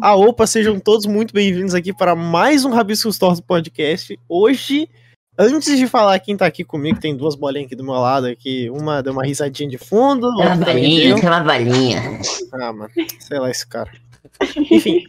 [0.00, 4.18] A opa, sejam todos muito bem-vindos aqui para mais um Rabiscos Tortos Podcast.
[4.28, 4.88] Hoje,
[5.38, 8.70] antes de falar quem tá aqui comigo, tem duas bolinhas aqui do meu lado aqui.
[8.70, 10.26] Uma deu uma risadinha de fundo.
[10.42, 12.02] É uma deu- é uma balinha.
[12.54, 13.90] Ah, mano, sei lá esse cara.
[14.70, 15.04] Enfim.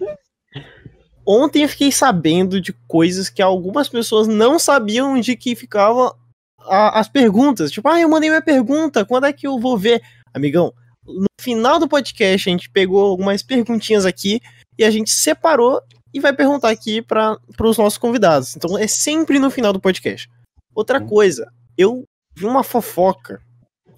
[1.25, 6.13] Ontem eu fiquei sabendo de coisas que algumas pessoas não sabiam de que ficavam
[6.61, 7.71] a- as perguntas.
[7.71, 10.01] Tipo, ah, eu mandei minha pergunta, quando é que eu vou ver?
[10.33, 10.73] Amigão,
[11.05, 14.39] no final do podcast a gente pegou algumas perguntinhas aqui
[14.79, 15.81] e a gente separou
[16.13, 18.55] e vai perguntar aqui para os nossos convidados.
[18.55, 20.27] Então é sempre no final do podcast.
[20.73, 22.03] Outra coisa, eu
[22.35, 23.41] vi uma fofoca,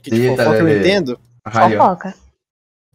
[0.01, 1.19] que de Eita, fofoca eu entendo.
[1.47, 2.15] Fofoca.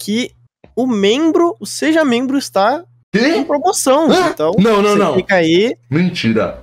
[0.00, 0.32] que
[0.74, 3.45] o membro, o Seja Membro, está em Que?
[3.45, 4.10] promoção.
[4.10, 4.28] Hã?
[4.30, 5.14] Então, Não, não, você não.
[5.14, 5.76] fica aí.
[5.88, 6.62] Mentira.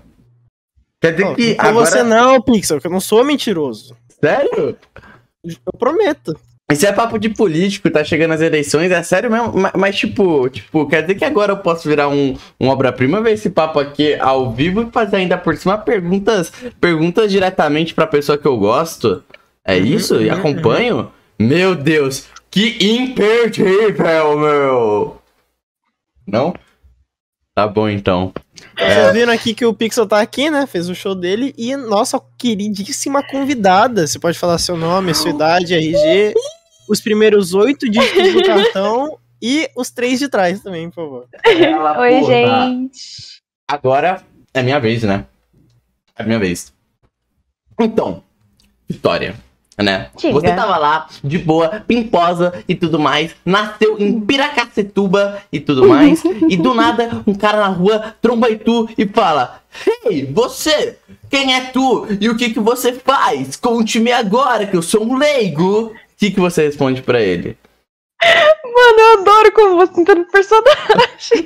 [1.02, 1.86] Quer dizer Ó, que não agora...
[1.86, 3.96] você não, Pixel, que eu não sou mentiroso.
[4.24, 4.78] Sério?
[5.44, 6.38] Eu prometo.
[6.74, 9.54] Isso é papo de político, tá chegando as eleições, é sério mesmo?
[9.54, 13.34] Mas, mas, tipo, tipo, quer dizer que agora eu posso virar um, um obra-prima, ver
[13.34, 16.52] esse papo aqui ao vivo e fazer ainda por cima perguntas,
[16.82, 19.24] perguntas diretamente pra pessoa que eu gosto?
[19.66, 20.22] É Uhum, isso?
[20.22, 21.12] E uhum, acompanho?
[21.40, 25.18] Meu Deus, que imperdível, meu!
[26.28, 26.54] Não?
[27.56, 28.34] Tá bom então.
[28.78, 30.66] Vocês viram aqui que o Pixel tá aqui, né?
[30.66, 31.54] Fez o show dele.
[31.58, 34.08] E nossa queridíssima convidada.
[34.08, 36.34] Você pode falar seu nome, sua idade, RG,
[36.90, 41.28] os primeiros oito dígitos do cartão e os três de trás também, por favor.
[41.46, 42.34] Ela, Oi, porra.
[42.34, 43.02] gente.
[43.70, 45.26] Agora é minha vez, né?
[46.16, 46.72] É minha vez.
[47.80, 48.24] Então,
[48.88, 49.36] Vitória,
[49.78, 50.10] né?
[50.16, 50.34] Diga.
[50.34, 56.24] Você tava lá, de boa, pimposa e tudo mais, nasceu em Piracacetuba e tudo mais,
[56.48, 59.62] e do nada um cara na rua tromba em tu e fala:
[60.06, 60.98] Ei, você,
[61.30, 63.56] quem é tu e o que que você faz?
[63.56, 65.92] Conte-me agora que eu sou um leigo.
[66.24, 67.58] O que que você responde pra ele?
[68.24, 71.46] Mano, eu adoro como você entra no personagem.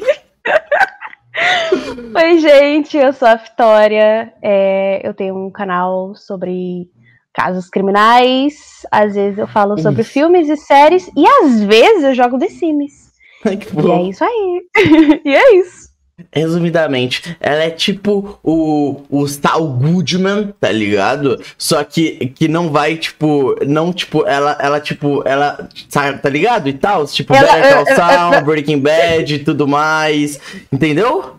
[2.15, 4.31] Oi, gente, eu sou a Vitória.
[4.39, 6.91] é, eu tenho um canal sobre
[7.33, 8.85] casos criminais.
[8.91, 11.09] Às vezes eu falo sobre filmes e séries.
[11.17, 13.13] E às vezes eu jogo The Sims.
[13.45, 14.61] Ai, que E é isso aí.
[15.25, 15.86] e é isso.
[16.33, 21.39] Resumidamente, ela é tipo o, o Saul Goodman, tá ligado?
[21.57, 26.67] Só que, que não vai, tipo, não, tipo, ela, ela tipo, ela, sabe, tá ligado?
[26.67, 30.39] E tal, tipo, Ela- Better Call eu- eu- Saul, Breaking Bad e tudo mais,
[30.71, 31.37] entendeu?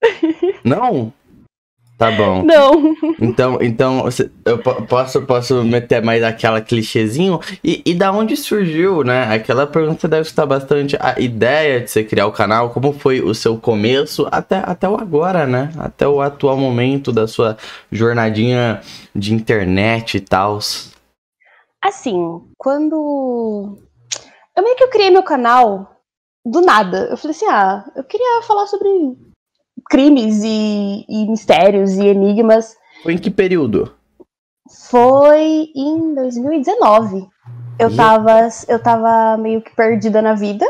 [0.62, 1.12] Não?
[1.98, 2.42] Tá bom.
[2.42, 2.94] Não.
[3.18, 4.08] Então, então
[4.44, 7.40] eu po- posso, posso meter mais aquela clichêzinho?
[7.64, 9.34] E, e da onde surgiu, né?
[9.34, 10.96] Aquela pergunta deve estar bastante.
[11.00, 14.96] A ideia de você criar o canal, como foi o seu começo até, até o
[14.96, 15.72] agora, né?
[15.78, 17.56] Até o atual momento da sua
[17.90, 18.82] jornadinha
[19.14, 20.58] de internet e tal.
[21.82, 23.78] Assim, quando.
[24.54, 25.96] Eu meio que eu criei meu canal
[26.44, 27.08] do nada.
[27.10, 28.88] Eu falei assim: ah, eu queria falar sobre
[29.88, 32.76] crimes e, e mistérios e enigmas.
[33.02, 33.92] Foi em que período?
[34.90, 37.26] Foi em 2019.
[37.78, 40.66] Eu tava, eu tava meio que perdida na vida.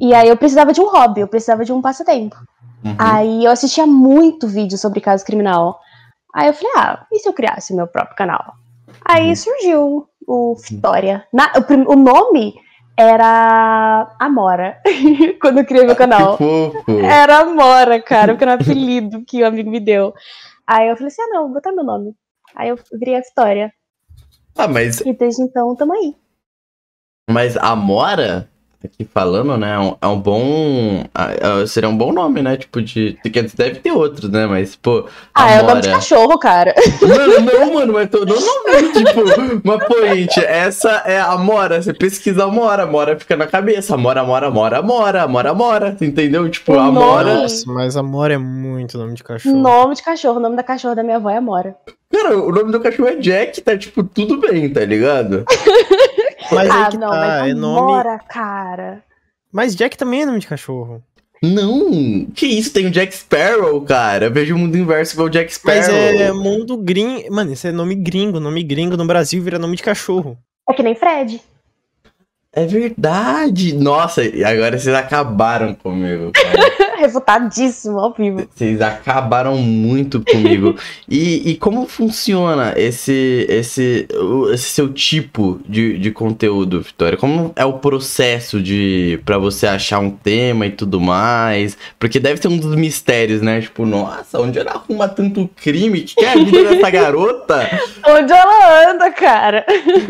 [0.00, 2.36] E aí eu precisava de um hobby, eu precisava de um passatempo.
[2.84, 2.94] Uhum.
[2.98, 5.78] Aí eu assistia muito vídeo sobre caso criminal.
[6.34, 8.54] Aí eu falei, ah, e se eu criasse meu próprio canal?
[9.04, 9.36] Aí Uhum.
[9.36, 11.26] surgiu o Vitória.
[11.32, 12.54] Na- o, o nome
[13.00, 14.80] era Amora,
[15.40, 16.36] quando eu criei meu canal.
[16.36, 17.00] Que fofo.
[17.00, 20.12] Era Amora, cara, porque era um apelido que o amigo me deu.
[20.66, 22.14] Aí eu falei assim, ah não, vou botar meu nome.
[22.54, 23.72] Aí eu virei a Vitória.
[24.56, 26.14] Ah, mas, E desde então, tamo aí.
[27.30, 28.50] mas Amora,
[28.84, 29.74] aqui falando, né?
[29.74, 31.04] É um, é um bom.
[31.14, 31.28] ah,
[31.62, 32.56] ah, Seria um bom nome, né?
[32.56, 33.18] Tipo, de.
[33.56, 34.46] Deve ter outros, né?
[34.46, 35.06] Mas, pô.
[35.34, 36.02] Ah, é o nome de Amora.
[36.02, 36.74] cachorro, cara.
[37.02, 39.20] Mano, não, mano, mas tô normalmente, tipo,
[39.64, 41.82] mas pô, gente, essa é a Mora.
[41.82, 43.96] Você pesquisa Mora, Mora fica na cabeça.
[43.96, 45.96] Mora, Mora, Mora, Mora, Mora, Mora.
[46.00, 46.48] Entendeu?
[46.50, 47.34] Tipo, O a nome- Mora.
[47.34, 49.56] Nossa, mas amor é muito nome de cachorro.
[49.56, 50.38] Nome de cachorro.
[50.38, 51.76] O nome da cachorra da minha avó é Amora.
[52.12, 55.44] Cara, o nome do cachorro é Jack, tá tipo, tudo bem, tá ligado?
[56.52, 57.78] Mas aí ah, que não, tá, mas é nome.
[57.78, 59.02] Amora, cara.
[59.52, 61.02] Mas Jack também é nome de cachorro.
[61.42, 64.26] Não, que isso, tem o Jack Sparrow, cara.
[64.26, 65.78] Eu vejo o mundo inverso igual o Jack Sparrow.
[65.78, 67.32] Mas é mundo gringo.
[67.32, 68.38] Mano, isso é nome gringo.
[68.38, 70.36] Nome gringo no Brasil vira nome de cachorro.
[70.68, 71.40] É que nem Fred.
[72.52, 73.72] É verdade.
[73.74, 76.90] Nossa, e agora vocês acabaram comigo, cara.
[77.00, 78.46] Refutadíssimo ao vivo.
[78.54, 80.74] Vocês acabaram muito comigo.
[81.12, 87.18] E, e como funciona esse, esse, o- esse seu tipo de, de conteúdo, Vitória?
[87.18, 91.76] Como é o processo de para você achar um tema e tudo mais?
[91.98, 93.60] Porque deve ser um dos mistérios, né?
[93.60, 96.02] Tipo, nossa, onde ela arruma tanto crime?
[96.02, 97.68] Que que é a vida dessa garota?
[98.06, 99.66] Onde ela anda, cara?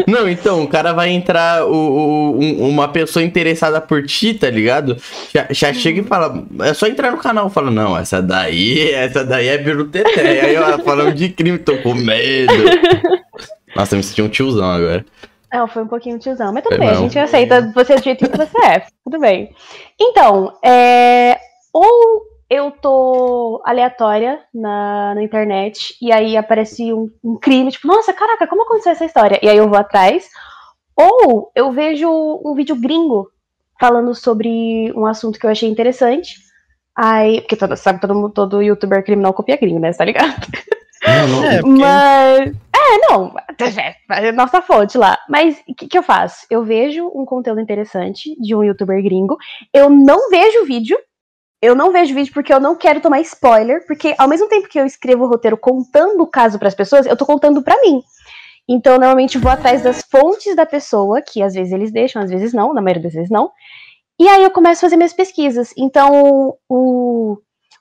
[0.06, 4.48] Não, então, o cara vai entrar, o, o, um- uma pessoa interessada por ti, tá
[4.50, 4.96] ligado?
[5.34, 9.24] Já, já chega e fala, é só entrar no canal, fala, não, essa daí, essa
[9.24, 10.40] daí é Biruteté.
[10.42, 12.52] Aí ela falando de crime, tô com medo.
[13.74, 15.04] Nossa, eu me senti um tiozão agora.
[15.52, 17.02] Não, foi um pouquinho tiozão, mas tudo Foi bem, a não.
[17.02, 18.82] gente aceita você do jeito que você é.
[19.04, 19.50] Tudo bem.
[20.00, 21.36] Então, é,
[21.72, 28.12] ou eu tô aleatória na, na internet e aí aparece um, um crime, tipo, nossa,
[28.12, 29.38] caraca, como aconteceu essa história?
[29.42, 30.24] E aí eu vou atrás.
[30.96, 32.08] Ou eu vejo
[32.44, 33.28] um vídeo gringo
[33.78, 36.36] falando sobre um assunto que eu achei interessante.
[36.96, 39.92] Aí, porque todo, sabe, todo, mundo- todo youtuber criminal copia gringo, né?
[39.92, 40.46] Tá ligado?
[41.06, 42.56] Não, não, É, porque Mas.
[42.76, 43.34] É, não.
[44.10, 45.18] É, é nossa fonte lá.
[45.28, 46.46] Mas o que, que eu faço?
[46.50, 49.36] Eu vejo um conteúdo interessante de um youtuber gringo.
[49.72, 50.98] Eu não vejo o vídeo.
[51.62, 53.86] Eu não vejo vídeo porque eu não quero tomar spoiler.
[53.86, 57.16] Porque ao mesmo tempo que eu escrevo o roteiro contando o caso pras pessoas, eu
[57.16, 58.02] tô contando pra mim.
[58.72, 62.52] Então, normalmente vou atrás das fontes da pessoa, que às vezes eles deixam, às vezes
[62.52, 63.50] não, na maioria das vezes não.
[64.16, 65.74] E aí eu começo a fazer minhas pesquisas.
[65.76, 67.36] Então, o,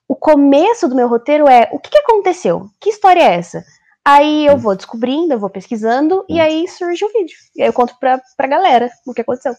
[0.08, 2.66] o começo do meu roteiro é o que, que aconteceu?
[2.80, 3.64] Que história é essa?
[4.04, 7.38] Aí eu vou descobrindo, eu vou pesquisando, e aí surge o vídeo.
[7.56, 9.54] E aí eu conto pra, pra galera o que aconteceu.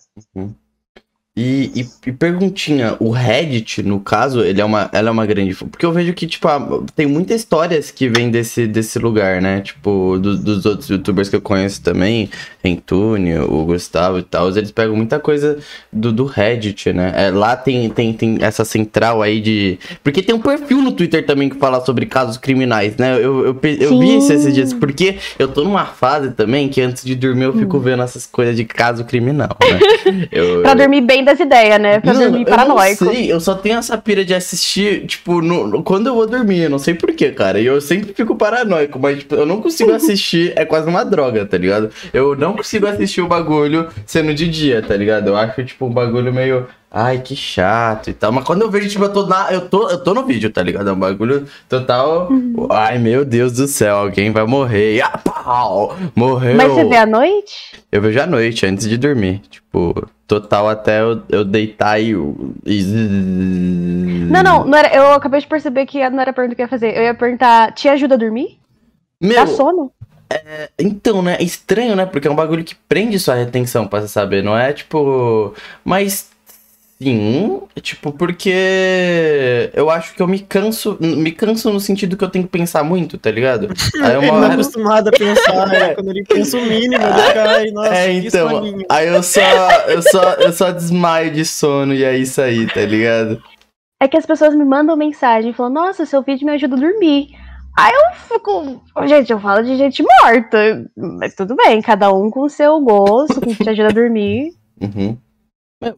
[1.42, 5.54] E, e- e perguntinha, o Reddit, no caso, ele é uma, ela é uma grande.
[5.54, 6.46] Porque eu vejo que, tipo,
[6.94, 9.60] tem muitas histórias que vêm desse, desse lugar, né?
[9.62, 12.28] Tipo, do- dos outros youtubers que eu conheço também,
[12.62, 15.58] Entune, o Gustavo e tal, eles pegam muita coisa
[15.92, 17.12] do, do Reddit, né?
[17.16, 19.78] É, lá tem, tem, tem essa central aí de.
[20.04, 23.14] Porque tem um perfil no Twitter também que fala sobre casos criminais, né?
[23.16, 27.02] Eu, eu, eu vi isso esses dias, porque eu tô numa fase também que antes
[27.04, 29.80] de dormir eu fico vendo essas coisas de caso criminal, né?
[30.30, 32.00] Eu, Pra dormir bem das ideias, né?
[32.00, 33.04] Pra Mano, dormir eu paranoico.
[33.04, 36.26] não sei, eu só tenho essa pira de assistir, tipo, no, no- quando eu vou
[36.26, 37.60] dormir, eu não sei porquê, cara.
[37.60, 41.44] E eu sempre fico paranoico, mas tipo, eu não consigo assistir, é quase uma droga,
[41.46, 41.90] tá ligado?
[42.12, 45.28] Eu não consigo assistir o bagulho sendo de dia, tá ligado?
[45.28, 46.66] Eu acho, tipo, um bagulho meio.
[46.90, 48.32] Ai, que chato e tal.
[48.32, 50.60] Mas quando eu vejo, tipo, eu tô, na, eu tô, eu tô no vídeo, tá
[50.60, 50.90] ligado?
[50.90, 52.28] É um bagulho total.
[52.28, 52.66] Uhum.
[52.70, 55.00] Ai, meu Deus do céu, alguém vai morrer.
[55.00, 55.96] Ah, pau!
[56.16, 56.56] Morreu!
[56.56, 57.80] Mas você vê à noite?
[57.92, 59.40] Eu vejo à noite, antes de dormir.
[59.48, 62.10] Tipo, total até eu, eu deitar e.
[62.66, 62.84] e...
[64.28, 66.64] Não, não, não era, eu acabei de perceber que não era a pergunta que eu
[66.64, 66.96] ia fazer.
[66.96, 68.58] Eu ia perguntar, te ajuda a dormir?
[69.20, 69.92] Meu, Dá sono?
[70.78, 71.36] então, né?
[71.38, 72.06] É estranho, né?
[72.06, 74.42] Porque é um bagulho que prende sua retenção, pra você saber.
[74.42, 75.54] Não é tipo.
[75.84, 76.30] Mas.
[77.02, 82.28] Sim, tipo, porque eu acho que eu me canso, me canso no sentido que eu
[82.28, 83.68] tenho que pensar muito, tá ligado?
[84.04, 85.94] Aí Ele não é acostumado a pensar, né?
[85.94, 88.62] Quando ele pensa o mínimo, ele cai, nossa, É, que então.
[88.90, 89.40] Aí eu só,
[89.88, 93.42] eu só, eu só desmaio de sono e é isso aí, tá ligado?
[93.98, 97.30] É que as pessoas me mandam mensagem falando, nossa, seu vídeo me ajuda a dormir.
[97.78, 98.82] Aí eu fico.
[99.06, 100.84] Gente, eu falo de gente morta.
[100.94, 103.92] Mas tudo bem, cada um com o seu gosto, com o que te ajuda a
[103.92, 104.50] dormir.
[104.82, 105.16] Uhum.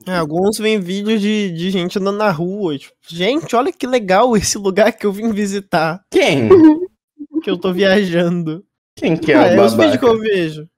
[0.07, 4.37] É, alguns vêm vídeos de, de gente andando na rua, tipo, gente, olha que legal
[4.37, 6.49] esse lugar que eu vim visitar, Quem?
[7.43, 8.65] que eu tô viajando.
[8.97, 10.07] Quem que é Ah, o é os vídeos que babaca?
[10.07, 10.69] eu vejo.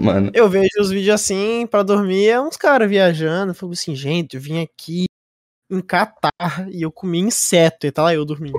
[0.00, 0.30] Mano.
[0.34, 3.52] Eu vejo os vídeos assim, pra dormir, é uns caras viajando.
[3.52, 5.06] Eu falo assim, gente, eu vim aqui
[5.70, 8.58] em Catar e eu comi inseto e tá lá eu dormindo.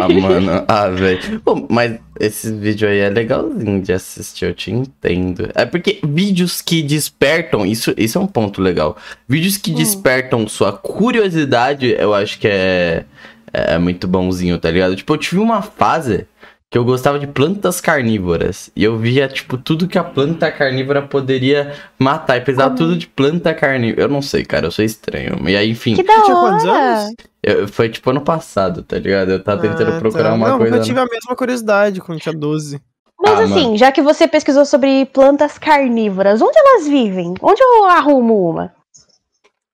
[0.00, 0.64] Ah, mano.
[0.68, 1.42] Ah, velho.
[1.68, 5.48] Mas esse vídeo aí é legalzinho de assistir, eu te entendo.
[5.54, 8.96] É porque vídeos que despertam, isso, isso é um ponto legal.
[9.28, 9.74] Vídeos que Hum.
[9.74, 13.04] despertam sua curiosidade, eu acho que é,
[13.52, 14.94] é muito bonzinho, tá ligado?
[14.96, 16.26] Tipo, eu tive uma fase
[16.70, 18.70] que eu gostava de plantas carnívoras.
[18.76, 22.36] E eu via, tipo, tudo que a planta carnívora poderia matar.
[22.36, 22.78] E precisava Como?
[22.78, 24.02] tudo de planta carnívora.
[24.02, 25.48] Eu não sei, cara, eu sou estranho.
[25.48, 26.78] E aí, enfim, Que da Tinha quantos hora!
[26.98, 27.14] anos?
[27.42, 29.32] eu- foi tipo ano passado, tá ligado?
[29.32, 30.34] Eu tava tentando Ah, procurar tá.
[30.34, 30.76] uma não, coisa.
[30.76, 32.80] Eu tive a mesma curiosidade quando tinha 12.
[33.20, 37.34] Mas Ah, assim, já que você pesquisou sobre plantas carnívoras, onde elas vivem?
[37.42, 38.72] Onde eu arrumo uma?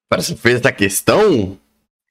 [0.08, 1.58] Parece que fez essa questão?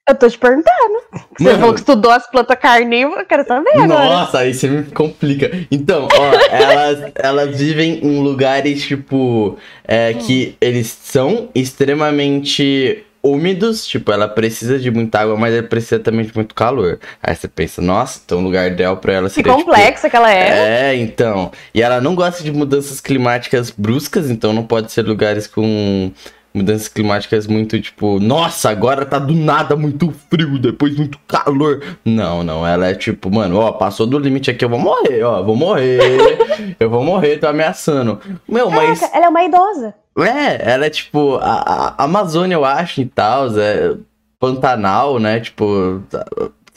[0.07, 1.01] Eu tô te perguntando.
[1.35, 1.59] Você Mano.
[1.59, 3.87] falou que estudou as plantas carnívoras, eu quero saber.
[3.87, 5.49] Nossa, aí você me complica.
[5.71, 14.11] Então, ó, elas, elas vivem em lugares, tipo, é, que eles são extremamente úmidos, tipo,
[14.11, 16.99] ela precisa de muita água, mas ela precisa também de muito calor.
[17.21, 20.15] Aí você pensa, nossa, então o lugar ideal pra ela Que seria, tipo, complexa que
[20.15, 20.91] ela é.
[20.91, 21.51] É, então.
[21.73, 26.11] E ela não gosta de mudanças climáticas bruscas, então não pode ser lugares com
[26.55, 31.83] mudanças climáticas muito tipo, nossa, agora tá do nada muito frio, depois muito calor.
[32.03, 35.43] Não, não, ela é tipo, mano, ó, passou do limite aqui, eu vou morrer, ó,
[35.43, 35.99] vou morrer.
[36.79, 38.19] eu vou morrer, tô ameaçando.
[38.47, 39.93] Meu, mas Caraca, ela é uma idosa.
[40.19, 43.95] é, ela é tipo a, a Amazônia, eu acho, e tal, é
[44.39, 45.39] Pantanal, né?
[45.39, 46.01] Tipo,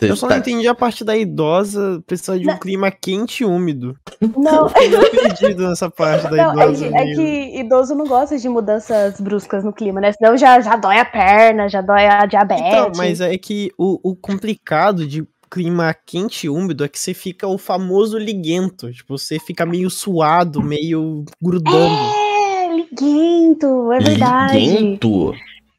[0.01, 2.59] Eu só tá- não entendi a parte da idosa precisar de um Não.
[2.59, 3.97] clima quente e úmido.
[4.37, 6.89] Não, Eu fiquei perdido nessa parte da não é, idosa.
[6.89, 10.13] que, é que idoso não gosta de mudanças bruscas no clima, né?
[10.13, 12.65] Senão já, já dói a perna, já dói a diabetes.
[12.67, 17.15] Então, mas é que o, o complicado de clima quente e úmido é que você
[17.15, 18.93] fica o famoso liguento.
[18.93, 21.79] Tipo, você fica meio suado, meio grudando.
[21.79, 24.59] É, liguento, é verdade.
[24.59, 25.35] Liguento?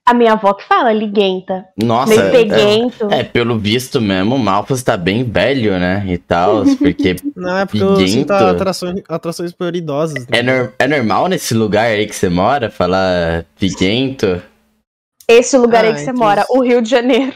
[0.09, 1.65] A minha avó que fala liguenta.
[1.77, 3.07] Nossa, meio é, peguento.
[3.11, 6.03] é, pelo visto mesmo, o Malfas tá bem velho, né?
[6.07, 8.33] E tal, porque Não, é porque eu sinto Liguento?
[8.33, 10.15] atrações, atrações por idosos.
[10.21, 10.25] né?
[10.39, 14.41] é, nor- é normal nesse lugar aí que você mora falar liguento?
[15.27, 17.33] Esse lugar aí Ah, que você mora, os- o Rio de Janeiro.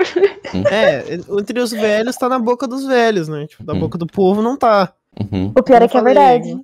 [0.71, 3.45] É, entre os velhos tá na boca dos velhos, né?
[3.45, 3.79] Tipo, da Hum.
[3.81, 4.91] boca do povo não tá.
[5.19, 6.49] Uhum, O pior é Eu que é verdade.
[6.53, 6.63] uhum.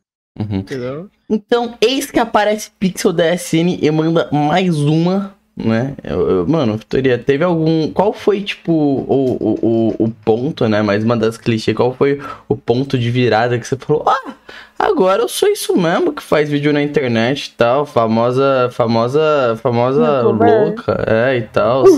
[0.57, 1.07] Entendeu?
[1.29, 5.93] Então, eis que aparece Pixel DSN e manda mais uma, né?
[6.03, 7.91] Eu- eu- mano, Victoria, teve algum.
[7.91, 10.81] Qual foi, tipo, o, o, o, o ponto, né?
[10.81, 14.03] Mais uma das clichês, qual foi o ponto de virada que você falou?
[14.07, 14.33] Ah,
[14.77, 20.21] agora eu sou isso mesmo que faz vídeo na internet e tal, famosa, famosa, famosa
[20.21, 21.83] louca, é, e tal.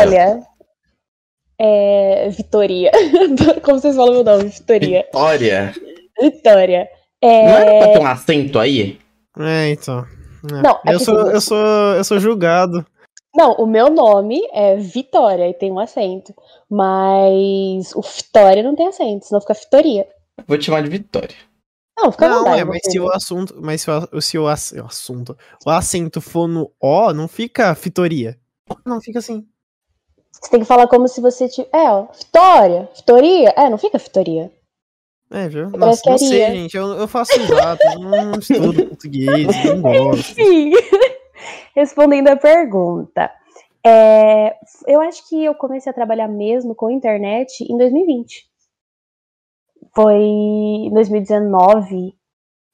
[0.00, 0.40] Olha.
[1.60, 2.28] É.
[2.30, 2.90] Vitoria.
[3.62, 4.44] Como vocês falam meu nome?
[4.44, 5.02] Vitoria.
[5.06, 5.74] Vitória.
[6.20, 6.88] Vitória.
[7.22, 7.92] Não era pra É.
[7.94, 8.98] ter um acento aí?
[9.40, 10.04] É, então.
[10.44, 10.62] É.
[10.62, 12.86] Não, é eu, sou, assim, eu, sou, eu sou julgado.
[13.34, 16.34] Não, o meu nome é Vitória e tem um acento.
[16.68, 20.06] Mas o Vitória não tem acento, senão fica Vitoria.
[20.46, 21.36] Vou te chamar de Vitória.
[21.96, 22.60] Não, fica Não, vontade.
[22.60, 23.54] é, mas se o assunto.
[23.60, 25.36] Mas se o, se o, o assunto.
[25.66, 28.38] O acento for no O, não fica fitoria.
[28.86, 29.46] Não, fica assim.
[30.30, 31.74] Você tem que falar como se você tivesse.
[31.74, 32.06] É, ó.
[32.12, 32.88] Vitória.
[32.94, 33.52] Vitoria.
[33.56, 34.52] É, não fica Vitoria.
[35.30, 35.70] É, viu?
[35.70, 36.76] Parece Nossa, que não sei, gente.
[36.76, 37.82] Eu, eu faço exato.
[37.92, 40.40] eu não estudo português, não gosto.
[40.40, 40.72] Enfim,
[41.76, 43.30] respondendo a pergunta.
[43.84, 44.54] é,
[44.86, 48.48] eu acho que eu comecei a trabalhar mesmo com internet em 2020.
[49.94, 52.14] Foi em 2019.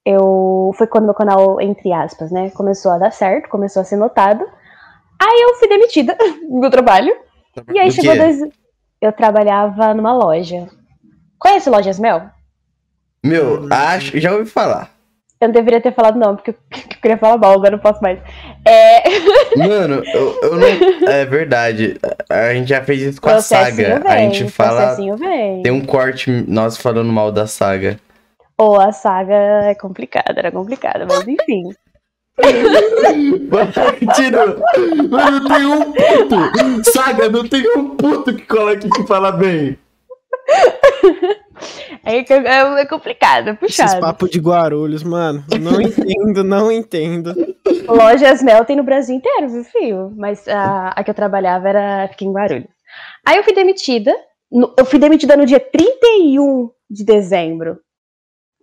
[0.07, 3.97] Eu, foi quando meu canal, entre aspas, né, começou a dar certo, começou a ser
[3.97, 4.45] notado.
[5.21, 6.17] Aí eu fui demitida
[6.49, 7.13] do meu trabalho.
[7.73, 8.39] E aí Do chegou dois.
[9.01, 10.69] Eu trabalhava numa loja.
[11.39, 12.31] Conhece Lojas Mel?
[13.25, 14.21] Meu, acho.
[14.21, 14.91] Já ouvi falar.
[15.41, 16.55] Eu não deveria ter falado não, porque eu,
[17.01, 18.19] queria falar mal, agora não posso mais.
[18.67, 19.03] É,
[19.57, 21.09] Mano, eu, eu não.
[21.09, 21.97] É verdade.
[22.29, 24.01] A gente já fez isso com a saga.
[24.01, 24.95] vem, a gente fala.
[24.95, 25.63] vem.
[25.63, 27.99] Tem um corte nós falando mal da saga.
[28.57, 31.75] Ou a saga é complicada, era complicada, mas enfim.
[34.15, 34.61] Tiro!
[35.09, 36.91] Mano, tem um puto!
[36.91, 39.79] Saga, não tem um puto que cola aqui que fala bem.
[42.05, 44.01] É, que- é, é complicado, é Esses puxado.
[44.01, 45.45] papos de Guarulhos, mano.
[45.61, 47.35] Não entendo, não entendo.
[47.87, 50.13] Lojas Mel tem no Brasil inteiro, viu, filho?
[50.17, 52.69] Mas a, a que eu trabalhava era aqui em Guarulhos.
[53.27, 54.15] Aí eu fui demitida.
[54.51, 57.79] no- eu fui demitida no dia 31 de dezembro.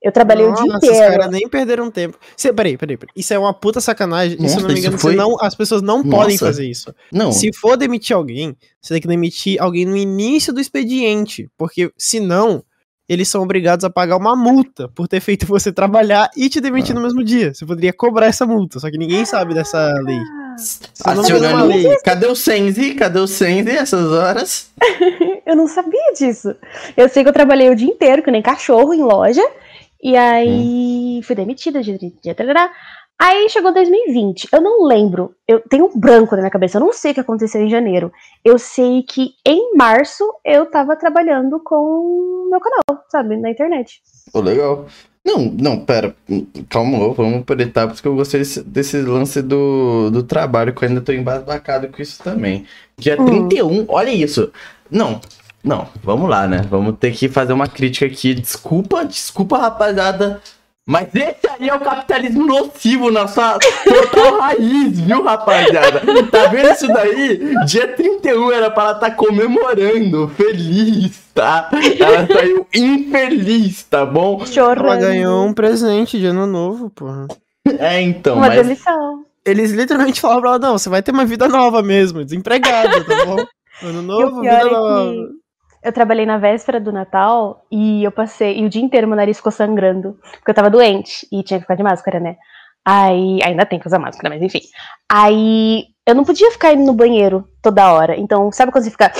[0.03, 1.11] Eu trabalhei o dia Nossa, os inteiro.
[1.11, 2.17] caras nem perderam tempo.
[2.35, 3.13] Cê, peraí, peraí, peraí.
[3.15, 4.31] Isso é uma puta sacanagem.
[4.35, 6.45] se eu Nossa, não me isso engano, foi- não, as pessoas não podem Nossa.
[6.47, 6.91] fazer isso.
[7.11, 7.31] Não.
[7.31, 11.51] Se for demitir alguém, você tem que demitir alguém no início do expediente.
[11.55, 12.63] Porque senão,
[13.11, 16.91] eles são obrigados a pagar uma multa por ter feito você trabalhar e te demitir
[16.95, 16.99] Ah.
[16.99, 17.53] no mesmo dia.
[17.53, 20.17] Você poderia cobrar essa multa, só que ninguém sabe dessa lei.
[21.05, 21.65] Não tem Acionando.
[21.67, 21.97] lei.
[22.03, 22.93] Cadê o Senzi?
[22.95, 24.71] Cadê o Senzi essas horas?
[25.45, 26.55] Eu não sabia disso.
[26.95, 29.43] Eu sei que eu trabalhei o dia inteiro, que nem cachorro, em loja.
[30.01, 31.21] E aí Hum.
[31.23, 31.81] fui demitida.
[31.81, 32.69] De, de, de, tarará.
[33.19, 34.47] Aí chegou 2020.
[34.51, 35.35] Eu não lembro.
[35.47, 36.77] Eu tenho um branco na minha cabeça.
[36.77, 38.11] Eu não sei o que aconteceu em janeiro.
[38.43, 43.37] Eu sei que em março eu tava trabalhando com o meu canal, sabe?
[43.37, 44.01] Na internet.
[44.31, 44.85] Pô, legal.
[45.23, 46.15] Não, não, pera.
[46.67, 50.89] Calma, vamos por etapas, que eu gostei desse, desse lance do, do trabalho, que eu
[50.89, 52.65] ainda tô embasbacado com isso também.
[52.97, 53.47] Dia Hum.
[53.47, 54.51] 31, olha isso.
[54.89, 55.21] Não,
[55.63, 56.65] não, vamos lá, né?
[56.67, 58.33] Vamos ter que fazer uma crítica aqui.
[58.33, 60.41] Desculpa, desculpa, rapaziada.
[60.91, 66.01] Mas esse aí é o capitalismo nocivo na sua total raiz, viu, rapaziada?
[66.29, 67.55] Tá vendo isso daí?
[67.65, 71.69] Dia 31 era pra ela estar comemorando, feliz, tá?
[71.97, 74.45] Ela saiu infeliz, tá bom?
[74.45, 74.85] Chorando.
[74.85, 77.25] Ela ganhou um presente de ano novo, porra.
[77.79, 78.61] É, então, uma mas.
[78.61, 79.23] demissão.
[79.45, 83.25] Eles literalmente falaram pra ela, não, você vai ter uma vida nova mesmo, desempregada, tá
[83.25, 83.37] bom?
[83.83, 85.11] Ano novo, vida é nova.
[85.11, 85.40] que
[85.83, 89.37] eu trabalhei na véspera do Natal e eu passei, e o dia inteiro meu nariz
[89.37, 92.37] ficou sangrando, porque eu tava doente e tinha que ficar de máscara, né?
[92.85, 94.61] Aí, ainda tem que usar máscara, mas enfim.
[95.09, 98.17] Aí, eu não podia ficar indo no banheiro toda hora.
[98.17, 99.11] Então, sabe quando você fica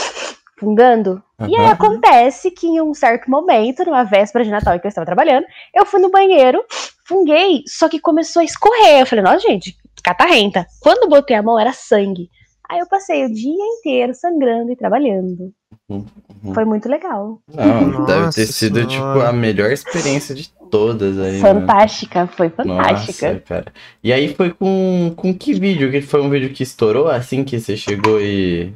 [0.59, 1.21] fungando?
[1.47, 4.89] E aí acontece que em um certo momento, numa véspera de Natal em que eu
[4.89, 6.63] estava trabalhando, eu fui no banheiro,
[7.07, 9.01] funguei, só que começou a escorrer.
[9.01, 10.65] Eu falei, nossa, gente, catarrenta.
[10.79, 12.29] Quando eu botei a mão, era sangue.
[12.69, 15.51] Aí eu passei o dia inteiro sangrando e trabalhando.
[15.91, 16.53] Uhum.
[16.53, 17.39] Foi muito legal.
[17.53, 18.87] Não, deve Nossa ter sido, Senhora.
[18.87, 21.33] tipo, a melhor experiência de todas aí.
[21.33, 21.39] né?
[21.39, 23.33] Fantástica, foi fantástica.
[23.33, 23.65] Nossa, cara.
[24.03, 25.91] E aí foi com, com que vídeo?
[25.91, 28.73] Que foi um vídeo que estourou assim que você chegou e,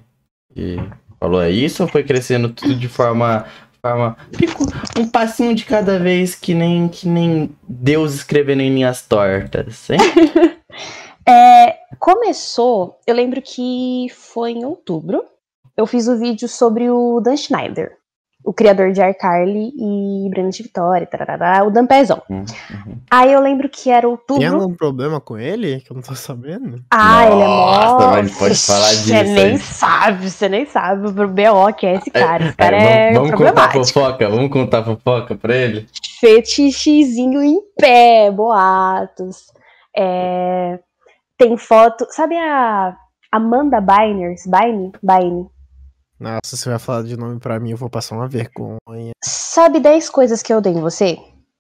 [0.55, 0.77] e
[1.19, 1.83] falou é isso?
[1.83, 3.45] Ou foi crescendo tudo de forma.
[3.81, 4.17] forma
[4.97, 9.99] um passinho de cada vez que nem, que nem Deus escrevendo em linhas tortas, hein?
[11.27, 15.25] É, começou, eu lembro que foi em outubro.
[15.77, 17.97] Eu fiz o vídeo sobre o Dan Schneider,
[18.45, 22.21] o criador de iCarly e Brilhante Vitória, tarará, o Dan Pezão.
[22.29, 22.97] Hum, uhum.
[23.11, 24.39] Aí eu lembro que era outubro.
[24.41, 26.81] Tem algum problema com ele que eu não tô sabendo?
[26.91, 27.71] Ah, ele é mó.
[27.75, 29.57] Nossa, mas pode falar disso, Você nem hein?
[29.57, 32.45] sabe, você nem sabe o BO que é esse cara.
[32.45, 35.87] Esse cara É, é, vamos, vamos contar fofoca, vamos contar fofoca pra ele?
[36.19, 39.47] Fetichezinho em pé, boatos.
[39.97, 40.79] É,
[41.37, 42.05] Tem foto.
[42.11, 42.95] Sabe a
[43.31, 44.43] Amanda Byners?
[44.45, 44.91] Bine?
[45.03, 45.49] Bine.
[46.19, 49.11] Nossa, você vai falar de nome pra mim, eu vou passar uma vergonha.
[49.23, 51.17] Sabe 10 coisas que eu odeio em você?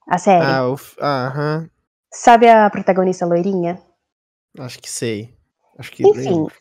[0.07, 0.45] A série?
[0.45, 1.69] Ah, o f- ah, aham.
[2.13, 3.79] Sabe a protagonista loirinha?
[4.57, 5.33] Acho que sei.
[5.77, 6.53] Acho que Enfim, lembro.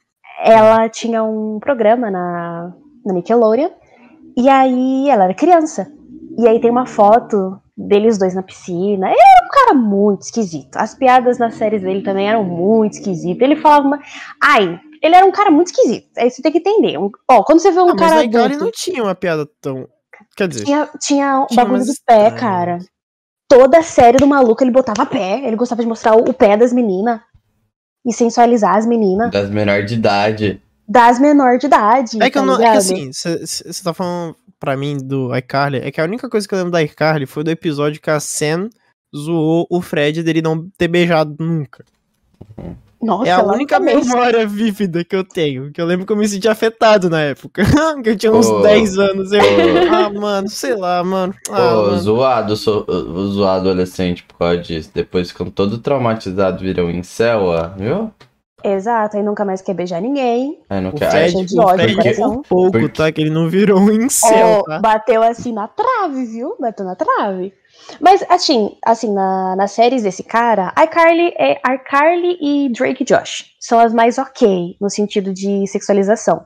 [0.43, 2.73] ela tinha um programa na,
[3.07, 3.71] na Nickelodeon.
[4.37, 5.87] E aí ela era criança.
[6.37, 9.07] E aí tem uma foto deles dois na piscina.
[9.09, 10.75] Ele era um cara muito esquisito.
[10.77, 13.41] As piadas nas séries dele também eram muito esquisitas.
[13.43, 14.01] Ele falava uma.
[14.43, 16.09] Ai, ele era um cara muito esquisito.
[16.17, 16.99] Aí você tem que entender.
[16.99, 19.15] Um- Ó, quando você vê um Ah, mas cara a Icarly adulto, não tinha uma
[19.15, 19.87] piada tão.
[20.37, 22.79] Quer dizer, tinha, tinha um tinha bagulho umas do pé, cara.
[23.49, 25.47] Toda série do maluco ele botava pé.
[25.47, 27.21] Ele gostava de mostrar o, o pé das meninas.
[28.07, 29.31] E sensualizar as meninas.
[29.31, 30.63] Das menores de idade.
[30.89, 32.23] Das menor de idade.
[32.23, 35.79] É que, eu tá não, é que assim, você tá falando pra mim do iCarly,
[35.79, 38.21] é que a única coisa que eu lembro da iCarly foi do episódio que a
[38.21, 38.69] Sam
[39.15, 41.85] zoou o Fred dele não ter beijado nunca.
[43.05, 45.71] Nossa, é a única memória vívida que eu tenho.
[45.73, 47.63] Que eu lembro que eu me senti afetado na época.
[48.03, 48.63] que eu tinha uns Ô.
[48.63, 49.33] 10 anos.
[49.33, 49.41] Eu,
[49.93, 51.35] ah, mano, sei lá, mano.
[51.51, 51.99] Ah, Ô, mano.
[51.99, 54.91] zoado, so, o zoado adolescente por causa disso.
[54.95, 58.11] Depois ficam todo traumatizado, viram incel, ó, viu?
[58.67, 60.59] Exato, aí nunca mais quer beijar ninguém.
[60.71, 61.11] Aí não O quer.
[61.11, 62.31] Fred, Cheio de ódio Fred no coração.
[62.37, 63.13] por pouco, Porque- tá?
[63.13, 64.79] Que ele não virou um incel, Ó, tá?
[64.79, 66.57] Bateu assim na trave, viu?
[66.59, 67.53] Bateu na trave.
[68.01, 73.79] Mas, assim, assim na, nas séries desse cara, iCarly, é, iCarly e Drake Josh são
[73.79, 76.45] as mais ok, no sentido de sexualização.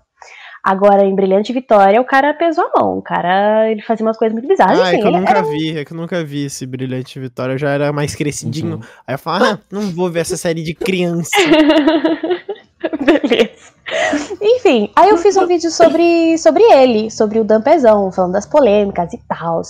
[0.63, 2.99] Agora, em Brilhante Vitória, o cara pesou a mão.
[2.99, 4.79] O cara, ele fazia umas coisas muito bizarras.
[4.79, 7.55] Ah, é que eu nunca era vi, é que eu nunca vi esse Brilhante Vitória,
[7.55, 8.77] eu já era mais crescidinho.
[8.77, 8.83] Uhum.
[9.07, 11.31] Aí eu falo, ah, não vou ver essa série de criança.
[13.01, 13.73] Beleza.
[14.41, 19.13] Enfim, aí eu fiz um vídeo sobre, sobre ele, sobre o Dampezão, falando das polêmicas
[19.13, 19.63] e tal.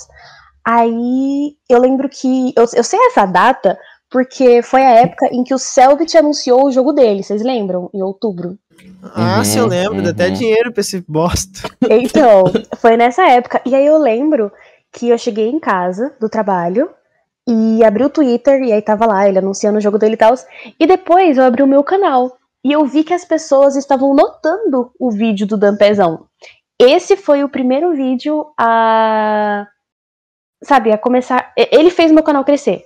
[0.68, 2.52] Aí eu lembro que.
[2.54, 3.78] Eu, eu sei essa data
[4.10, 7.88] porque foi a época em que o Selbit anunciou o jogo dele, vocês lembram?
[7.94, 8.58] Em outubro.
[9.02, 10.34] Ah, Uhum, se eu lembro, dá até uhum.
[10.34, 11.70] dinheiro pra esse bosta.
[11.88, 12.44] Então,
[12.76, 13.62] foi nessa época.
[13.64, 14.52] E aí eu lembro
[14.92, 16.90] que eu cheguei em casa do trabalho
[17.46, 20.34] e abri o Twitter e aí tava lá ele anunciando o jogo dele e tal.
[20.78, 24.90] E depois eu abri o meu canal e eu vi que as pessoas estavam notando
[24.98, 26.26] o vídeo do Dampezão.
[26.78, 29.66] Esse foi o primeiro vídeo a.
[30.62, 31.52] Sabe, a começar.
[31.56, 32.84] Ele fez meu canal crescer.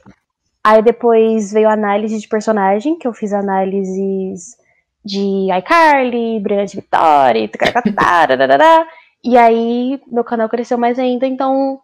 [0.65, 4.57] Aí depois veio a análise de personagem, que eu fiz análises
[5.05, 7.49] de iCarly, Brilhante Vitória, e
[9.37, 11.81] aí meu canal cresceu mais ainda, então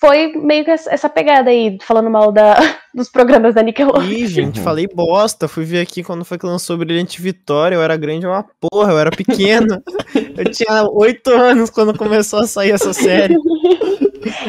[0.00, 2.54] foi meio que essa pegada aí, falando mal da,
[2.94, 4.02] dos programas da Nickelodeon.
[4.10, 4.64] Ih, gente, Uhum.
[4.64, 5.46] falei bosta.
[5.48, 7.76] Fui ver aqui quando foi que lançou Brilhante Vitória.
[7.76, 9.82] Eu era grande, é uma porra, eu era pequena.
[10.36, 13.34] eu tinha oito anos quando começou a sair essa série.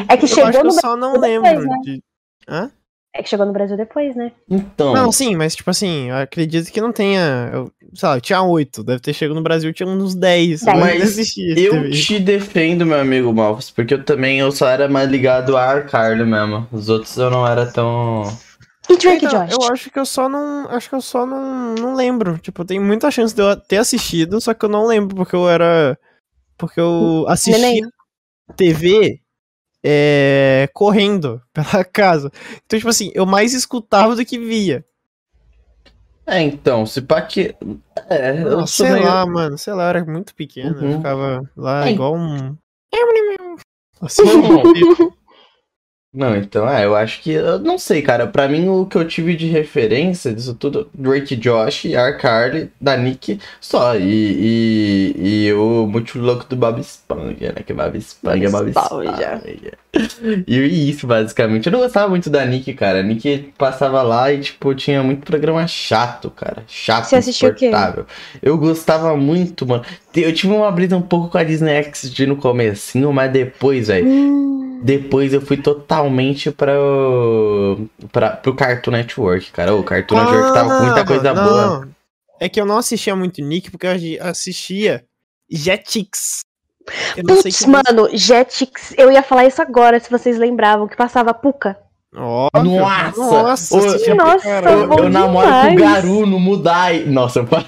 [0.08, 1.76] É que Eu acho chegou que eu no só não lembro depois, né?
[1.84, 2.02] de.
[2.48, 2.70] Hã?
[3.16, 4.32] É que chegou no Brasil depois, né?
[4.50, 7.48] Então, Não, sim, mas tipo assim, eu acredito que não tenha.
[7.52, 10.62] Eu, sei lá, eu tinha oito, deve ter chegado no Brasil, tinha uns dez.
[10.64, 11.16] Mas
[11.56, 15.62] eu te defendo, meu amigo Malfas, porque eu também eu só era mais ligado a
[15.62, 16.66] Arcarly mesmo.
[16.72, 18.24] Os outros eu não era tão.
[18.90, 19.52] E Drake Então, Josh?
[19.60, 20.68] eu acho que eu só não.
[20.68, 22.36] Acho que eu só não, não lembro.
[22.38, 25.48] Tipo, tem muita chance de eu ter assistido, só que eu não lembro, porque eu
[25.48, 25.96] era.
[26.58, 27.82] Porque eu assisti Neném.
[28.56, 29.20] TV
[29.84, 32.32] é, correndo pela casa.
[32.64, 34.82] Então, tipo assim, eu mais escutava do que via.
[36.26, 37.54] É, então, se pá que.
[38.08, 39.58] É, eu Não, sou sei meio- lá, mano.
[39.58, 40.78] Sei lá, eu era muito pequeno.
[40.80, 40.96] Eu Uhum.
[40.96, 41.92] ficava lá É.
[41.92, 42.56] igual um.
[44.00, 45.12] Assim, Uhum.
[46.14, 47.32] Não, então, é, eu acho que.
[47.32, 48.28] Eu não sei, cara.
[48.28, 51.86] Pra mim, o que eu tive de referência disso tudo, Drake Josh,
[52.20, 53.96] Carly, da Nick, só.
[53.96, 57.64] E, e, e o muito louco do Bob Esponja, né?
[57.66, 59.42] Que Bob Esponja é Bob Esponja.
[60.46, 61.66] E isso, basicamente.
[61.66, 63.00] Eu não gostava muito da Nick, cara.
[63.00, 66.62] A Nick passava lá e, tipo, tinha muito programa chato, cara.
[66.68, 67.72] Chato, Você assistiu o quê?
[68.40, 69.84] Eu gostava muito, mano.
[70.14, 74.06] Eu tive uma brisa um pouco com a Disney XD no comecinho, mas depois, velho.
[74.06, 76.72] Hum depois eu fui totalmente para
[78.12, 79.74] pra, pro Cartoon Network, cara.
[79.74, 81.44] O Cartoon ah, Network tava com muita coisa não.
[81.44, 81.88] boa.
[82.40, 85.04] É que eu não assistia muito Nick, porque eu assistia
[85.50, 86.40] Jetix.
[87.26, 88.94] Putz, mano, Jetix.
[88.98, 91.78] Eu ia falar isso agora, se vocês lembravam, que passava Puka.
[92.12, 92.62] Nossa!
[93.16, 93.74] Nossa!
[93.74, 97.04] O, nossa eu, eu namoro com o Garu no Mudai.
[97.04, 97.66] Nossa, eu falei.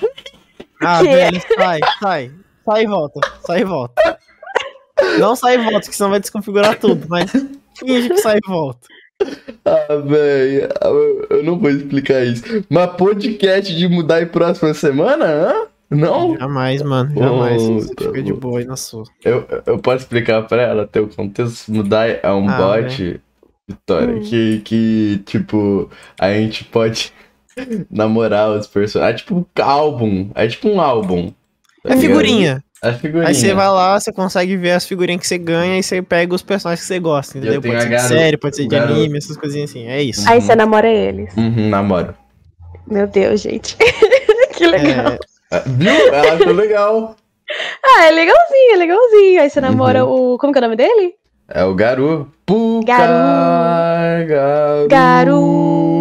[0.80, 2.32] Ah, velho, sai, sai.
[2.64, 3.20] Sai e volta.
[3.46, 4.18] Sai e volta.
[5.18, 7.30] Não sai e volta, que senão vai desconfigurar tudo, mas
[7.78, 8.86] finge que sai e volta.
[9.64, 10.68] Ah, velho,
[11.30, 12.42] eu não vou explicar isso.
[12.68, 15.24] Mas podcast de mudar em próxima semana?
[15.24, 15.66] Hã?
[15.88, 16.36] Não?
[16.36, 17.62] Jamais, mano, jamais.
[17.62, 19.04] Oh, Você tá fica de boa aí na sua.
[19.24, 21.72] Eu, eu posso explicar pra ela, ter o contexto.
[21.72, 23.20] Mudar é um ah, bot,
[23.68, 24.20] Vitória, hum.
[24.20, 27.12] que, que, tipo, a gente pode
[27.90, 29.20] namorar os personagens.
[29.20, 30.30] É tipo um álbum.
[30.34, 31.32] É tipo um álbum.
[31.82, 32.62] Tá é figurinha.
[32.82, 33.28] A figurinha.
[33.28, 36.34] Aí você vai lá, você consegue ver as figurinhas que você ganha e você pega
[36.34, 37.62] os personagens que você gosta, entendeu?
[37.62, 39.86] Pode ser de série, pode ser de anime, essas coisinhas assim.
[39.86, 40.28] É isso.
[40.28, 41.34] Aí você namora eles.
[41.36, 42.14] Uhum, namoro.
[42.86, 43.76] Meu Deus, gente.
[44.54, 45.18] que legal.
[45.50, 46.14] É viu?
[46.14, 47.16] Ela achou legal.
[47.84, 49.42] ah, é legalzinho, é legalzinho.
[49.42, 50.34] Aí você namora uhum.
[50.34, 50.38] o.
[50.38, 51.14] Como que é o nome dele?
[51.48, 52.30] É o Garu.
[52.44, 54.26] Puka, Garu.
[54.28, 54.88] Garu.
[54.88, 55.95] Garu.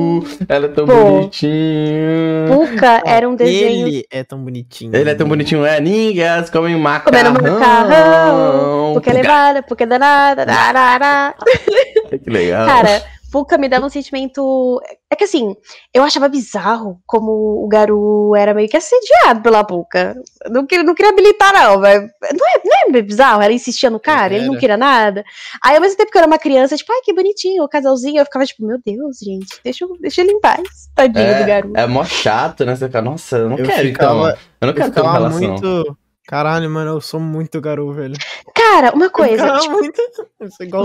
[0.47, 0.95] Ela é tão Pô.
[0.95, 2.47] bonitinho.
[2.47, 3.87] Puka era um desenho.
[3.87, 4.95] Ele é tão bonitinho.
[4.95, 5.79] Ele é tão bonitinho, é?
[5.79, 7.33] Ninguém comem macarrão.
[7.35, 8.93] Comendo macarrão.
[8.93, 10.45] Porque é levada, porque é danada.
[12.23, 12.65] que legal.
[12.65, 13.03] Cara,
[13.35, 14.81] Puka me dava um sentimento.
[15.11, 15.55] É que assim,
[15.93, 20.15] eu achava bizarro como o Garu era meio que assediado pela Puka.
[20.49, 22.09] Não queria, não queria habilitar, não, velho.
[22.21, 23.41] Não é, não é bizarro?
[23.41, 25.23] Ela insistia no cara, ele não queria nada.
[25.61, 28.19] Aí, ao mesmo tempo que eu era uma criança, tipo, ai, que bonitinho, o casalzinho,
[28.19, 30.89] eu ficava tipo, meu Deus, gente, deixa, deixa ele em paz.
[30.95, 31.73] Tadinho é, do Garu.
[31.75, 32.73] É mó chato, né?
[32.75, 34.39] Você fica, nossa, eu não eu quero, ficava, então.
[34.61, 35.39] Eu não quero ter uma relação.
[35.41, 35.97] Muito
[36.27, 38.15] Caralho, mano, eu sou muito garoto, velho.
[38.53, 39.59] Cara, uma coisa.
[39.59, 40.01] Tipo, muito...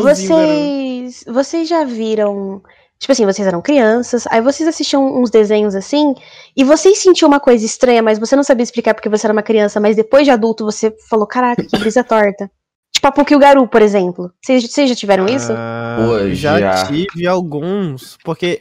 [0.02, 2.62] vocês, vocês já viram.
[2.98, 6.14] Tipo assim, vocês eram crianças, aí vocês assistiam uns desenhos assim,
[6.54, 9.42] e vocês sentiam uma coisa estranha, mas você não sabia explicar porque você era uma
[9.42, 12.50] criança, mas depois de adulto você falou: caraca, que brisa torta.
[12.92, 14.30] Tipo a Puki o Garu, por exemplo.
[14.44, 15.52] Vocês, vocês já tiveram isso?
[15.52, 18.60] Uh, já, já tive alguns, porque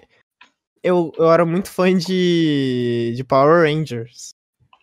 [0.82, 4.34] eu, eu era muito fã de, de Power Rangers.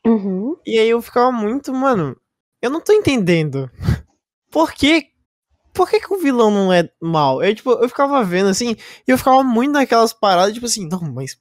[0.07, 0.57] Uhum.
[0.65, 2.17] E aí eu ficava muito, mano,
[2.63, 3.71] eu não tô entendendo.
[4.51, 5.11] Por que
[5.75, 7.45] por que, que, o vilão não é mal?
[7.45, 8.75] Eu, tipo, eu ficava vendo assim,
[9.07, 11.39] e eu ficava muito naquelas paradas, tipo assim, não, mas.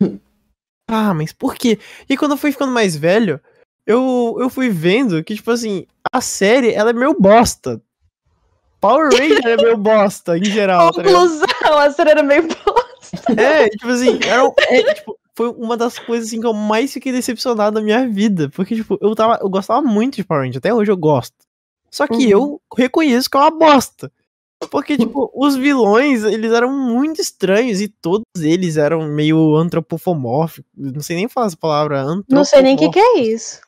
[0.86, 1.76] ah, mas por quê?
[2.08, 3.40] E quando eu fui ficando mais velho,
[3.84, 7.82] eu, eu fui vendo que, tipo assim, a série, ela é meio bosta.
[8.80, 10.92] Power Ranger é meio bosta, em geral.
[10.92, 13.32] Tá Conclusão, tá a série era meio bosta.
[13.36, 17.10] É, tipo assim, era, é, tipo, foi uma das coisas assim, que eu mais fiquei
[17.12, 18.50] decepcionado na minha vida.
[18.50, 21.34] Porque, tipo, eu, tava, eu gostava muito de Power Rangers, até hoje eu gosto.
[21.90, 22.30] Só que uhum.
[22.30, 24.12] eu reconheço que é uma bosta.
[24.70, 30.70] Porque, tipo, os vilões, eles eram muito estranhos e todos eles eram meio antropomórficos.
[30.76, 32.04] Não sei nem falar essa palavra.
[32.28, 33.62] Não sei nem o que, que, é isso.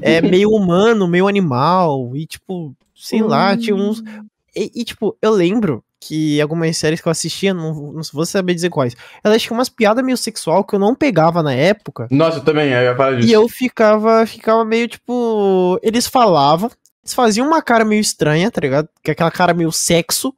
[0.00, 2.16] É meio humano, meio animal.
[2.16, 3.28] E, tipo, sei uhum.
[3.28, 4.00] lá, tinha uns.
[4.00, 4.26] Hum.
[4.56, 8.54] E, e, tipo, eu lembro que algumas séries que eu assistia, não, não vou saber
[8.54, 12.06] dizer quais, elas tinham umas piadas meio sexual que eu não pegava na época.
[12.10, 13.28] Nossa, eu também, eu ia falar disso.
[13.28, 15.78] E eu ficava, ficava meio tipo.
[15.82, 16.70] Eles falavam,
[17.04, 18.88] eles faziam uma cara meio estranha, tá ligado?
[19.02, 20.32] Que é aquela cara meio sexo.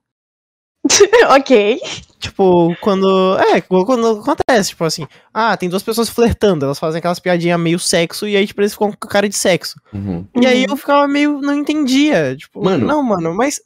[1.28, 1.78] ok.
[2.18, 3.38] Tipo, quando.
[3.38, 7.78] É, quando acontece, tipo assim, ah, tem duas pessoas flertando, elas fazem aquelas piadinhas meio
[7.78, 9.80] sexo e aí, tipo, eles ficam com cara de sexo.
[9.92, 10.26] Uhum.
[10.40, 11.40] E aí eu ficava meio.
[11.40, 12.34] não entendia.
[12.36, 13.60] Tipo, mano, não, mano, mas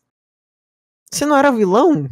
[1.15, 2.09] você não era vilão?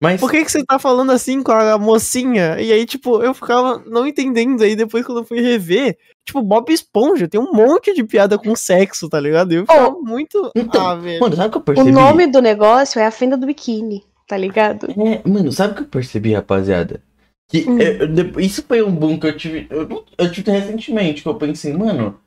[0.00, 0.20] Mas...
[0.20, 2.60] Por que, que você tá falando assim com a mocinha?
[2.60, 4.62] E aí, tipo, eu ficava não entendendo.
[4.62, 8.54] Aí depois, quando eu fui rever, tipo, Bob Esponja tem um monte de piada com
[8.54, 9.52] sexo, tá ligado?
[9.52, 10.50] Eu ficava oh, muito.
[10.54, 11.20] Então, ah, velho.
[11.20, 11.90] Mano, sabe o que eu percebi?
[11.90, 14.88] O nome do negócio é a fenda do biquíni, tá ligado?
[14.90, 17.02] É, mano, sabe o que eu percebi, rapaziada?
[17.48, 17.78] Que hum.
[17.78, 19.66] eu, isso foi um boom que eu tive.
[19.70, 22.20] Eu, eu tive recentemente, que eu pensei, mano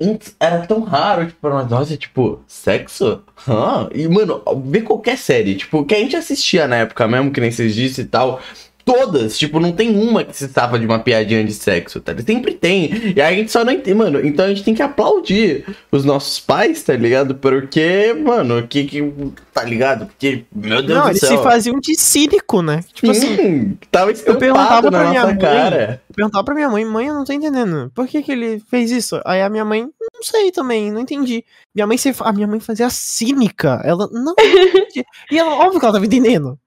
[0.00, 3.22] Antes era tão raro, tipo, nós, tipo, sexo?
[3.48, 3.88] Hã?
[3.92, 7.50] E, mano, vê qualquer série, tipo, que a gente assistia na época mesmo, que nem
[7.50, 8.40] vocês disse e tal.
[8.86, 12.14] Todas, tipo, não tem uma que se safa de uma piadinha de sexo, tá?
[12.24, 13.12] Sempre tem.
[13.16, 14.24] E a gente só não entende, mano.
[14.24, 17.34] Então a gente tem que aplaudir os nossos pais, tá ligado?
[17.34, 19.12] Porque, mano, que que.
[19.52, 20.06] Tá ligado?
[20.06, 21.36] Porque, meu Deus Não, do eles céu.
[21.36, 22.84] se faziam de cínico, né?
[22.94, 26.00] Tipo assim, Sim, tava eu perguntava pra minha mãe, cara.
[26.08, 27.90] eu perguntava pra minha mãe, mãe, eu não tô entendendo.
[27.94, 29.20] Por que que ele fez isso?
[29.24, 31.42] Aí a minha mãe, não sei também, não entendi.
[31.74, 33.80] Minha mãe, se- a minha mãe fazia cínica.
[33.84, 35.04] Ela, não, não entendi.
[35.32, 36.58] E ela, óbvio que ela tava entendendo.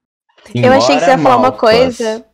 [0.53, 2.25] Eu achei que você ia Embora falar uma coisa.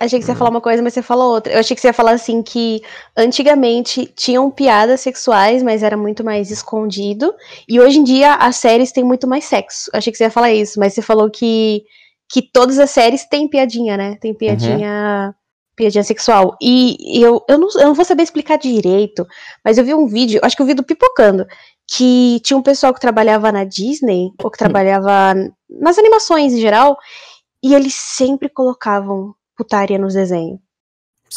[0.00, 1.52] Achei que você ia falar uma coisa, mas você falou outra.
[1.52, 2.82] Eu achei que você ia falar assim que
[3.16, 7.32] antigamente tinham piadas sexuais, mas era muito mais escondido.
[7.68, 9.90] E hoje em dia as séries têm muito mais sexo.
[9.92, 11.84] Eu achei que você ia falar isso, mas você falou que,
[12.28, 14.16] que todas as séries têm piadinha, né?
[14.20, 15.34] Tem piadinha.
[15.74, 16.56] Piadinha sexual.
[16.60, 19.26] E eu, eu, não, eu não vou saber explicar direito,
[19.64, 21.46] mas eu vi um vídeo, acho que eu vi do Pipocando,
[21.90, 25.34] que tinha um pessoal que trabalhava na Disney, ou que trabalhava
[25.70, 26.96] nas animações em geral,
[27.62, 30.58] e eles sempre colocavam putaria nos desenhos.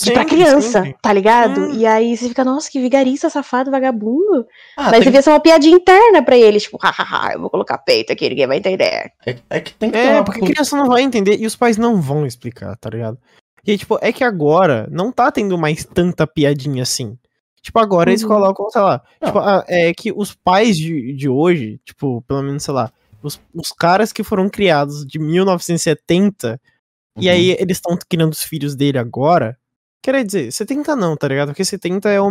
[0.02, 0.96] De pra Sempre, criança, sempre.
[1.02, 1.62] tá ligado?
[1.62, 1.74] Hum.
[1.74, 4.46] E aí você fica, nossa, que vigarista, safado, vagabundo.
[4.76, 7.78] Ah, Mas tem devia ser uma piadinha interna pra eles, tipo, hahaha, eu vou colocar
[7.78, 9.14] peito aqui, ninguém vai entender.
[9.26, 11.46] É, é que tem que ter É, uma porque a criança não vai entender e
[11.46, 13.18] os pais não vão explicar, tá ligado?
[13.66, 17.18] E tipo, é que agora não tá tendo mais tanta piadinha assim.
[17.62, 18.28] Tipo, agora eles Uhum.
[18.30, 19.02] colocam, sei lá.
[19.24, 22.92] Tipo, ah, é que os pais de, de hoje, tipo, pelo menos, sei lá,
[23.28, 26.60] os, os caras que foram criados de 1970,
[27.18, 27.34] e Uhum.
[27.34, 29.58] aí eles estão criando os filhos dele agora.
[30.04, 31.48] Quer dizer, 70 não, tá ligado?
[31.50, 32.30] Porque 70 é o,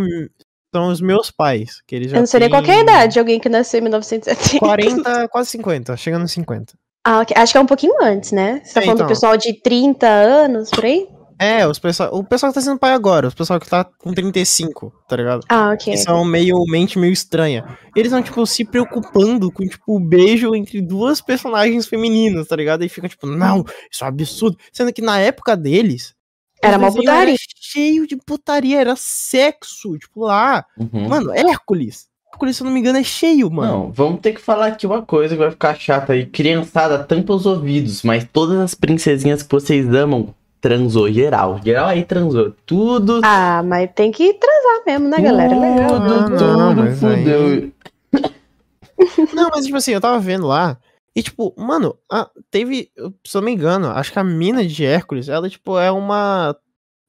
[0.74, 1.80] são os meus pais.
[1.86, 3.48] Que eles já Eu não sei nem qual que é a idade de alguém que
[3.48, 4.58] nasceu em 1970.
[4.58, 6.74] 40, quase 50, chegando nos 50.
[7.06, 7.34] Ah, ok.
[7.36, 8.60] Acho que é um pouquinho antes, né?
[8.64, 9.06] Você tá É, falando então.
[9.06, 11.08] do pessoal de 30 anos, por aí?
[11.38, 14.12] É, os pessoal, o pessoal que tá sendo pai agora, os pessoal que tá com
[14.12, 15.44] 35, tá ligado?
[15.48, 15.92] Ah, ok.
[15.92, 17.64] Que são meio mente meio estranha.
[17.94, 22.84] Eles estão, tipo, se preocupando com, tipo, o beijo entre duas personagens femininas, tá ligado?
[22.84, 24.56] E ficam, tipo, não, isso é um absurdo.
[24.72, 26.14] Sendo que na época deles.
[26.62, 27.32] Era desenho putaria.
[27.32, 30.64] Era cheio de putaria, era sexo, tipo, lá.
[30.78, 31.08] Uhum.
[31.08, 32.06] Mano, Hércules.
[32.32, 33.72] Hércules, se eu não me engano, é cheio, mano.
[33.72, 36.26] Não, vamos ter que falar aqui uma coisa que vai ficar chata aí.
[36.26, 41.60] Criançada, tampa os ouvidos, mas todas as princesinhas que vocês amam, transou geral.
[41.62, 42.54] Geral aí transou.
[42.64, 43.20] Tudo.
[43.22, 45.54] Ah, mas tem que transar mesmo, né, galera?
[45.54, 45.88] É legal.
[46.00, 47.72] Tudo, Ah, não, tudo mas fudeu.
[49.34, 50.78] Não, mas tipo assim, eu tava vendo lá.
[51.14, 52.90] E tipo, mano, a- teve,
[53.24, 56.56] se eu não me engano, acho que a mina de Hércules, ela, tipo, é uma.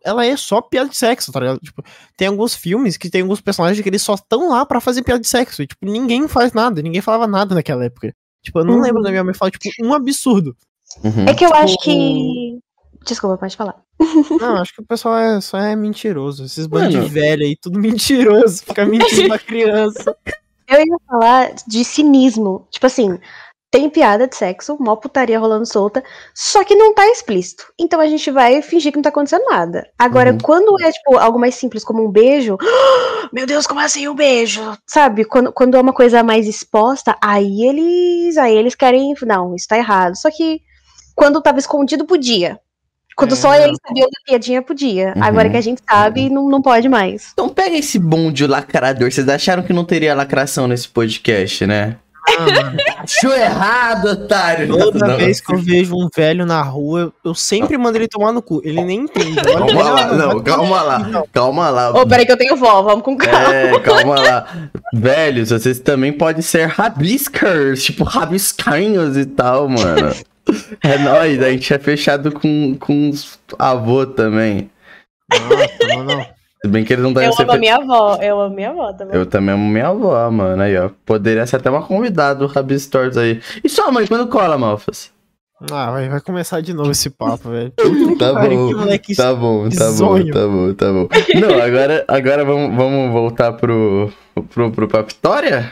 [0.04, 1.60] Ela é só piada de sexo, tá ligado?
[1.60, 1.82] Tipo,
[2.18, 5.22] tem alguns filmes que tem alguns personagens que eles só estão lá pra fazer piada
[5.22, 5.63] de sexo.
[5.63, 8.13] E, tipo, ninguém faz nada, ninguém falava nada naquela época.
[8.44, 8.82] Tipo, eu não Uhum.
[8.82, 10.56] lembro da minha mãe falar, tipo, um absurdo.
[11.04, 11.26] Uhum.
[11.28, 12.60] É que eu Tipo- acho que.
[13.06, 13.76] Desculpa, pode falar.
[14.41, 16.44] Não, acho que o pessoal é, só é mentiroso.
[16.46, 17.08] Esses bandos Mano.
[17.08, 18.63] de velho aí, tudo mentiroso.
[18.65, 20.15] Fica mentindo pra criança.
[20.68, 22.68] Eu ia falar de cinismo.
[22.72, 23.20] Tipo assim,
[23.70, 27.65] tem piada de sexo, mó putaria rolando solta, só que não tá explícito.
[27.80, 29.88] Então a gente vai fingir que não tá acontecendo nada.
[30.00, 30.39] Agora, Uhum.
[30.41, 32.58] quando é, tipo, algo mais simples, como um beijo,
[33.32, 34.62] meu Deus, como assim um beijo?
[34.88, 35.26] Sabe?
[35.26, 38.36] Quando, quando é uma coisa mais exposta, aí eles.
[38.38, 39.13] Aí eles querem.
[39.22, 40.15] Não, isso tá errado.
[40.18, 40.62] Só que
[41.15, 42.60] quando tava escondido, podia.
[43.15, 43.56] Quando É, só não.
[43.63, 45.13] eles sabiam da piadinha, podia.
[45.15, 45.23] Uhum.
[45.23, 47.30] Agora que a gente sabe, não, não pode mais.
[47.34, 49.12] Então pega esse bonde lacrador.
[49.12, 51.95] Vocês acharam que não teria lacração nesse podcast, né?
[52.28, 53.04] Ah.
[53.04, 54.67] Achou errado, otário.
[54.67, 55.15] Toda Não.
[55.17, 58.62] vez que eu vejo um velho na rua, eu, sempre mando ele tomar no cu.
[58.65, 59.36] Ele nem entende.
[59.36, 61.28] Calma ele, lá, "Ah, não, vai calma lá, Não.
[61.32, 61.91] calma lá.
[61.91, 63.54] Ô, peraí que eu tenho vó, vamos com calma.
[63.56, 64.47] É, calma lá.
[64.91, 70.12] Velhos, vocês também podem ser rabiscers, tipo rabiscanhos e tal, mano.
[70.84, 74.70] É nóis, a gente é fechado com, com os avô também.
[75.32, 76.22] Nossa, não, não.
[76.62, 77.44] Se bem que eles não devem Eu ser.
[77.44, 79.16] amo a fe- minha avó, eu amo minha avó também.
[79.16, 80.62] Eu também amo minha avó, mano.
[80.62, 80.90] Aí, ó.
[81.06, 83.42] Poderia ser até uma convidada do Rabistores aí.
[83.64, 85.12] E sua mãe, quando cola, Malfas?
[85.72, 87.72] Ah, vai, vai começar de novo esse papo, velho.
[88.20, 91.08] Tá Pariu, bom, que moleque Tá bom, tá bom, tá bom, tá bom.
[91.40, 94.12] Não, agora, agora vamos, vamos voltar pro,
[94.54, 95.72] pro, pro, pra Vitória?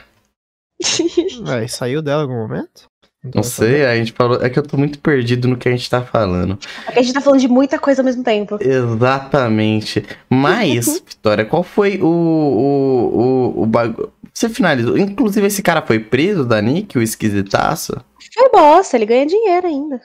[1.44, 2.86] Véi, saiu dela em algum momento?
[3.33, 4.41] Não sei, a gente falou.
[4.41, 6.57] É que eu tô muito perdido no que a gente tá falando.
[6.86, 8.57] Porque a gente tá falando de muita coisa ao mesmo tempo.
[8.59, 10.05] Exatamente.
[10.29, 14.12] Mas, Vitória, qual foi o, o, o, o bagulho?
[14.33, 14.97] Você finalizou.
[14.97, 17.93] Inclusive, esse cara foi preso da Nick, o esquisitaço?
[18.33, 20.01] Foi bosta, ele ganha dinheiro ainda.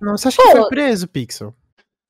[0.00, 1.54] Não, você acha que foi preso, Pixel?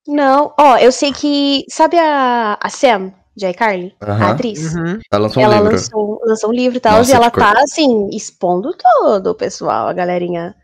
[0.07, 1.65] Não, ó, eu sei que.
[1.69, 3.95] Sabe a, a Sam, de iCarly?
[4.01, 4.31] A Aham.
[4.31, 4.75] atriz?
[4.75, 4.99] Uhum.
[5.11, 5.71] Ela lançou um ela livro.
[5.73, 9.89] lançou, lançou um livro e tal, Nossa, e ela tá, assim, expondo todo o pessoal,
[9.89, 10.55] a galerinha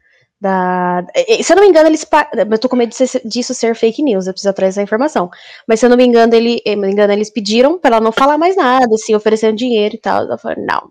[0.40, 1.04] da.
[1.42, 2.06] Se eu não me engano, eles.
[2.50, 5.28] Eu tô com medo disso ser fake news, eu preciso atrás dessa informação.
[5.68, 8.12] Mas se eu não me engano, ele, eh, me engano, eles pediram pra ela não
[8.12, 10.22] falar mais nada, assim, oferecendo dinheiro e tal.
[10.22, 10.90] Ela falou, não.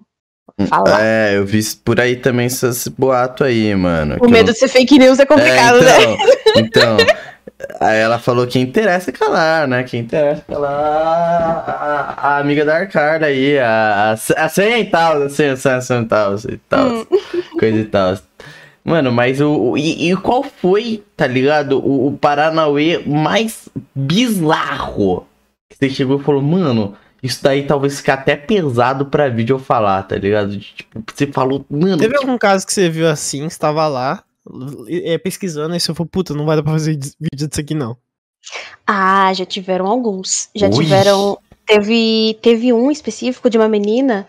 [0.67, 1.01] Fala.
[1.01, 4.17] É, eu vi por aí também esse, boato aí, mano.
[4.19, 6.17] o eu medo não- de ser fake news é complicado, é, né?
[6.57, 6.97] então, então,
[7.79, 9.83] Aí ela falou que interessa calar, né?
[9.83, 15.23] Que interessa calar a, a amiga da Arcarda aí, a, a, a senha e tal,
[15.23, 17.05] a senha e tal, e tal, hum.
[17.59, 18.17] coisa e tal.
[18.83, 19.77] Mano, mas o.
[19.77, 21.79] E, e, qual foi, tá ligado?
[21.85, 25.27] O, o Paranauê mais bizarro.
[25.69, 29.59] Que você chegou e falou, mano, isso daí talvez fique até pesado pra vídeo eu
[29.59, 30.57] falar, tá ligado?
[30.57, 31.97] Tipo, você falou, mano.
[31.97, 34.23] Teve algum caso que você viu assim, estava lá,
[34.87, 37.97] é, pesquisando, e você falou, puta, não vai dar pra fazer vídeo disso aqui, não.
[38.85, 40.49] Ah, já tiveram alguns.
[40.55, 40.75] Já Ui.
[40.75, 41.37] tiveram.
[41.65, 44.27] Teve, teve um específico de uma menina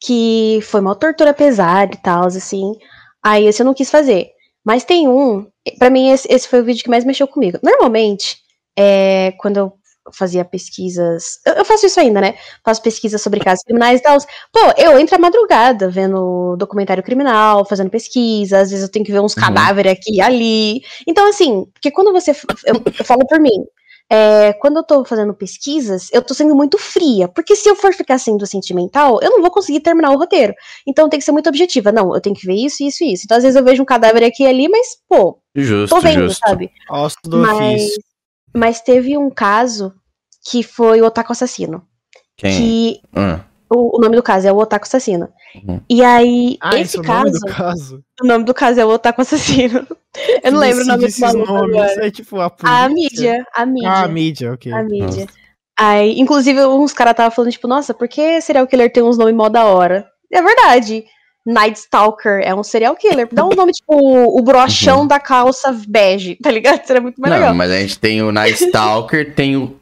[0.00, 2.74] que foi uma tortura pesada e tal, assim.
[3.22, 4.30] Aí esse eu não quis fazer.
[4.64, 5.46] Mas tem um,
[5.78, 7.58] para mim esse, esse, foi o vídeo que mais mexeu comigo.
[7.62, 8.38] Normalmente,
[8.78, 9.72] é, quando eu
[10.12, 11.38] fazia pesquisas.
[11.46, 12.34] Eu, eu, faço isso ainda, né?
[12.64, 14.18] Faço pesquisas sobre casos criminais e tal.
[14.52, 19.12] Pô, eu entro à madrugada vendo documentário criminal, fazendo pesquisa, às vezes eu tenho que
[19.12, 19.42] ver uns uhum.
[19.42, 20.82] cadáveres aqui e ali.
[21.06, 22.32] Então, assim, porque quando você.
[22.64, 23.64] Eu, eu falo por mim.
[24.10, 27.28] É, quando eu tô fazendo pesquisas, eu tô sendo muito fria.
[27.28, 30.54] Porque se eu for ficar sendo sentimental, eu não vou conseguir terminar o roteiro.
[30.86, 31.92] Então tem que ser muito objetiva.
[31.92, 33.24] Não, eu tenho que ver isso, isso e isso.
[33.24, 36.26] Então, às vezes eu vejo um cadáver aqui e ali, mas, pô, justo, tô vendo,
[36.26, 36.40] justo.
[36.46, 36.70] sabe?
[37.24, 37.90] Do mas,
[38.54, 39.92] mas teve um caso
[40.48, 41.82] que foi o Otaku Assassino.
[42.36, 42.56] Quem?
[42.56, 43.40] Que hum.
[43.70, 45.28] o, o, nome do caso é o Otaku Assassino.
[45.54, 45.80] Uhum.
[45.90, 48.04] E aí, ah, esse, esse caso, é o nome do caso.
[48.22, 49.86] O nome do caso é o Otaku Assassino.
[50.42, 52.06] Eu não lembro o nome do maluco agora.
[52.06, 53.90] É tipo a, a mídia, a mídia.
[53.90, 54.72] Ah, a mídia, ok.
[54.72, 55.26] A mídia.
[55.78, 59.34] Aí, inclusive, uns caras estavam falando, tipo, nossa, por que serial killer tem uns nomes
[59.34, 60.08] mó da hora?
[60.32, 61.04] É verdade.
[61.46, 63.28] Night Stalker é um serial killer.
[63.32, 65.06] Dá um nome tipo o brochão uhum.
[65.06, 66.84] da calça bege, tá ligado?
[66.84, 67.54] Seria muito mais não, legal.
[67.54, 69.78] Mas a gente tem o Night Stalker, tem o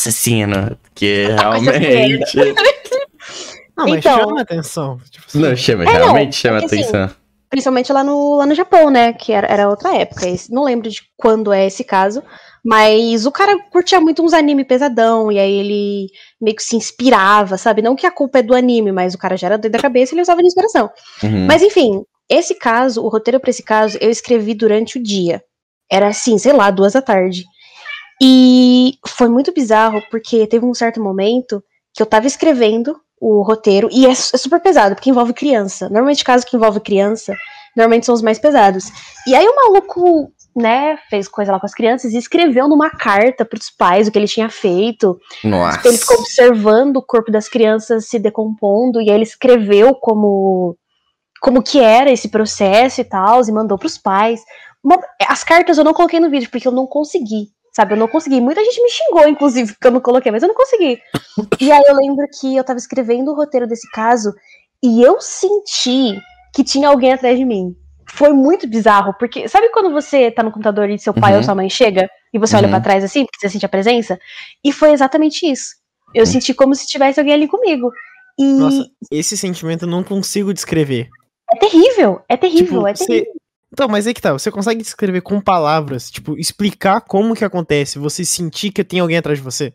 [0.00, 2.36] assassino, que realmente.
[3.76, 5.00] não, mas então, chama atenção.
[5.10, 5.38] Tipo assim.
[5.38, 7.04] Não, chama, é, realmente não, chama porque, assim, atenção.
[7.04, 7.14] Assim,
[7.50, 9.12] principalmente lá no, lá no Japão, né?
[9.12, 10.28] Que era, era outra época.
[10.28, 12.22] Esse, não lembro de quando é esse caso.
[12.64, 16.08] Mas o cara curtia muito uns anime pesadão, e aí ele
[16.40, 17.80] meio que se inspirava, sabe?
[17.80, 20.12] Não que a culpa é do anime, mas o cara já era doido da cabeça
[20.12, 20.90] e ele usava de inspiração.
[21.22, 21.46] Uhum.
[21.46, 25.42] Mas enfim, esse caso, o roteiro para esse caso, eu escrevi durante o dia.
[25.90, 27.44] Era assim, sei lá, duas da tarde.
[28.20, 31.62] E foi muito bizarro, porque teve um certo momento
[31.94, 35.88] que eu tava escrevendo o roteiro, e é, é, super pesado, porque envolve criança.
[35.90, 37.36] Normalmente, casos que envolve criança,
[37.76, 38.84] normalmente são os mais pesados.
[39.26, 43.44] E aí o maluco, né, fez coisa lá com as crianças e escreveu numa carta
[43.44, 45.20] pros pais o que ele tinha feito.
[45.44, 45.86] Nossa.
[45.86, 50.76] Ele ficou observando o corpo das crianças se decompondo, e aí ele escreveu como
[51.42, 54.42] como que era esse processo e tal, e mandou pros pais.
[54.84, 57.48] Uma, as cartas eu não coloquei no vídeo, porque eu não consegui
[57.80, 58.42] Sabe, eu não consegui.
[58.42, 61.00] Muita gente me xingou, inclusive, porque eu não coloquei, mas eu não consegui.
[61.58, 64.34] E aí eu lembro que eu tava escrevendo o roteiro desse caso
[64.82, 66.20] e eu senti
[66.54, 67.74] que tinha alguém atrás de mim.
[68.06, 71.38] Foi muito bizarro, porque sabe quando você tá no computador e seu pai uhum.
[71.38, 72.60] ou sua mãe chega e você uhum.
[72.60, 74.18] olha para trás assim, porque você sente a presença?
[74.62, 75.70] E foi exatamente isso.
[76.14, 76.30] Eu uhum.
[76.30, 77.90] senti como se tivesse alguém ali comigo.
[78.38, 78.44] E...
[78.44, 81.08] Nossa, esse sentimento eu não consigo descrever.
[81.50, 83.39] É terrível, é terrível, tipo, é terrível.
[83.72, 87.98] Então, mas aí que tá, você consegue descrever com palavras, tipo, explicar como que acontece,
[87.98, 89.72] você sentir que tem alguém atrás de você?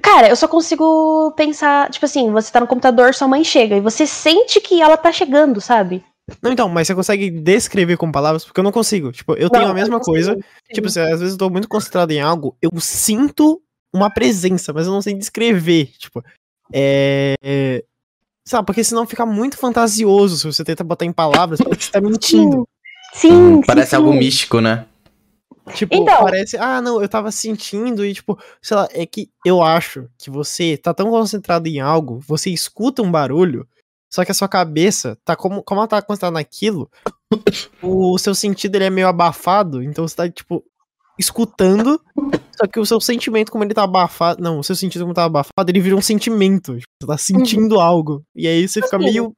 [0.00, 3.80] Cara, eu só consigo pensar, tipo assim, você tá no computador, sua mãe chega, e
[3.80, 6.04] você sente que ela tá chegando, sabe?
[6.42, 8.44] Não, então, mas você consegue descrever com palavras?
[8.44, 9.12] Porque eu não consigo.
[9.12, 10.34] Tipo, eu não, tenho a mesma coisa.
[10.34, 10.74] Sim.
[10.74, 14.86] Tipo, se às vezes eu tô muito concentrado em algo, eu sinto uma presença, mas
[14.86, 15.86] eu não sei descrever.
[15.98, 16.24] Tipo,
[16.72, 17.84] é.
[18.46, 22.00] Sabe, porque senão fica muito fantasioso se você tenta botar em palavras, porque você tá
[22.00, 22.68] mentindo.
[23.12, 24.86] Sim, hum, Parece sim, algo místico, né?
[25.74, 26.22] Tipo, então...
[26.22, 30.30] parece, ah, não, eu tava sentindo e, tipo, sei lá, é que eu acho que
[30.30, 33.66] você tá tão concentrado em algo, você escuta um barulho,
[34.08, 36.88] só que a sua cabeça tá como, como ela tá concentrada naquilo,
[37.82, 40.62] o seu sentido ele é meio abafado, então você tá, tipo,
[41.18, 42.00] escutando,
[42.56, 44.42] só que o seu sentimento, como ele tá abafado.
[44.42, 46.76] Não, o seu sentido, como tá abafado, ele vira um sentimento.
[46.78, 47.80] Tipo, você tá sentindo uhum.
[47.80, 48.22] algo.
[48.34, 49.32] E aí você fica assim, meio.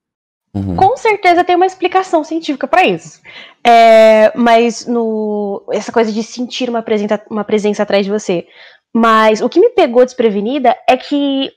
[0.55, 0.77] Uhum.
[0.77, 3.21] Com certeza tem uma explicação científica para isso.
[3.67, 8.47] É, mas no essa coisa de sentir uma presença, uma presença atrás de você.
[8.95, 11.51] Mas o que me pegou desprevenida é que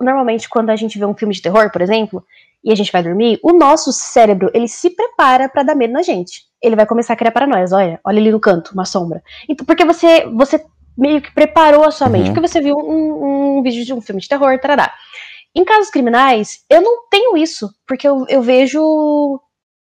[0.00, 2.22] normalmente quando a gente vê um filme de terror, por exemplo,
[2.62, 6.02] e a gente vai dormir, o nosso cérebro ele se prepara para dar medo na
[6.02, 7.72] gente ele vai começar a criar paranoias.
[7.72, 9.22] Olha, olha ali no canto, uma sombra.
[9.48, 10.64] Então, porque você, você
[10.96, 12.34] meio que preparou a sua mente, uhum.
[12.34, 14.92] porque você viu um, um, vídeo de um filme de terror, tarará.
[15.54, 19.40] Em casos criminais, eu não tenho isso, porque eu, eu vejo.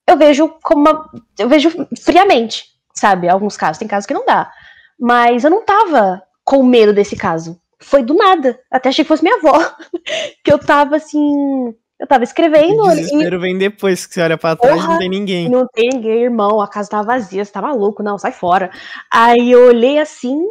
[0.07, 1.69] Eu vejo como uma, Eu vejo
[2.01, 3.29] friamente, sabe?
[3.29, 3.77] Alguns casos.
[3.77, 4.51] Tem casos que não dá.
[4.99, 7.59] Mas eu não tava com medo desse caso.
[7.79, 8.59] Foi do nada.
[8.71, 9.57] Até achei que fosse minha avó.
[10.43, 14.37] que eu tava assim Eu tava escrevendo O e desespero vem depois, que você olha
[14.37, 14.93] pra trás e Porra.
[14.93, 15.49] não tem ninguém.
[15.49, 18.71] não tem ninguém, irmão, a casa tá vazia, você tá maluco, não, sai fora.
[19.11, 20.43] Aí eu olhei assim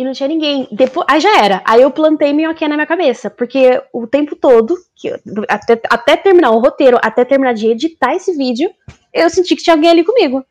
[0.00, 0.66] e não tinha ninguém.
[0.72, 1.62] Depois, aí já era.
[1.64, 5.12] Aí eu plantei minhoquinha na minha cabeça, porque o tempo todo, que
[5.48, 8.70] até, até terminar o roteiro, até terminar de editar esse vídeo,
[9.12, 10.44] eu senti que tinha alguém ali comigo.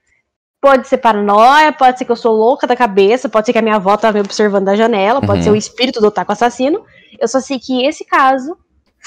[0.62, 3.62] Pode ser paranoia, pode ser que eu sou louca da cabeça, pode ser que a
[3.62, 5.44] minha avó tava me observando da janela, pode Uhum.
[5.44, 6.84] ser o espírito do otaku assassino.
[7.20, 8.58] Eu só sei que esse caso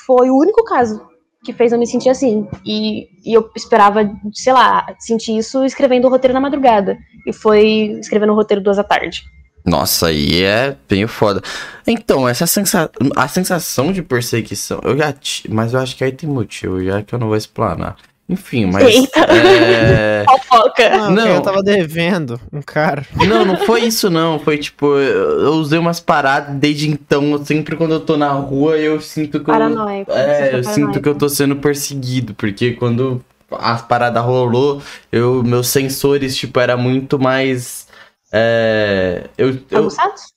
[0.07, 1.01] foi o único caso
[1.45, 2.49] que fez eu me sentir assim.
[2.65, 4.01] E, e eu esperava,
[4.33, 6.97] sei lá, sentir isso escrevendo o roteiro na madrugada.
[7.27, 9.23] E foi escrevendo o roteiro duas da tarde.
[9.65, 11.41] Nossa, aí é bem foda.
[11.87, 12.91] Então, essa sensa...
[13.17, 15.49] a sensação de perseguição, eu já ti...
[15.51, 17.97] mas eu acho que aí tem motivo, já que eu não vou explanar.
[18.29, 19.21] Enfim, mas Eita.
[19.21, 20.25] é...
[20.49, 20.89] Fofoca!
[20.97, 21.27] Não, Não.
[21.29, 23.05] eu tava devendo um cara.
[23.29, 27.77] Não, não foi isso não, foi tipo, eu eu usei umas paradas desde então, sempre
[27.77, 30.11] quando eu tô na rua, eu sinto que eu Paranoico.
[30.11, 33.23] você É, eu sinto que eu tô sendo perseguido, porque quando
[33.59, 37.87] as paradas rolou, eu, meus sensores, tipo, era muito mais.
[38.33, 39.25] É.
[39.37, 39.89] Eu, eu,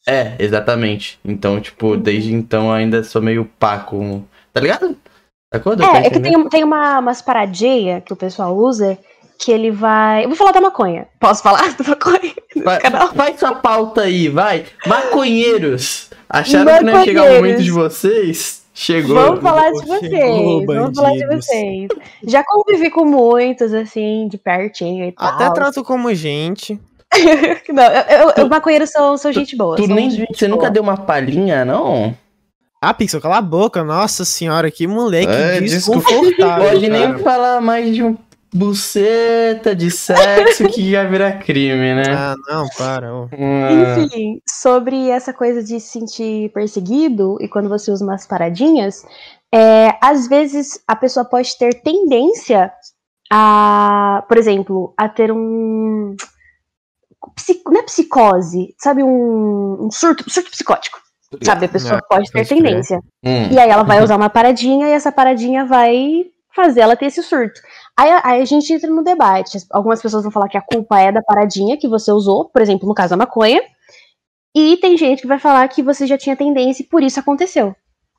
[0.05, 1.17] é, exatamente.
[1.23, 4.23] Então, tipo, desde então eu ainda sou meio pá com.
[4.53, 4.97] Tá ligado?
[5.51, 8.97] Deu pra É, é que tem, tem uma, umas paradinhas que o pessoal usa
[9.37, 10.25] que ele vai.
[10.25, 11.07] Eu vou falar da maconha.
[11.19, 12.33] Posso falar da maconha?
[12.63, 13.13] Vai, canal.
[13.13, 14.65] vai sua pauta aí, vai.
[14.85, 16.09] Maconheiros!
[16.29, 18.65] Acharam que não ia chegar o momento de vocês?
[18.73, 19.15] Chegou.
[19.15, 20.65] Vamos falar de Chegou, vocês.
[20.65, 21.87] Vamos falar de vocês.
[22.27, 25.27] Já convivi com muitos, assim, de pertinho e tal.
[25.27, 26.77] Até trato como gente.
[27.73, 29.75] Não, eu, eu, maconheiros são, são gente boa.
[29.75, 30.71] Tu são nem, gente você nunca boa.
[30.71, 32.15] deu uma palhinha, não?
[32.81, 33.83] Ah, Pixel, cala a boca.
[33.83, 36.69] Nossa senhora, que moleque É, desconfortável.
[36.69, 37.19] Pode nem cara.
[37.19, 38.15] falar mais de um
[38.53, 42.03] buceta, de sexo, que já vira crime, né?
[42.15, 43.09] Ah, não, para.
[43.33, 49.03] Ah, Enfim, sobre essa coisa de se sentir perseguido e quando você usa umas paradinhas,
[49.53, 52.71] é, às vezes a pessoa pode ter tendência
[53.31, 56.15] a, por exemplo, a ter um.
[57.35, 59.03] Psi- Não é psicose, sabe?
[59.03, 60.99] Um, um surto, surto psicótico.
[61.43, 61.65] Sabe?
[61.65, 62.97] A pessoa É, pode ter tendência.
[63.23, 63.49] hum.
[63.51, 67.21] E aí ela vai usar uma paradinha e essa paradinha vai fazer ela ter esse
[67.23, 67.59] surto.
[67.97, 69.57] Aí, aí a gente entra no debate.
[69.71, 72.87] Algumas pessoas vão falar que a culpa é da paradinha que você usou, por exemplo,
[72.87, 73.61] no caso da maconha.
[74.55, 77.75] E tem gente que vai falar que você já tinha tendência e por isso aconteceu.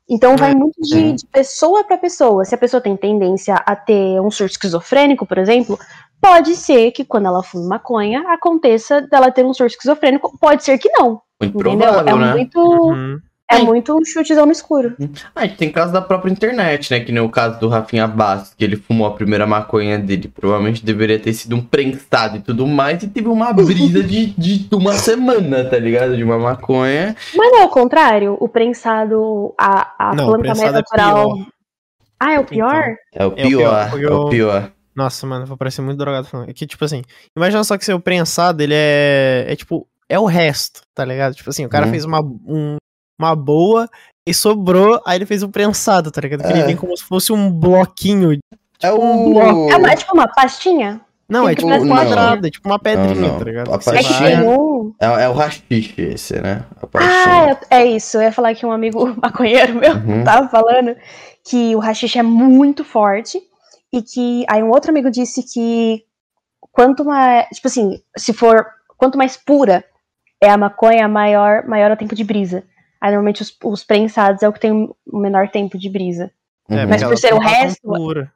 [0.09, 2.45] Então vai muito de, de pessoa para pessoa.
[2.45, 5.77] Se a pessoa tem tendência a ter um surto esquizofrênico, por exemplo,
[6.21, 10.37] pode ser que quando ela fuma maconha aconteça dela ter um surto esquizofrênico.
[10.39, 11.21] Pode ser que não.
[11.41, 11.93] Muito Entendeu?
[11.93, 12.31] provável, é né?
[12.31, 12.59] muito.
[12.59, 13.19] Uhum.
[13.49, 14.93] É muito um chutezão no escuro.
[15.33, 16.99] Ah, e tem caso da própria internet, né?
[16.99, 20.27] Que nem o caso do Rafinha Bastos, que ele fumou a primeira maconha dele.
[20.27, 23.01] Provavelmente deveria ter sido um prensado e tudo mais.
[23.03, 26.17] E teve uma brisa de, de uma semana, tá ligado?
[26.17, 27.15] De uma maconha.
[27.35, 28.35] Mas não é o contrário?
[28.39, 31.33] O prensado, a, a Não, planta prensado é natural.
[31.33, 31.45] pior.
[32.19, 32.95] ah, é o pior?
[33.13, 34.71] É o É o pior, pior, é o pior.
[34.93, 36.49] Nossa, mano, vou parecer muito drogado falando.
[36.49, 37.01] É que, tipo assim,
[37.35, 39.45] imagina só que seu prensado, ele é.
[39.47, 41.33] É tipo, é o resto, tá ligado?
[41.35, 41.91] Tipo assim, o cara Uhum.
[41.91, 42.75] fez uma, um-
[43.19, 43.89] uma boa
[44.25, 46.41] e sobrou, aí ele fez um prensado, tá ligado?
[46.41, 46.51] Que É.
[46.51, 48.37] ele vem como se fosse um bloquinho.
[48.81, 49.71] É um o.
[49.71, 51.01] É, uma- é tipo uma pastinha?
[51.29, 51.95] Não, Tem é tipo um não.
[51.95, 53.37] quadrado, é tipo uma pedrinha, Não, não.
[53.39, 53.69] tá ligado?
[53.71, 54.93] A É pastinha- tem um.
[55.01, 56.63] É, é o rachixe esse, né?
[56.81, 57.57] A Ah, pastinha.
[57.69, 58.17] é, é isso.
[58.17, 60.23] Eu ia falar que um amigo maconheiro meu Uhum.
[60.23, 60.95] tava falando
[61.43, 63.41] que o rachixe é muito forte
[63.91, 66.03] e que aí um outro amigo disse que
[66.71, 68.65] quanto mais, tipo assim, se for
[68.97, 69.83] quanto mais pura
[70.41, 72.63] é a maconha, maior maior é o tempo de brisa.
[73.01, 76.31] Aí normalmente os, os prensados é o que tem o menor tempo de brisa.
[76.69, 76.85] É.
[76.85, 78.31] Mas por ser o tá resto- pura.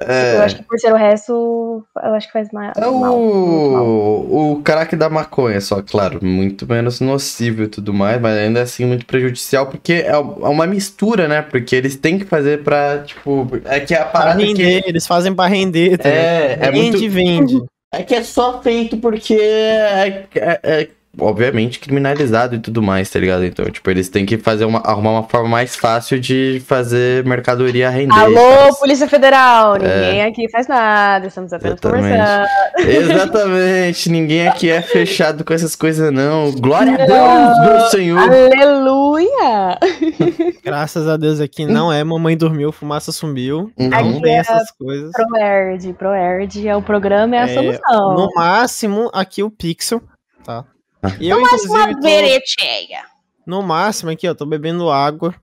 [0.00, 0.36] É.
[0.36, 2.92] Eu acho que por ser o resto, eu acho que faz mais É mal.
[3.18, 3.84] muito mal.
[3.84, 8.62] o, o crack da maconha, só, claro, muito menos nocivo e tudo mais, mas ainda
[8.62, 11.42] assim muito prejudicial, porque é é uma mistura, né?
[11.42, 15.04] Porque eles têm que fazer pra, tipo, é que a Pra parada render, que eles
[15.04, 17.62] fazem pra render, tá é, é vende, muito, vende.
[17.92, 20.88] é que é só feito porque é, é- é,
[21.20, 23.44] obviamente criminalizado e tudo mais, tá ligado?
[23.44, 27.90] Então, tipo, eles têm que fazer uma, arrumar uma forma mais fácil de fazer mercadoria
[27.90, 28.14] render.
[28.18, 29.74] Alô, Polícia Federal!
[29.74, 31.88] Ninguém aqui faz nada, estamos apenas É.
[31.88, 32.48] Exatamente.
[32.76, 33.12] conversando.
[33.12, 36.52] Exatamente, ninguém aqui é fechado com essas coisas, não.
[36.52, 38.18] Glória a Deus, meu Senhor.
[38.20, 39.78] Aleluia!
[40.64, 43.70] Graças a Deus aqui não é Mamãe Dormiu, Fumaça Sumiu.
[43.78, 43.88] Uhum.
[43.88, 45.10] Não Aqui tem é essas coisas.
[45.12, 48.14] ProErd, ProErd é o programa, é a É, solução.
[48.14, 50.00] No máximo, aqui o Pixel,
[50.44, 50.64] tá?
[51.02, 51.12] Ah.
[51.20, 53.00] E eu, Uma inclusive, tô, verecheia.
[53.46, 55.34] no máximo aqui, ó, tô bebendo água.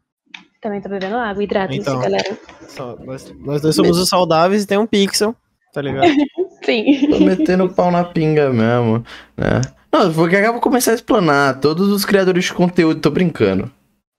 [0.62, 2.00] Também tô bebendo água, hidratem-se, Então.
[2.02, 2.38] galera.
[2.68, 5.36] Só- nós, nós dois somos os saudáveis e tem um Pixel,
[5.74, 6.08] tá ligado?
[6.66, 7.08] Sim.
[7.10, 9.06] Tô metendo pau na pinga mesmo,
[9.38, 9.62] né?
[9.92, 11.60] Não, porque eu vou começar a explanar.
[11.60, 13.72] Todos os criadores de conteúdo, tô brincando.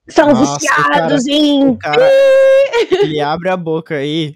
[0.09, 1.75] São Nossa, viciados O em.
[1.77, 2.09] cara,
[3.03, 4.33] ele abre a boca aí.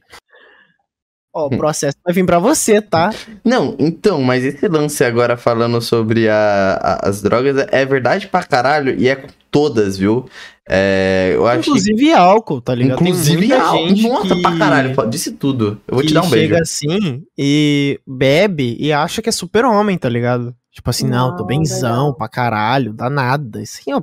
[1.34, 3.10] Ó, o processo vai vir pra você, tá?
[3.44, 8.44] Não, então, mas esse lance agora falando sobre a, a- as drogas é verdade pra
[8.44, 10.26] caralho e é com todas, viu?
[10.68, 11.70] É, eu acho que.
[11.70, 12.98] Inclusive álcool, tá ligado?
[13.00, 15.80] Tem Inclusive, muita gente nossa, que, pra caralho, disse tudo.
[15.88, 16.50] Eu vou te dar um beijo.
[16.50, 20.54] chega assim e bebe e acha que é super homem, tá ligado?
[20.70, 22.14] Tipo assim, não, tô Não, benzão legal.
[22.16, 23.62] pra caralho, dá nada.
[23.62, 24.02] Assim, ó.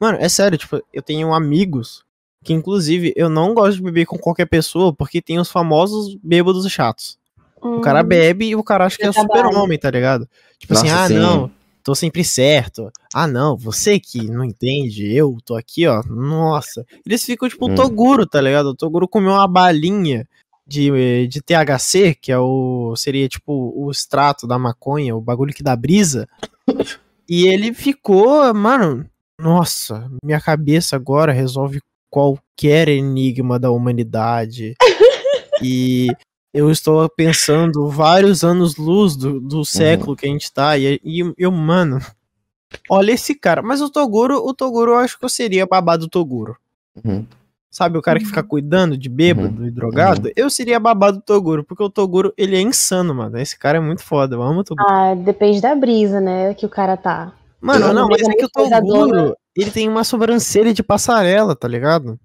[0.00, 2.03] Mano, é sério, tipo, eu tenho amigos
[2.44, 6.70] que, inclusive, eu não gosto de beber com qualquer pessoa porque tem os famosos bêbados
[6.70, 7.18] chatos.
[7.60, 9.56] O cara Hum, bebe e o cara acha que é Eu super trabalho.
[9.58, 10.28] homem, tá ligado?
[10.58, 11.14] Tipo assim, Nossa, ah, sim.
[11.14, 11.50] não,
[11.82, 12.90] tô sempre certo.
[13.14, 16.02] Ah, não, você que não entende, eu tô aqui, ó.
[16.04, 16.84] Nossa.
[17.06, 17.72] Eles ficam tipo Hum.
[17.72, 18.66] o Toguro, tá ligado?
[18.66, 20.28] O Toguro comeu uma balinha
[20.66, 22.94] de, de THC, que é o.
[22.96, 26.28] seria tipo o extrato da maconha, o bagulho que dá brisa.
[27.28, 29.06] e ele ficou, mano.
[29.40, 31.80] Nossa, minha cabeça agora resolve
[32.14, 34.76] qualquer enigma da humanidade.
[35.60, 36.06] e
[36.52, 40.78] eu estou pensando vários anos-luz do, do século que a gente tá.
[40.78, 41.98] E, e eu, mano,
[42.88, 43.62] olha esse cara.
[43.62, 46.56] Mas o Toguro, o Toguro, eu acho que eu seria babado do Toguro.
[47.04, 47.26] Uhum.
[47.68, 51.64] Sabe, o cara que fica cuidando de bêbado e drogado, eu seria babado do Toguro,
[51.64, 53.36] porque o Toguro, ele é insano, mano.
[53.36, 54.86] Esse cara é muito foda, eu amo o Toguro.
[54.88, 57.32] Ah, depende da brisa, né, que o cara tá.
[57.64, 62.18] Mano, não, mas é que o Toguro, ele tem uma sobrancelha de passarela, tá ligado?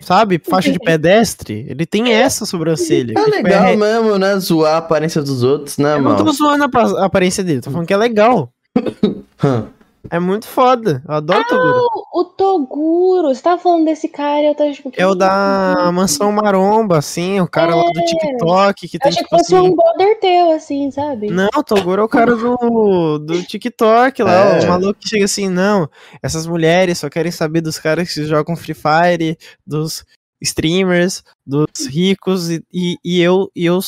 [0.00, 3.12] Sabe, faixa de pedestre, ele tem essa sobrancelha.
[3.12, 4.38] É que, tipo, legal é- mesmo, né?
[4.38, 6.24] Zoar a aparência dos outros, né, Eu não mano?
[6.24, 8.50] tô zoando a aparência dele, tô falando que é legal.
[10.10, 11.02] É muito foda.
[11.08, 11.80] Eu adoro o Toguro.
[12.12, 14.90] O, Toguro, você tava falando desse cara e eu tava tipo.
[14.96, 19.22] É o da Mansão Maromba, assim, o cara lá do TikTok que Eu tem achei
[19.22, 19.66] que tipo fosse assim.
[19.68, 21.30] um brother teu, assim, sabe?
[21.30, 24.64] Não, o Toguro é o cara do, do TikTok lá, É.
[24.64, 25.88] o maluco que chega assim, não,
[26.22, 29.36] essas mulheres só querem saber dos caras que jogam Free Fire,
[29.66, 30.04] dos
[30.40, 32.62] streamers, dos ricos, e,
[33.04, 33.78] e, eu, e eu,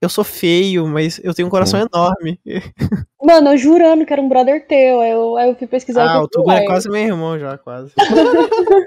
[0.00, 2.40] eu sou feio, mas eu tenho um coração enorme.
[3.22, 5.00] Mano, eu jurando que era um brother teu.
[5.00, 6.08] Aí eu, aí eu fui pesquisar.
[6.08, 7.92] Ah, o Toguro é quase meu irmão já, quase.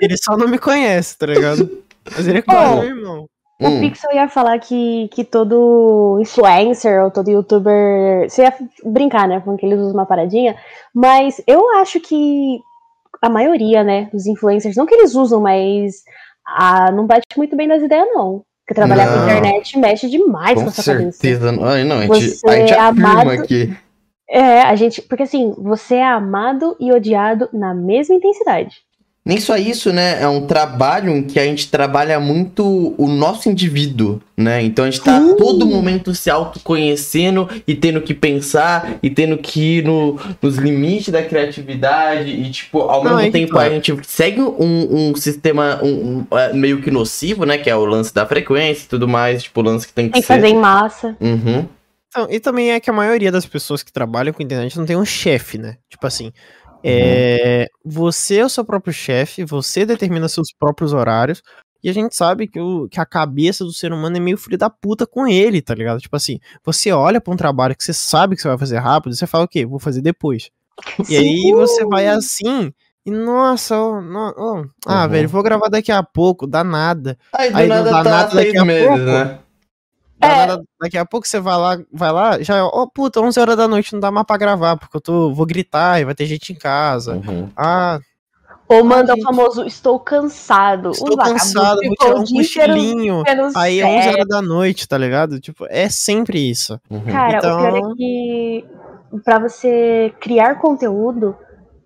[0.02, 1.70] ele só não me conhece, tá ligado?
[2.16, 2.82] Mas ele é quase Oh.
[2.82, 3.28] meu irmão.
[3.62, 3.80] O Hum.
[3.80, 8.28] Pixel ia falar que, que todo influencer ou todo youtuber.
[8.28, 8.54] Você ia
[8.84, 9.40] brincar, né?
[9.40, 10.56] Falando que eles usam uma paradinha.
[10.96, 12.60] Mas eu acho que
[13.22, 16.02] a maioria, né, dos influencers, não que eles usam, mas
[16.46, 18.44] ah, não bate muito bem nas ideias, não.
[18.66, 19.24] Porque trabalhar com Não.
[19.24, 21.12] internet mexe demais com, Com a sua cabeça.
[21.18, 21.50] certeza.
[21.64, 23.76] Ai, não, a gente, Você a gente é amado- aqui.
[24.30, 25.02] É, a gente.
[25.02, 28.78] Porque assim, você é amado e odiado na mesma intensidade.
[29.24, 30.20] Nem só isso, né?
[30.20, 34.64] É um trabalho em que a gente trabalha muito o nosso indivíduo, né?
[34.64, 35.36] Então a gente tá a Sim.
[35.36, 41.10] todo momento se autoconhecendo e tendo que pensar e tendo que ir no, nos limites
[41.10, 43.62] da criatividade e, tipo, ao Não, mesmo é que tempo tá.
[43.62, 47.60] a gente segue um, um sistema um, um, é, meio que nocivo, né?
[47.60, 50.14] Que é o lance da frequência e tudo mais, tipo, o lance que tem que
[50.14, 50.34] Tem que ser.
[50.34, 51.16] fazer em massa.
[51.22, 51.68] Uhum.
[52.08, 54.98] Então, e também é que a maioria das pessoas que trabalham com internet não tem
[54.98, 55.78] um chefe, né?
[55.90, 56.34] Tipo assim,
[56.84, 61.42] é, você é o seu próprio chefe, você determina seus próprios horários,
[61.84, 64.58] e a gente sabe que, o, que a cabeça do ser humano é meio filho
[64.58, 66.00] da puta com ele, tá ligado?
[66.00, 69.16] Tipo assim, você olha pra um trabalho que você sabe que você vai fazer rápido,
[69.16, 69.66] você fala o quê?
[69.66, 70.50] Vou fazer depois.
[71.10, 72.72] E aí você vai assim,
[73.06, 75.10] e nossa, ó, no- ó, ah, Uhum.
[75.10, 77.18] velho, vou gravar daqui a pouco, dá nada.
[77.34, 78.98] Aí do Aí não nada dá tá nada daqui a pouco.
[79.04, 79.40] né?
[80.22, 80.46] É.
[80.48, 83.68] nada- daqui a pouco você vai lá, vai lá, já, ó, puta, 11 horas da
[83.68, 86.52] noite não dá mais pra gravar, porque eu tô, vou gritar e vai ter gente
[86.54, 87.16] em casa.
[87.16, 87.50] Uhum.
[87.56, 88.00] Ah,
[88.68, 90.92] Ou manda o famoso estou cansado.
[90.92, 93.24] estou o cansado, vou tirar um o cochilinho.
[93.56, 94.14] Aí é 11 série.
[94.16, 95.40] horas da noite, tá ligado?
[95.40, 96.80] Tipo, é sempre isso.
[96.90, 97.02] Uhum.
[97.06, 98.66] Cara, Então- o pior é que
[99.26, 101.36] pra você criar conteúdo,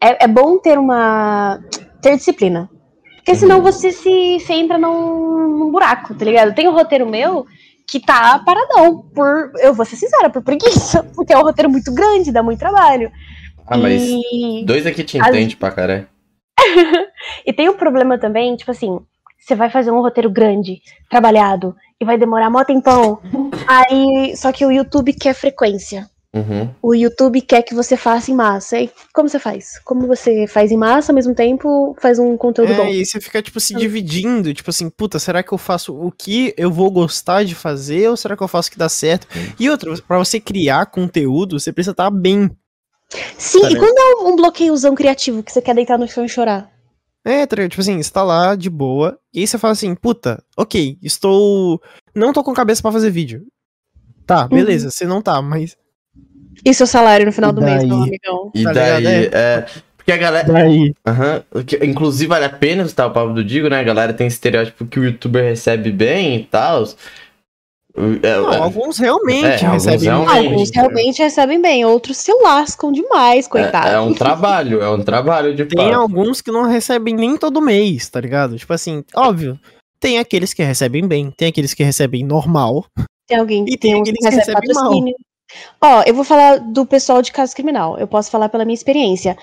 [0.01, 1.59] é, é bom ter uma.
[2.01, 2.69] ter disciplina.
[3.15, 3.63] Porque senão Uhum.
[3.63, 6.53] você se você entra num, num buraco, tá ligado?
[6.53, 7.47] Tem um roteiro meu
[7.87, 9.03] que tá paradão.
[9.13, 9.51] Por.
[9.59, 11.03] Eu vou ser sincera, por preguiça.
[11.15, 13.11] Porque é um roteiro muito grande, dá muito trabalho.
[13.67, 14.63] Ah, mas E...
[14.65, 16.07] dois aqui te As- entende pra caralho.
[17.45, 18.99] E tem um problema também, tipo assim,
[19.39, 23.19] você vai fazer um roteiro grande, trabalhado, e vai demorar mó tempão.
[23.67, 26.07] aí, só que o YouTube quer frequência.
[26.35, 26.69] Uhum.
[26.81, 28.77] O YouTube quer que você faça em massa.
[28.77, 29.79] E como você faz?
[29.85, 32.83] Como você faz em massa ao mesmo tempo faz um conteúdo bom?
[32.83, 36.11] É, e você fica, tipo, se dividindo, tipo assim, puta, será que eu faço o
[36.11, 39.27] que eu vou gostar de fazer ou será que eu faço o que dá certo?
[39.57, 42.51] E outra, pra você criar conteúdo, você precisa estar bem.
[43.37, 46.29] Sim, tá e quando é um- bloqueiozão criativo que você quer deitar no chão e
[46.29, 46.69] chorar?
[47.23, 50.43] É, tá tipo assim, você tá lá de boa, e aí você fala assim, puta,
[50.57, 51.81] ok, estou.
[52.13, 53.45] Não tô com cabeça pra fazer vídeo.
[54.27, 55.75] Tá, beleza, você não tá, mas.
[56.63, 58.51] E seu salário no final E do mês, meu amigão?
[58.53, 59.35] E Tá daí, ligado?
[59.35, 59.65] é.
[59.97, 60.47] Porque a galera.
[60.53, 60.93] Daí.
[61.07, 61.43] Aham.
[61.65, 63.79] que- Inclusive, vale a pena escutar o papo do Digo, né?
[63.79, 66.83] A galera tem estereótipo que o youtuber recebe bem e tal.
[68.21, 70.37] É, Não, é, alguns realmente É, alguns recebem realmente.
[70.47, 73.87] Alguns realmente recebem bem, outros se lascam demais, coitado.
[73.87, 77.61] é, é um trabalho, é um trabalho de Tem alguns que não recebem nem todo
[77.61, 78.57] mês, tá ligado?
[78.57, 79.57] Tipo assim, óbvio.
[79.97, 82.85] Tem aqueles que recebem bem, tem aqueles que recebem normal.
[83.27, 84.91] Tem alguém E tem aqueles que recebem mal.
[85.81, 87.97] Ó, eu vou falar do pessoal de caso criminal.
[87.97, 89.37] Eu posso falar pela minha experiência.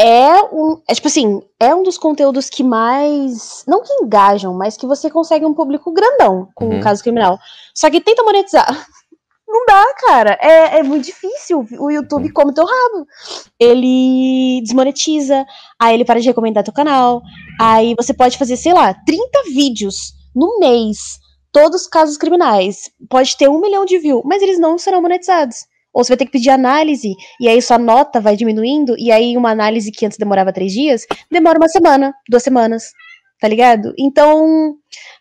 [0.00, 0.80] É um.
[0.88, 3.62] É tipo assim, é um dos conteúdos que mais.
[3.68, 6.78] Não que engajam, mas que você consegue um público grandão com Uhum.
[6.78, 7.38] o caso criminal.
[7.74, 8.66] Só que tenta monetizar.
[9.46, 10.38] Não dá, cara.
[10.40, 11.66] É, é muito difícil.
[11.78, 12.32] O YouTube Uhum.
[12.32, 13.04] come teu rabo.
[13.58, 15.44] Ele desmonetiza,
[15.78, 17.20] aí ele para de recomendar teu canal.
[17.60, 21.18] Aí você pode fazer, sei lá, 30 vídeos no mês,
[21.52, 22.90] todos casos criminais.
[23.08, 25.66] Pode ter um milhão de views, mas eles não serão monetizados.
[25.92, 29.36] Ou você vai ter que pedir análise, e aí sua nota vai diminuindo, e aí
[29.36, 32.84] uma análise que antes demorava três dias, demora uma semana, duas semanas.
[33.40, 33.94] Tá ligado?
[33.98, 34.74] Então,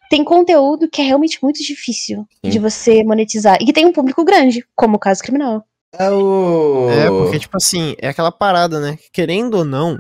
[0.10, 2.52] tem conteúdo que é realmente muito difícil Sim.
[2.52, 3.58] de você monetizar.
[3.62, 5.64] E que tem um público grande, como o caso criminal.
[5.94, 6.90] É o.
[6.90, 8.98] É, porque, tipo assim, é aquela parada, né?
[9.14, 9.98] Querendo ou não,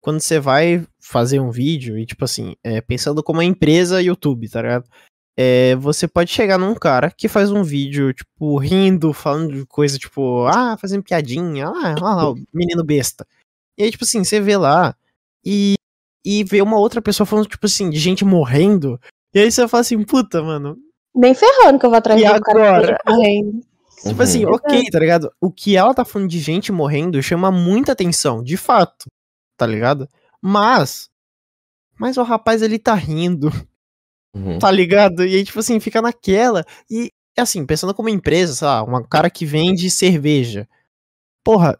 [0.00, 4.48] quando você vai fazer um vídeo, e tipo assim, é, pensando como uma empresa YouTube,
[4.48, 4.84] tá ligado?
[5.36, 9.98] É, você pode chegar num cara que faz um vídeo, tipo, rindo, falando de coisa,
[9.98, 13.26] tipo, ah, fazendo piadinha, ah, olha lá, o menino besta.
[13.78, 14.94] E aí, tipo assim, você vê lá
[15.44, 15.74] e,
[16.24, 19.00] e vê uma outra pessoa falando, tipo assim, de gente morrendo.
[19.34, 20.76] E aí você fala assim, puta, mano,
[21.14, 22.86] Nem ferrando que eu vou atrás E do cara agora?
[22.98, 23.60] que tá correndo.
[24.02, 24.22] Tipo Uhum.
[24.22, 25.30] assim, ok, tá ligado?
[25.40, 29.06] O que ela tá falando de gente morrendo chama muita atenção, de fato,
[29.58, 30.08] tá ligado?
[30.42, 31.08] Mas.
[31.98, 33.50] Mas o rapaz ele tá rindo,
[34.34, 34.58] Uhum.
[34.58, 35.24] tá ligado?
[35.24, 36.64] E aí, tipo assim, fica naquela.
[36.90, 40.68] E assim, pensando como empresa, sei lá, uma cara que vende cerveja.
[41.44, 41.78] Porra,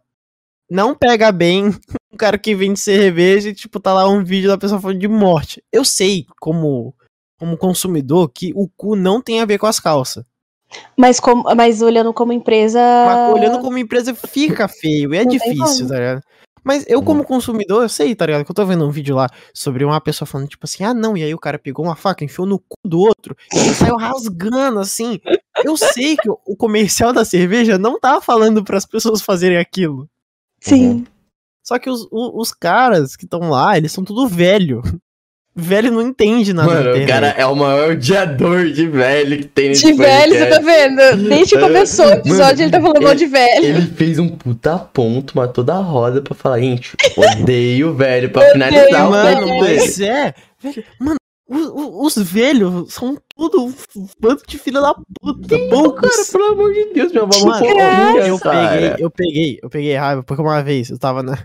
[0.70, 1.66] não pega bem
[2.12, 5.08] um cara que vende cerveja e, tipo, tá lá um vídeo da pessoa falando de
[5.08, 5.62] morte.
[5.72, 6.94] Eu sei, como,
[7.38, 10.24] como consumidor, que o cu não tem a ver com as calças.
[10.96, 12.78] Mas, como, mas olhando como empresa.
[12.78, 16.22] Mas olhando como empresa fica feio, e é Não difícil, tá ligado?
[16.62, 18.44] Mas eu, como consumidor, eu sei, tá ligado?
[18.44, 21.16] Que eu tô vendo um vídeo lá sobre uma pessoa falando, tipo assim, ah, não,
[21.16, 24.78] e aí o cara pegou uma faca, enfiou no cu do outro, e saiu rasgando,
[24.78, 25.20] assim.
[25.64, 30.08] Eu sei que o comercial da cerveja não tá falando pras pessoas fazerem aquilo.
[30.60, 31.06] Sim.
[31.64, 34.82] Só que os, o- os caras que estão lá, eles são tudo velho.
[35.54, 36.72] Velho não entende nada.
[36.72, 40.32] na Mano, o cara é o maior odiador de velho que tem nesse De velho,
[40.32, 41.28] você tá vendo?
[41.28, 43.64] Desde que começou o episódio, ele tá falando mal de velho.
[43.64, 48.50] Ele fez um puta ponto, mas toda a roda pra falar, gente, odeio velho pra
[48.52, 50.34] finalizar o Mano, mas é.
[50.62, 51.16] Velho, mano,
[51.48, 55.58] os velhos são tudo um bando de filha da puta.
[55.68, 56.08] Poucos.
[56.08, 59.96] Cara, pelo amor de Deus, minha avó Mano, fofinha, eu peguei, eu peguei, eu peguei
[59.96, 61.36] raiva, porque uma vez eu tava na.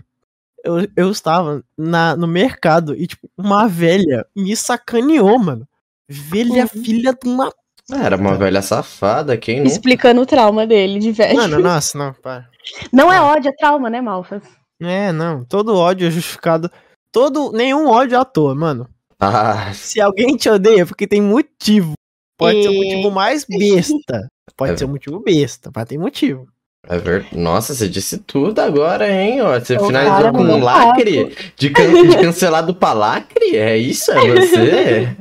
[0.66, 5.66] Eu, eu estava na, no mercado e, tipo, uma velha me sacaneou, mano.
[6.08, 6.82] Velha Uhum.
[6.84, 7.52] filha de uma.
[7.90, 9.66] Ah, Era uma velha safada, quem não?
[9.66, 11.36] Explicando o trauma dele de velho.
[11.36, 12.48] Mano, nossa, não, para.
[12.92, 14.42] Não é ódio, é trauma, né, Malfas?
[14.80, 15.44] É, não.
[15.44, 16.70] Todo ódio é justificado.
[17.12, 17.52] Todo.
[17.52, 18.88] Nenhum ódio é à toa, mano.
[19.18, 21.92] Ah, Se alguém te odeia, é porque tem motivo.
[22.38, 24.28] Pode ser o E- motivo mais besta.
[24.56, 24.76] Pode É.
[24.76, 26.46] ser um motivo besta, mas tem motivo.
[26.88, 27.36] É verdade.
[27.36, 29.40] Nossa, você disse tudo agora, hein?
[29.42, 31.34] Ó, você O finalizou com um lacre?
[31.56, 32.08] De, can...
[32.08, 33.56] de cancelado pra lacre?
[33.56, 34.10] É isso?
[34.12, 35.08] É você?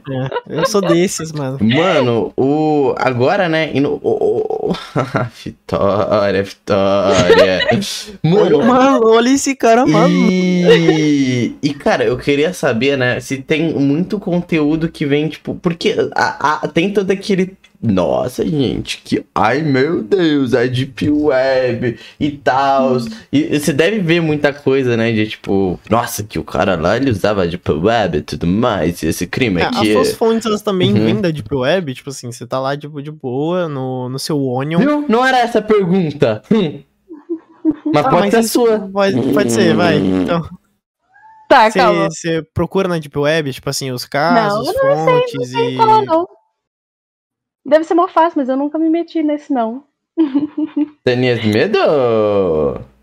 [0.47, 1.57] É, eu sou desses, mano.
[1.61, 2.93] Mano, o.
[2.97, 3.71] Agora, né?
[3.83, 4.71] o-
[5.43, 7.59] Vitória, Vitória.
[8.23, 10.13] Mano, Mano, olha esse cara, mano.
[10.31, 15.95] E, e, cara, eu queria saber, né, se tem muito conteúdo que vem, tipo, porque
[16.15, 17.57] a, a- tem todo aquele.
[17.81, 19.25] Nossa, gente, que.
[19.33, 22.97] Ai, meu Deus, a Deep Web e tal.
[23.31, 27.11] E você deve ver muita coisa, né, de tipo, nossa, que o cara lá ele
[27.11, 29.01] usava a Deep Web e tudo mais.
[29.03, 29.77] E esse crime É, aqui.
[29.81, 31.05] as suas fontes elas também Uhum.
[31.05, 34.41] vêm da Deep Web, tipo assim, você tá lá tipo, de boa no, no seu
[34.43, 34.79] Onion.
[34.79, 35.05] Viu?
[35.07, 36.41] Não era essa a pergunta.
[36.51, 36.81] Hum.
[37.93, 38.79] Mas Ah, pode mas ser isso sua.
[38.79, 39.97] Pode, pode ser, vai.
[39.97, 40.47] Então,
[41.47, 42.09] Tá, você, calma.
[42.09, 45.77] você procura na Deep Web, tipo assim, os Não, casos, não sei, fontes Não e.
[45.77, 46.25] fala, não.
[47.65, 49.83] Deve ser mó fácil, mas eu nunca me meti nesse, não.
[51.03, 51.79] Tenias medo?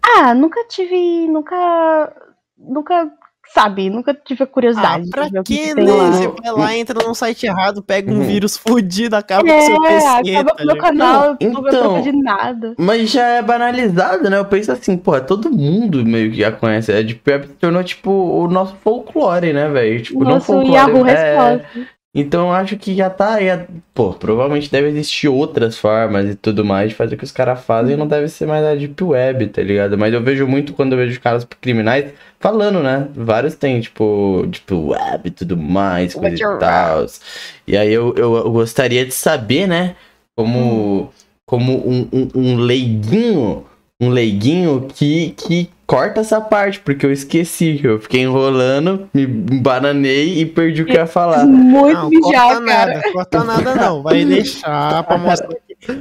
[0.03, 1.27] Ah, nunca tive.
[1.29, 2.13] Nunca.
[2.57, 3.11] Nunca.
[3.53, 3.91] Sabe?
[3.91, 5.11] Nunca tive a Ah, curiosidade.
[5.11, 5.93] pra de ver o que, que né?
[5.93, 6.11] lá.
[6.13, 8.23] Você vai lá, entra num site errado, pega um Uhum.
[8.23, 10.07] vírus fudido, acaba com o seu É, PC.
[10.37, 12.75] acaba tá com o meu canal, Não, eu não então- de nada.
[12.79, 14.39] Mas já é banalizado, né?
[14.39, 16.93] Eu penso assim, pô, todo mundo meio que já conhece.
[16.93, 20.01] A Deep Web se tornou, tipo, o nosso folclore, né, velho?
[20.03, 20.73] Tipo, não Nosso folclore.
[20.75, 21.13] Yahoo é,
[21.59, 21.89] Resposta.
[22.15, 23.49] Então eu acho que já tá aí.
[23.51, 27.33] a- Pô, provavelmente deve existir outras formas e tudo mais de fazer o que os
[27.33, 27.97] caras fazem.
[27.97, 29.97] Não deve ser mais a Deep Web, tá ligado?
[29.97, 33.09] Mas eu vejo muito quando eu vejo caras criminais falando, né?
[33.15, 37.07] Vários tem, tipo, Deep Web e tudo mais, coisa e tal.
[37.67, 39.97] E aí eu, eu, eu gostaria de saber, né?
[40.37, 41.11] Como,
[41.47, 43.67] como um, um, um leiguinho,
[44.03, 47.81] um leiguinho que, que corta essa parte, porque eu esqueci.
[47.83, 51.47] Eu fiquei enrolando, me bananei e perdi o que eu ia falar.
[51.47, 52.87] Muito Não, mijar, corta cara.
[52.95, 54.03] nada, corta nada não.
[54.03, 55.49] Vai deixar pra mostrar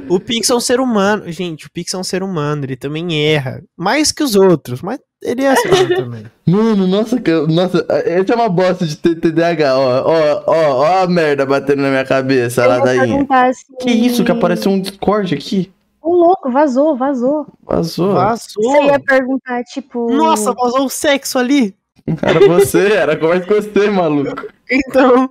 [0.08, 1.24] o Pix é um ser humano.
[1.30, 3.62] Gente, o Pix é um ser humano, ele também erra.
[3.76, 6.24] Mais que os outros, mas ele é ser humano também.
[6.46, 11.44] Mano, nossa, nossa, essa é uma bosta de TDAH, ó, ó, ó, ó a merda
[11.46, 13.02] batendo na minha cabeça, Eu ladainha.
[13.06, 15.70] perguntar assim, Que isso, que apareceu um Discord aqui?
[16.02, 17.46] Ô, louco, vazou, vazou.
[17.62, 18.14] Vazou.
[18.14, 18.62] Vazou.
[18.62, 20.12] Você ia perguntar, tipo.
[20.12, 21.74] Nossa, vazou o sexo ali.
[22.20, 24.48] Era você, era conversa com você, maluco.
[24.68, 25.30] Então.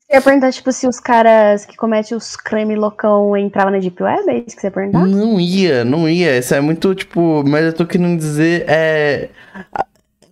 [0.00, 4.02] Você ia perguntar, tipo, se os caras que cometem os creme loucão entravam na Deep
[4.02, 4.28] Web?
[4.28, 5.06] É isso que você ia perguntar?
[5.06, 6.36] Não ia, não ia.
[6.36, 9.30] Isso é muito, tipo, mas eu tô querendo dizer, é.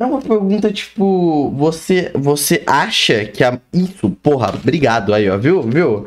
[0.01, 3.59] É uma pergunta, tipo, você, você acha que a.
[3.73, 5.63] Isso, porra, obrigado aí, ó, viu?
[5.63, 6.07] Viu?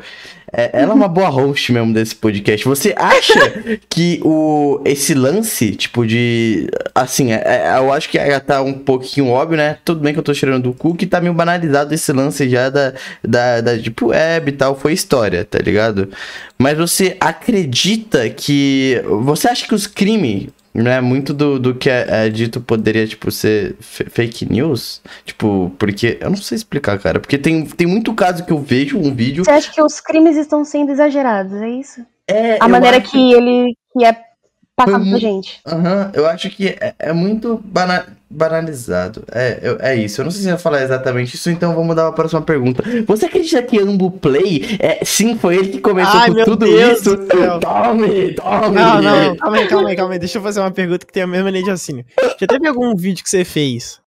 [0.52, 2.66] É, ela é uma boa host mesmo desse podcast.
[2.66, 3.40] Você acha
[3.88, 6.68] que o, esse lance, tipo, de.
[6.94, 9.78] Assim, é- é- eu acho que já tá um pouquinho óbvio, né?
[9.84, 12.68] Tudo bem que eu tô tirando do cu, que tá meio banalizado esse lance já
[12.68, 12.92] da,
[13.26, 14.78] da, da Deep Web e tal.
[14.78, 16.10] Foi história, tá ligado?
[16.58, 19.02] Mas você acredita que.
[19.22, 21.00] Você acha que os crimes, né?
[21.00, 25.00] Muito do, do que é, é dito poderia, tipo, ser fake news?
[25.24, 26.18] Tipo, porque.
[26.20, 27.20] Eu não sei explicar, cara.
[27.20, 29.44] Porque tem, tem muito caso que eu vejo um vídeo.
[29.44, 31.52] Você acha que os crimes estão sendo exagerados?
[31.60, 32.04] É isso?
[32.26, 34.16] É, A maneira acho- que ele que é
[34.76, 35.60] passado Foi pra gente.
[35.66, 39.24] Aham, eu acho que é, é muito bana- banalizado.
[39.30, 40.20] É, eu- é isso.
[40.20, 42.82] Eu não sei se eu ia falar exatamente isso, então vamos dar a próxima pergunta.
[43.06, 46.64] Você acredita que Ambu Play, é, sim, foi ele que começou Ai, com meu tudo
[46.66, 47.16] Deus isso?
[47.16, 47.60] do céu.
[47.60, 48.74] Tome, tome!
[48.74, 50.18] Não, não, calma aí, calma aí, calma aí.
[50.18, 52.04] Deixa eu fazer uma pergunta que tem a mesma linha de raciocínio.
[52.40, 54.00] Já teve algum vídeo que você fez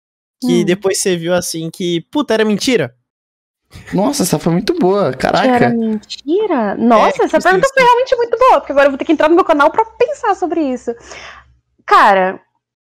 [0.43, 0.65] que Hum.
[0.65, 2.93] depois você viu assim que, puta, era mentira?
[3.93, 5.69] Nossa, essa foi muito boa, Que era caraca.
[5.69, 6.75] mentira?
[6.75, 7.73] Nossa, É, essa isso, pergunta isso.
[7.73, 9.85] foi realmente muito boa, porque agora eu vou ter que entrar no meu canal pra
[9.85, 10.91] pensar sobre isso.
[11.85, 12.39] Cara,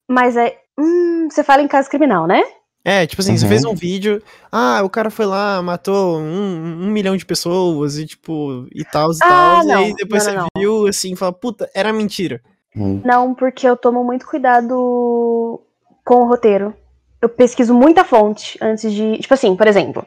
[0.08, 0.58] mas é.
[0.80, 2.44] Hum, você fala em caso criminal, né?
[2.86, 3.50] É, tipo assim, você Uhum.
[3.50, 4.22] fez um vídeo,
[4.52, 9.12] ah, o cara foi lá, matou um, um milhão de pessoas e tipo, e tal,
[9.12, 11.70] e Ah, tal, e não, aí depois não, você não, viu assim, e fala, puta,
[11.74, 12.42] era mentira.
[12.76, 13.02] Hum.
[13.06, 15.62] Não, porque eu tomo muito cuidado
[16.04, 16.74] com o roteiro.
[17.22, 19.18] Eu pesquiso muita fonte antes de.
[19.20, 20.06] Tipo assim, por exemplo.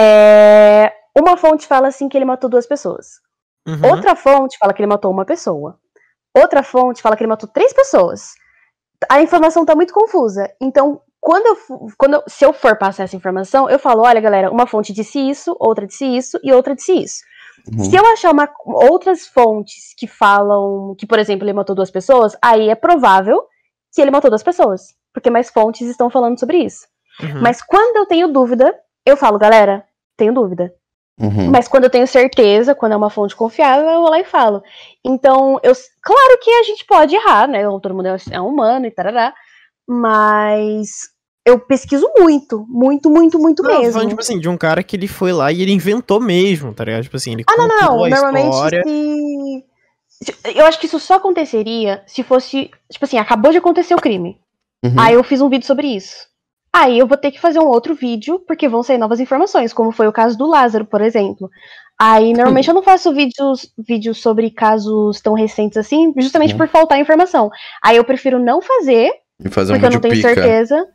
[0.00, 3.20] É, Uma fonte fala assim que ele matou duas pessoas.
[3.66, 3.90] Uhum.
[3.90, 5.78] Outra fonte fala que ele matou uma pessoa.
[6.36, 8.30] Outra fonte fala que ele matou três pessoas.
[9.08, 10.50] A informação tá muito confusa.
[10.60, 14.50] Então, quando eu, quando eu- se eu for passar essa informação, eu falo, olha, galera,
[14.50, 17.22] uma fonte disse isso, outra disse isso e outra disse isso.
[17.70, 17.84] Uhum.
[17.84, 22.36] Se eu achar uma- outras fontes que falam que, por exemplo, ele matou duas pessoas,
[22.40, 23.44] aí é provável
[23.92, 24.94] que ele matou duas pessoas.
[25.12, 26.86] Porque mais fontes estão falando sobre isso.
[27.20, 27.42] Uhum.
[27.42, 28.72] Mas quando eu tenho dúvida,
[29.04, 29.84] eu falo, galera,
[30.20, 30.72] tenho dúvida.
[31.20, 31.50] Uhum.
[31.50, 34.62] Mas quando eu tenho certeza, quando é uma fonte confiável, eu vou lá e falo.
[35.04, 37.62] Então, eu, claro que a gente pode errar, né?
[37.64, 39.34] Todo mundo é, é humano e tarará.
[39.88, 40.88] Mas
[41.44, 43.92] eu pesquiso muito, muito, muito, muito Não, tô mesmo.
[43.92, 46.84] falando, tipo assim, de um cara que ele foi lá e ele inventou mesmo, tá
[46.84, 47.02] ligado?
[47.02, 48.82] Tipo assim, ele Ah, não, não, a Normalmente, história.
[48.86, 49.64] se...
[50.08, 52.70] se- Eu acho que isso só aconteceria se fosse.
[52.90, 54.38] Tipo assim, acabou de acontecer o crime.
[54.84, 54.94] Uhum.
[54.98, 56.29] Aí eu fiz um vídeo sobre isso.
[56.74, 59.90] Aí eu vou ter que fazer um outro vídeo, porque vão sair novas informações, como
[59.90, 61.50] foi o caso do Lázaro, por exemplo.
[62.00, 66.58] Aí, normalmente, eu não faço vídeos, vídeos sobre casos tão recentes assim, justamente Uhum.
[66.58, 67.50] por faltar informação.
[67.82, 69.12] Aí eu prefiro não fazer,
[69.50, 70.28] fazer um porque eu não tenho pica.
[70.34, 70.86] certeza.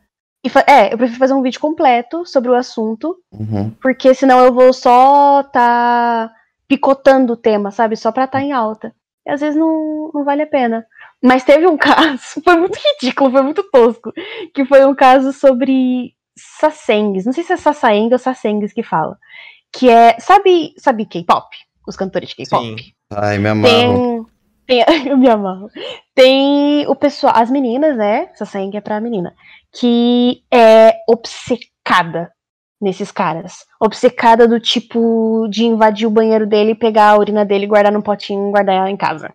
[0.66, 3.70] É, eu prefiro fazer um vídeo completo sobre o assunto, Uhum.
[3.82, 6.30] porque senão eu vou só tá
[6.68, 7.96] picotando o tema, sabe?
[7.96, 8.92] Só pra tá em alta.
[9.26, 10.86] E às vezes não, não vale a pena.
[11.22, 14.12] Mas teve um caso, foi muito ridículo, foi muito tosco,
[14.54, 17.24] que foi um caso sobre sasengues.
[17.24, 19.18] Não sei se é sasaeng ou sasengues que fala.
[19.72, 21.46] Que é, sabe, sabe K-pop?
[21.86, 22.64] Os cantores de K-pop?
[22.64, 22.92] Sim.
[23.10, 24.28] Ai, me amarro.
[24.66, 25.68] Tem, tem eu me amarro.
[26.14, 28.30] Tem o pessoal, as meninas, né?
[28.34, 29.34] Sasaeng é pra menina,
[29.72, 32.30] que é obcecada
[32.80, 33.64] nesses caras.
[33.80, 38.48] Obcecada do tipo de invadir o banheiro dele, pegar a urina dele, guardar num potinho
[38.48, 39.32] e guardar ela em casa.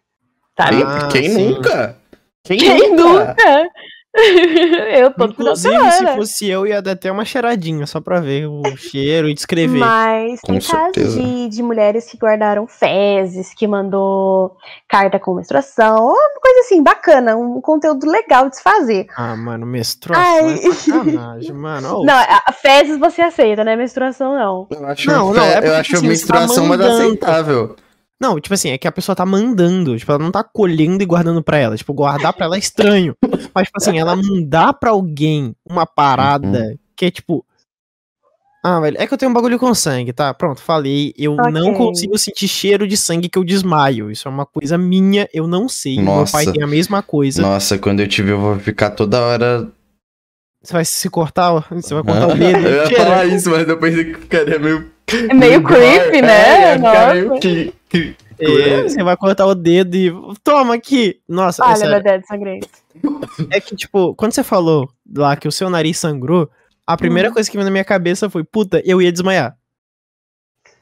[0.60, 0.84] Sabe?
[0.84, 1.49] Ah, Quem sim.
[1.52, 1.97] nunca?
[2.43, 3.28] Quem, Quem nunca?
[3.28, 3.70] nunca?
[4.97, 8.62] eu tô Inclusive, se fosse eu, ia dar até uma cheiradinha, só pra ver o
[8.76, 9.80] cheiro e descrever.
[9.80, 14.58] Mas tem casos de, de mulheres que guardaram fezes, que mandou
[14.89, 19.08] carta com menstruação, ou uma coisa assim, bacana, um conteúdo legal de se fazer.
[19.16, 20.60] Ah, mano, menstruação Ai.
[20.60, 21.95] é sacanagem, mano.
[22.02, 22.16] Ô, Não,
[22.62, 23.78] fezes você aceita, né?
[23.78, 24.68] Menstruação não.
[24.70, 27.02] Eu acho, Não, não, é eu acho assim, tá menstruação mais mandando.
[27.02, 27.76] aceitável.
[28.22, 31.05] Não, tipo assim, é que a pessoa tá mandando, tipo, ela não tá colhendo e
[31.07, 31.76] guardando pra ela.
[31.76, 33.15] Tipo, guardar pra ela é estranho.
[33.53, 37.43] Mas, tipo assim, ela mandar pra alguém uma parada que é tipo.
[38.63, 40.32] Ah, velho, é que eu tenho um bagulho com sangue, tá?
[40.36, 41.11] Pronto, falei.
[41.17, 41.78] Eu não Ok.
[41.78, 44.11] consigo sentir cheiro de sangue que eu desmaio.
[44.11, 45.95] Isso é uma coisa minha, eu não sei.
[45.95, 46.32] Meu Nossa.
[46.34, 47.41] pai tem a mesma coisa.
[47.41, 49.67] Nossa, quando eu tive, eu vou ficar toda hora.
[50.63, 52.59] Você vai se cortar, ó, você vai cortar o dedo.
[52.67, 54.91] eu ia falar isso, mas eu pensei que ficaria meio.
[55.11, 56.59] É meio creepy, É, né?
[56.76, 56.78] ia
[57.13, 57.39] meio Nossa.
[57.41, 57.80] que- que-
[58.39, 60.12] É, você vai cortar o dedo e.
[60.44, 61.20] Toma aqui!
[61.28, 61.94] Nossa, é Olha, sério.
[61.94, 62.68] meu dedo sangrento.
[63.52, 66.50] É que, tipo, quando você falou lá que o seu nariz sangrou,
[66.88, 67.34] a primeira Uhum.
[67.36, 69.56] coisa que veio na minha cabeça foi, puta, eu ia desmaiar.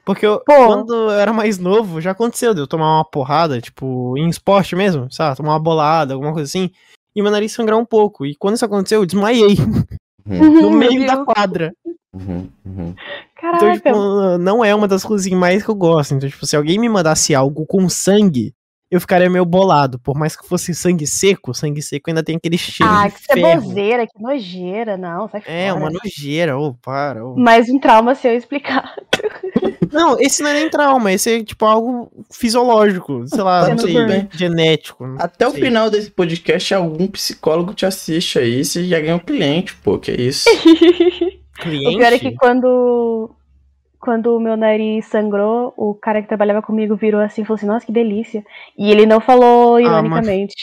[0.06, 0.66] Porque eu, Pô.
[0.68, 4.76] quando eu era mais novo, já aconteceu de eu tomar uma porrada, tipo, em esporte
[4.76, 5.38] mesmo, sabe?
[5.38, 6.72] Tomar uma bolada, alguma coisa assim,
[7.16, 8.26] e meu nariz sangrar um pouco.
[8.26, 9.56] E quando isso aconteceu, eu desmaiei
[10.38, 11.74] no Meu meio da quadra.
[12.14, 12.96] Uhum, uhum.
[13.38, 13.74] Então, Caraca.
[13.74, 16.14] tipo, não é uma das coisas mais que eu gosto.
[16.14, 18.54] Então, tipo, se alguém me mandasse algo com sangue,
[18.92, 20.00] eu ficaria meio bolado.
[20.00, 23.22] Por mais que fosse sangue seco, sangue seco ainda tem aquele cheiro ah, de que
[23.24, 24.98] ceboseira, que nojeira.
[24.98, 25.80] Não, sai É, fora.
[25.82, 27.26] uma nojeira, ô, para.
[27.26, 27.36] ô.
[27.36, 28.96] Mais um trauma se eu explicar.
[29.92, 33.78] Não, esse não é nem trauma, esse é tipo algo fisiológico, sei lá, Tá não
[33.80, 34.30] sei, bem.
[34.32, 35.08] genético.
[35.08, 35.62] não Até o sei.
[35.64, 40.12] final desse podcast, algum psicólogo te assiste aí, você já ganha um cliente, pô, que
[40.12, 40.48] isso.
[41.60, 41.88] Cliente?
[41.96, 43.32] O pior é que quando,
[44.00, 47.66] quando o meu nariz sangrou, o cara que trabalhava comigo virou assim e falou assim,
[47.66, 48.44] nossa, que delícia.
[48.78, 50.56] E ele não falou Ah, ironicamente.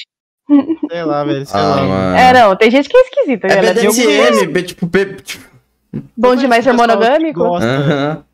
[0.90, 1.82] Sei lá, velho, sei Ah, lá.
[1.82, 2.16] mano.
[2.16, 3.74] É, não, tem gente que é esquisita, É galera.
[3.74, 5.56] BDSM, be- tipo, be- tipo,
[6.16, 7.38] Bom Eu demais ser monogâmico?
[7.40, 7.66] gosta.
[7.66, 8.24] aham.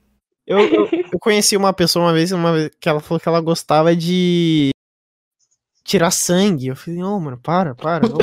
[0.47, 3.41] Eu, eu, eu conheci uma pessoa uma vez, uma vez que ela falou que ela
[3.41, 4.71] gostava de
[5.85, 6.67] tirar sangue.
[6.69, 8.07] Eu falei, ô, mano, para, para.
[8.07, 8.19] ô.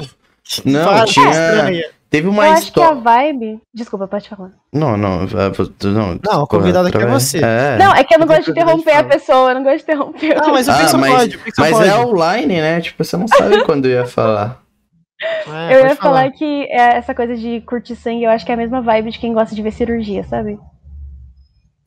[0.65, 3.01] Não, Para, tinha- Teve Eu uma acho que a história.
[3.01, 3.61] vibe...
[3.73, 4.51] Desculpa, pode falar.
[4.73, 5.51] Não, não, vai-
[5.83, 6.19] não.
[6.23, 7.37] Não, o convidado aqui é através- você.
[7.37, 7.77] É.
[7.77, 9.83] Não, é que eu não eu gosto de interromper a pessoa, eu não gosto de
[9.83, 10.35] interromper.
[10.41, 11.87] Não, mas o Ah, Pixel mas- pode, o Pixel Mas pode.
[11.89, 12.81] é online, né?
[12.81, 14.59] Tipo, você não sabe quando ia falar.
[15.21, 18.55] É, Eu ia falar que é essa coisa de curtir sangue, eu acho que é
[18.55, 20.57] a mesma vibe de quem gosta de ver cirurgia, sabe?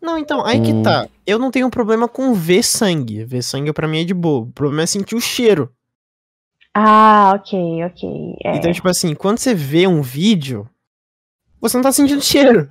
[0.01, 0.83] Não, então, aí que Hum.
[0.83, 1.07] tá.
[1.27, 3.25] Eu não tenho problema com ver sangue.
[3.25, 4.43] Ver sangue pra mim é de boa.
[4.43, 5.71] O problema é sentir o cheiro.
[6.75, 8.37] Ah, ok, ok.
[8.45, 8.57] É.
[8.57, 10.69] Então, tipo assim, quando você vê um vídeo,
[11.61, 12.71] você não tá sentindo cheiro.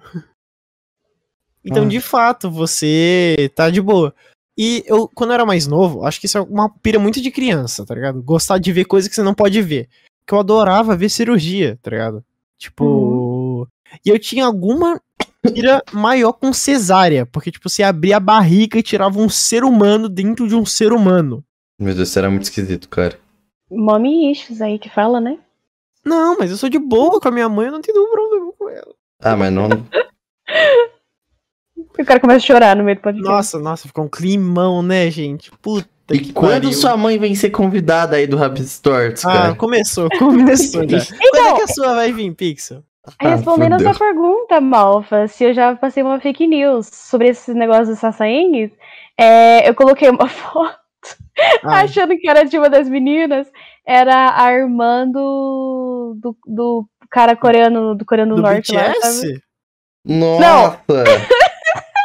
[1.64, 1.88] Então, Ah.
[1.88, 4.14] de fato, você tá de boa.
[4.58, 7.32] E eu, quando eu era mais novo, acho que isso é uma pira muito de
[7.32, 8.22] criança, tá ligado?
[8.22, 9.88] Gostar de ver coisa que você não pode ver.
[10.26, 12.24] Que eu adorava ver cirurgia, tá ligado?
[12.58, 13.68] Tipo.
[14.06, 15.00] E eu tinha alguma
[15.42, 17.26] pira maior com cesárea.
[17.26, 20.92] Porque, tipo, você abria a barriga e tirava um ser humano dentro de um ser
[20.94, 21.44] humano.
[21.80, 23.18] Meu Deus, isso era muito esquisito, cara.
[23.72, 25.38] Mommy issues aí que fala, né?
[26.06, 28.52] Não, mas eu sou de boa com a minha mãe, eu não tenho nenhum problema
[28.58, 28.94] com ela.
[29.22, 29.70] Ah, mas não.
[32.00, 33.30] O cara começa a chorar no meio do podcast.
[33.30, 35.52] Nossa, nossa, ficou um climão, né, gente?
[35.62, 36.74] Puta E que quando pariu.
[36.74, 39.56] sua mãe vem ser convidada aí do Rapid Stories, Ah, cara?
[39.56, 41.00] começou, começou já.
[41.32, 42.84] Quando é que a sua vai vir, Pixel?
[43.20, 47.88] Respondendo a sua pergunta, Malfa, se eu já passei uma fake news sobre esse negócio
[47.88, 48.72] dos Sassaengues,
[49.20, 50.80] é, eu coloquei uma foto
[51.64, 53.48] Ah, achando que era de uma das meninas,
[53.86, 59.22] era a irmã do, do, do cara coreano, do coreano do, do norte lá, sabe?
[59.22, 59.42] BTS?
[60.06, 61.04] Nossa!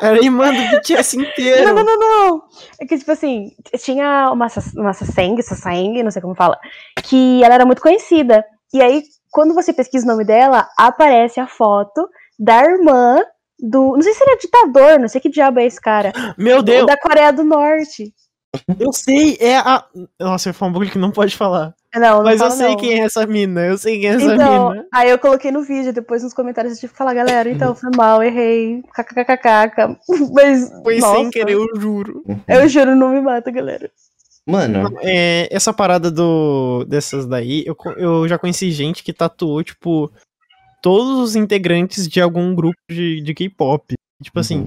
[0.03, 1.74] Era irmã do BTS inteiro.
[1.74, 2.42] Não, não, não, não.
[2.78, 6.59] É que, tipo assim, tinha uma, uma Sasseng, Sasseng, não sei como fala,
[7.03, 8.44] que ela era muito conhecida.
[8.74, 13.22] E aí, quando você pesquisa o nome dela, aparece a foto da irmã
[13.59, 13.92] do.
[13.92, 16.12] Não sei se ele é ditador, não sei que diabo é esse cara.
[16.36, 18.12] Meu Deus, Da Coreia do Norte.
[18.78, 19.84] Eu sei, é a.
[20.20, 21.74] Nossa, eu falo um bagulho que não pode falar.
[21.94, 22.76] Não, não Mas eu sei não.
[22.76, 24.86] quem é essa mina, eu sei quem é essa Então, mina.
[24.92, 27.90] aí eu coloquei no vídeo, depois nos comentários eu tive que falar, galera, então, foi
[27.96, 29.96] mal, errei, kkkk.
[30.34, 32.22] Mas, Foi nossa, sem querer, eu juro.
[32.46, 33.90] eu juro, não me mata, galera.
[34.46, 40.12] Mano, É, essa parada do dessas daí, eu, eu já conheci gente que tatuou, tipo,
[40.82, 43.94] todos os integrantes de algum grupo de, de K-pop.
[44.22, 44.66] Tipo assim, Uhum.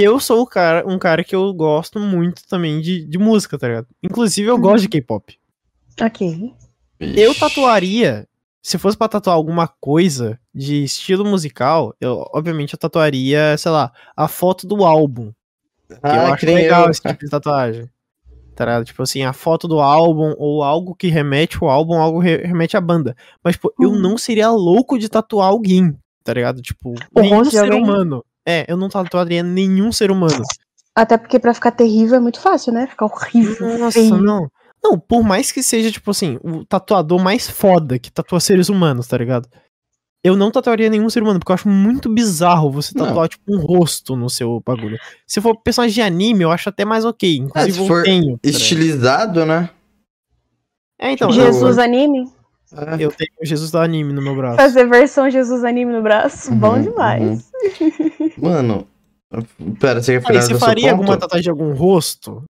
[0.00, 3.68] Eu sou o cara, um cara que eu gosto muito também de, de música, tá
[3.68, 3.86] ligado?
[4.02, 5.38] Inclusive, eu gosto de K-pop.
[6.00, 6.54] Ok.
[7.00, 8.26] Eu tatuaria,
[8.62, 13.92] se fosse pra tatuar alguma coisa de estilo musical, eu, obviamente, eu tatuaria, sei lá,
[14.16, 15.32] a foto do álbum.
[15.88, 16.90] Que eu Ah, acho que legal eu.
[16.90, 17.88] esse tipo de tatuagem.
[18.54, 18.84] tá ligado?
[18.84, 22.76] Tipo assim, a foto do álbum, ou algo que remete ao álbum, algo re remete
[22.76, 23.16] à banda.
[23.42, 24.00] Mas, tipo, eu Uhum.
[24.00, 26.60] não seria louco de tatuar alguém, tá ligado?
[26.60, 27.80] Tipo, O de ser alguém?
[27.84, 28.24] humano.
[28.48, 30.42] É, eu não tatuaria nenhum ser humano.
[30.94, 32.86] Até porque pra ficar terrível é muito fácil, né?
[32.86, 33.78] Ficar horrível.
[33.78, 34.16] Nossa, feio.
[34.16, 34.50] não.
[34.82, 39.06] Não, por mais que seja, tipo assim, o tatuador mais foda que tatua seres humanos,
[39.06, 39.48] tá ligado?
[40.24, 43.06] Eu não tatuaria nenhum ser humano, porque eu acho muito bizarro você Não.
[43.06, 44.98] tatuar, tipo, um rosto no seu bagulho.
[45.26, 47.36] Se for personagem de anime, eu acho até mais ok.
[47.36, 48.38] Inclusive, se eu for tenho.
[48.38, 48.48] tá?
[48.48, 49.68] Estilizado, né?
[50.98, 52.32] É, então, Jesus eu, anime.
[52.72, 53.02] É.
[53.02, 54.56] eu tenho Jesus do anime no meu braço.
[54.56, 56.54] Fazer versão Jesus anime no braço.
[56.54, 57.50] Bom Uhum, demais.
[58.36, 58.86] Mano,
[59.80, 61.00] pera, você quer finalizar você faria ponto?
[61.00, 62.42] alguma tatuagem de algum rosto?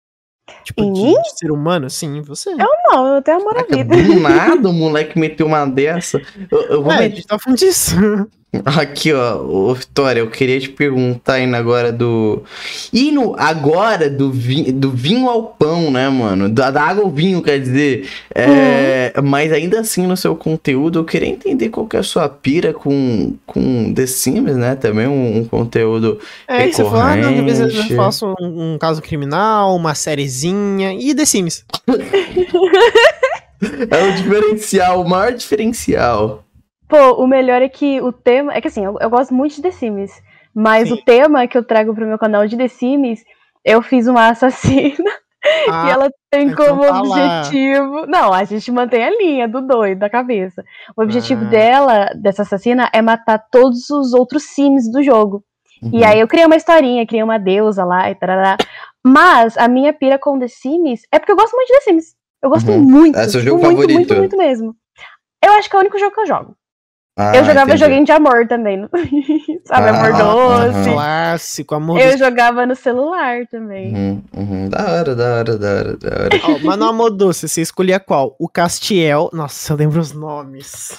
[0.63, 1.89] Tipo, de, de ser humano?
[1.89, 2.53] Sim, você.
[2.55, 3.95] Não, eu tenho amor à Caraca, vida.
[3.95, 6.19] do nada o moleque meteu uma dessa.
[6.51, 7.95] Eu, eu vou É, a meter- gente tá falando disso.
[8.65, 12.41] Aqui, ó, ô Vitória, eu queria te perguntar indo agora do.
[12.91, 14.71] Indo agora do, vi...
[14.71, 16.49] do vinho ao pão, né, mano?
[16.49, 18.09] Da, da água ao vinho, quer dizer.
[18.33, 19.13] É...
[19.21, 22.73] Mas ainda assim, no seu conteúdo, eu queria entender qual que é a sua pira
[22.73, 24.75] com, com The Sims, né?
[24.75, 26.19] Também um, um conteúdo.
[26.47, 27.93] É, e você fala, não, de vez em quando Recorrente.
[27.93, 31.63] eu faço um, um caso criminal, uma sériezinha e The Sims.
[33.61, 36.45] É o diferencial, o maior diferencial.
[36.89, 38.53] Pô, o melhor é que o tema.
[38.53, 40.11] É que assim, eu, eu gosto muito de The Sims.
[40.53, 40.95] Mas Sim.
[40.95, 43.23] o tema que eu trago pro meu canal de The Sims,
[43.63, 45.09] eu fiz uma assassina
[45.45, 47.39] e Ah, ela tem então como tá lá.
[47.41, 48.05] objetivo.
[48.07, 50.63] Não, a gente mantém a linha do doido, da cabeça.
[50.97, 51.49] O objetivo Ah.
[51.49, 55.43] dela, dessa assassina, é matar todos os outros Sims do jogo.
[55.81, 55.91] Uhum.
[55.93, 58.57] E aí eu criei uma historinha, criei uma deusa lá e tarará.
[59.05, 62.05] Mas a minha pira com The Sims é porque eu gosto muito de The Sims.
[62.43, 62.79] Eu gosto Uhum.
[62.81, 63.17] muito.
[63.17, 63.95] É seu jogo muito, favorito?
[63.97, 64.75] muito, muito mesmo.
[65.45, 66.55] Eu acho que é o único jogo que eu jogo.
[67.21, 67.77] Ah, eu jogava entendi.
[67.83, 68.87] joguinho de amor também.
[69.65, 70.13] Sabe, Ah, amor
[70.73, 70.89] doce.
[70.91, 72.17] clássico, amor Eu doce.
[72.17, 73.93] jogava no celular também.
[73.93, 74.69] Uhum, uhum.
[74.69, 76.29] Da hora, da hora, da hora, da hora.
[76.45, 78.35] Ó, mas no amor doce, você escolhia qual?
[78.39, 79.29] O Castiel.
[79.33, 80.95] Nossa, eu lembro os nomes.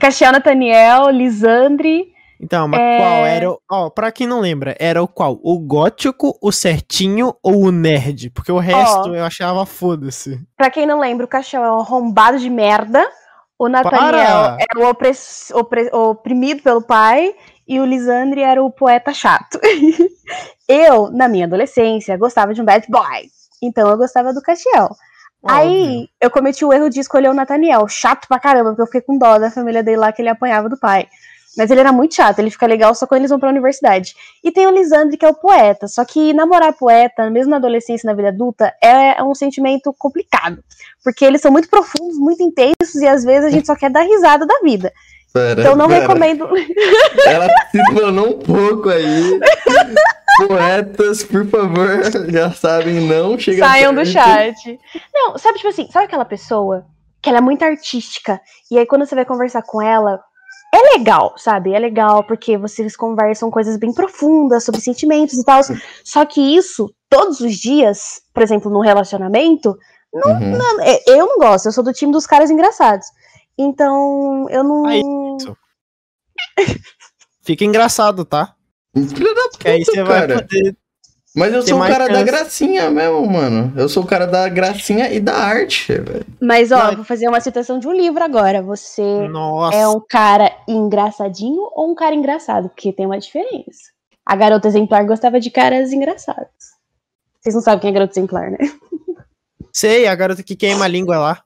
[0.00, 2.06] Castiel Nathaniel, Lisandre.
[2.40, 2.98] Então, mas É.
[2.98, 3.58] qual era o.
[3.70, 5.38] Ó, pra quem não lembra, era o qual?
[5.42, 8.30] O gótico, o certinho ou o nerd?
[8.30, 10.40] Porque o resto eu achava foda-se.
[10.56, 13.04] Pra quem não lembra, o Castiel é um arrombado de merda.
[13.58, 14.56] O Nathaniel Para!
[14.60, 17.34] era o opress- opre- oprimido pelo pai.
[17.66, 19.60] E o Lisandre era o poeta chato.
[20.66, 23.28] eu, na minha adolescência, gostava de um bad boy.
[23.62, 24.88] Então eu gostava do Castiel.
[25.46, 27.86] Aí eu cometi o erro de escolher o Nathaniel.
[27.86, 30.68] Chato pra caramba, porque eu fiquei com dó da família dele lá que ele apanhava
[30.68, 31.08] do pai.
[31.58, 34.14] Mas ele era muito chato, ele fica legal só quando eles vão pra universidade.
[34.44, 35.88] E tem o Lisandre, que é o poeta.
[35.88, 40.62] Só que namorar poeta, mesmo na adolescência e na vida adulta, é um sentimento complicado.
[41.02, 44.02] Porque eles são muito profundos, muito intensos, e às vezes a gente só quer dar
[44.02, 44.92] risada da vida.
[45.32, 46.02] Pera, Então não pera.
[46.02, 46.48] recomendo.
[47.26, 49.40] Ela se explanou um pouco aí.
[50.46, 51.88] Poetas, por favor,
[52.30, 54.78] já sabem, não chega Saiam do chat.
[55.12, 56.86] Não, sabe, tipo assim, sabe aquela pessoa
[57.20, 58.40] que ela é muito artística,
[58.70, 60.20] e aí quando você vai conversar com ela,
[60.74, 61.72] é legal, sabe?
[61.72, 65.60] É legal porque vocês conversam coisas bem profundas sobre sentimentos e tal.
[66.04, 69.76] Só que isso, todos os dias, por exemplo, num relacionamento,
[70.12, 70.56] Uhum.
[70.56, 73.06] não, é- eu não gosto, eu sou do time dos caras engraçados.
[73.58, 74.86] Então, eu não.
[74.86, 75.02] Aí,
[75.38, 75.56] isso.
[77.42, 78.54] Fica engraçado, tá?
[78.94, 80.34] Filha da puta, Que aí você vai cara.
[80.42, 80.76] poder.
[81.38, 82.24] Mas eu sou o cara da chance.
[82.24, 83.72] gracinha mesmo, mano.
[83.76, 86.26] Eu sou o cara da gracinha e da arte, velho.
[86.40, 86.96] Mas, ó, Não.
[86.96, 88.62] vou fazer uma citação de um livro agora.
[88.62, 89.76] Você Nossa.
[89.76, 92.68] é um cara engraçadinho ou um cara engraçado?
[92.68, 93.92] Porque tem uma diferença.
[94.26, 96.48] A garota exemplar gostava de caras engraçados.
[97.40, 98.58] Vocês não sabem quem é garota exemplar, né?
[99.72, 101.42] Sei, a garota que queima a língua lá.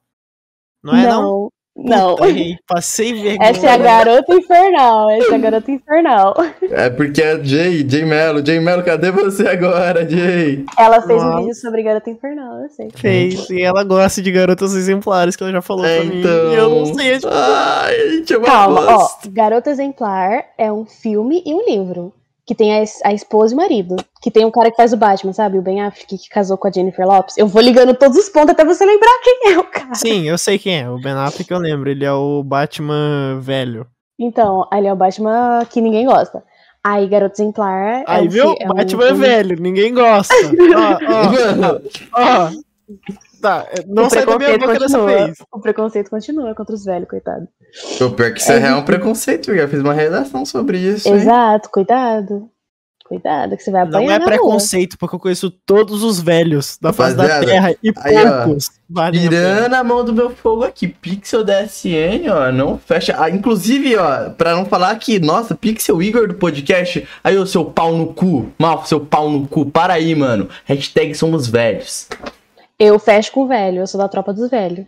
[0.83, 1.23] Não é, não?
[1.23, 1.53] Não.
[1.75, 2.57] Puta, errei.
[2.69, 3.39] Passei vergonha.
[3.51, 5.11] Essa é a garota infernal.
[5.11, 6.35] Essa é a garota infernal.
[6.71, 8.45] É porque é Jay, Jay Melo.
[8.45, 10.65] Jay Melo, cadê você agora, Jay?
[10.79, 11.41] Ela fez um Nossa.
[11.41, 12.89] vídeo sobre garota infernal, eu sei.
[12.95, 16.21] Fez, e ela gosta de garotas exemplares, que ela já falou É, pra mim.
[16.21, 16.53] então.
[16.53, 18.97] E eu não sei, é tipo, Ai, gente, é uma Calma, ó.
[18.99, 19.31] bosta.
[19.31, 22.13] Garota Exemplar é um filme e um livro.
[22.53, 23.97] Que tem a, a esposa e o marido.
[24.21, 25.57] Que tem um cara que faz o Batman, sabe?
[25.57, 27.39] O Ben Affleck, que casou com a Jennifer Lopes.
[27.39, 29.95] Eu vou ligando todos os pontos até você lembrar quem é o cara.
[29.95, 30.91] Sim, eu sei quem é.
[30.91, 31.89] O Ben Affleck eu lembro.
[31.91, 33.87] Ele é o Batman velho.
[34.21, 36.45] Então, ali é o Batman que ninguém gosta.
[36.85, 38.01] Aí, Garota Exemplar.
[38.03, 38.55] é Aí, um viu?
[38.61, 39.57] é um Batman é filme- velho.
[39.59, 40.35] Ninguém gosta.
[42.13, 42.51] ó, ó, ó.
[43.43, 45.37] Tá, não o sai da minha boca dessa vez.
[45.53, 47.49] O preconceito continua contra os velhos, coitado.
[48.01, 49.51] o pior que isso é, um preconceito.
[49.51, 51.15] Eu já fiz uma redação sobre isso, hein?
[51.17, 52.49] Exato, cuidado.
[53.05, 54.15] Cuidado, que você vai Não apanhar.
[54.15, 54.27] é na rua.
[54.33, 58.71] preconceito, porque eu conheço todos os velhos da face da Terra e aí, ó, poucos
[58.89, 59.55] valem a pena.
[59.55, 63.15] Tirando a mão do meu fogo aqui, Pixel DSN, ó, não fecha.
[63.19, 67.65] Ah, inclusive, ó, pra não falar que, nossa, Pixel Igor do podcast, aí, ô seu
[67.67, 70.49] pau no cu, mal, seu pau no cu, para aí, mano.
[70.65, 72.09] Hashtag somos velhos.
[72.85, 74.85] Eu fecho com o velho, eu sou da tropa dos velhos.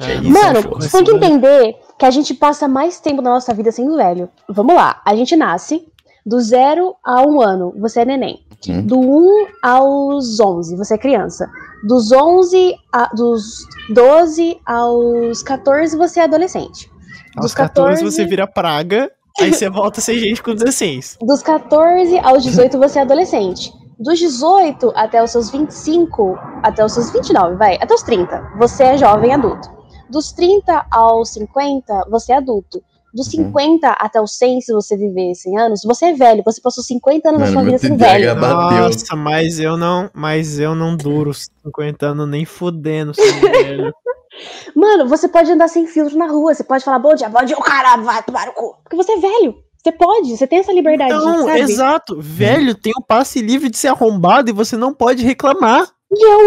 [0.00, 3.20] É, isso, isso Mano, é você tem que entender que a gente passa mais tempo
[3.20, 4.30] na nossa vida sendo velho.
[4.48, 5.86] Vamos lá, a gente nasce
[6.24, 8.40] do zero a um ano, você é neném.
[8.66, 8.86] Hum.
[8.86, 11.46] Do 1 aos 11, você é criança.
[11.86, 16.90] Dos 11 a, dos 12 aos 14, você é adolescente.
[17.36, 21.18] Aos Dos 14 você vira praga, aí você volta a ser gente com 16.
[21.20, 23.70] Dos 14 aos 18 você é adolescente.
[23.98, 28.84] Dos 18 até os seus 25, até os seus 29, vai, até os 30, você
[28.84, 29.70] é jovem adulto.
[30.10, 32.82] Dos 30 aos 50, você é adulto.
[33.14, 33.46] Dos Uhum.
[33.46, 36.42] 50 até os 100, se você viver 100 anos, você é velho.
[36.44, 38.34] Você passou 50 anos Mano, da sua vida sendo velho.
[38.36, 43.94] Nossa, mas eu não, mas eu não duro os 50 anos nem fudendo sendo velho.
[44.76, 46.52] Mano, você pode andar sem filtro na rua.
[46.52, 48.76] Você pode falar, bom dia, bom dia, o cara vai tomar o cu.
[48.84, 49.54] Porque você é velho.
[49.86, 51.60] Você pode, você tem essa liberdade, Não, sabe?
[51.60, 52.16] exato.
[52.20, 55.86] Velho tem o passe livre de ser arrombado e você não pode reclamar.
[56.12, 56.40] E eu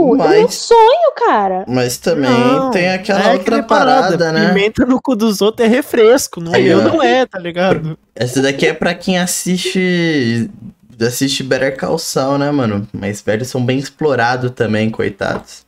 [0.00, 0.14] amo.
[0.14, 1.66] É meu Mas- sonho, cara.
[1.68, 4.48] Mas também Não, tem aquela é outra aquela parada, né?
[4.48, 6.82] Pimenta no cu dos outros é refresco, Aí, meu ó.
[6.82, 7.98] não é, tá ligado?
[8.14, 10.50] Essa daqui é pra quem assiste.
[10.98, 12.88] Assiste Better Saul, né, mano?
[12.94, 15.65] Mas velhos são bem explorados também, coitados.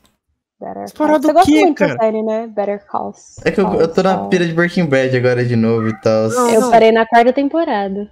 [0.59, 1.33] Better Explorado Call.
[1.33, 1.95] Você gosta quê, muito cara?
[1.95, 2.47] da série, né?
[2.47, 3.13] Better Call.
[3.45, 6.29] É que eu, eu tô na pira de Breaking Bad agora de novo e tal.
[6.29, 6.49] Não.
[6.49, 8.11] Eu parei na quarta temporada.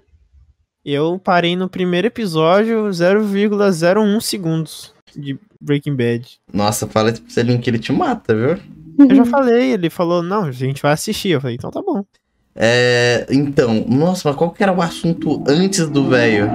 [0.86, 6.40] Eu parei no primeiro episódio 0,01 segundos de Breaking Bad.
[6.54, 8.58] Nossa, fala pro Celinho que ele te mata, viu?
[8.98, 11.30] Eu já falei, ele falou, não, a gente vai assistir.
[11.30, 12.04] Eu falei, então tá bom.
[12.56, 13.28] É.
[13.30, 16.50] Então, nossa, mas qual que era o assunto antes do velho?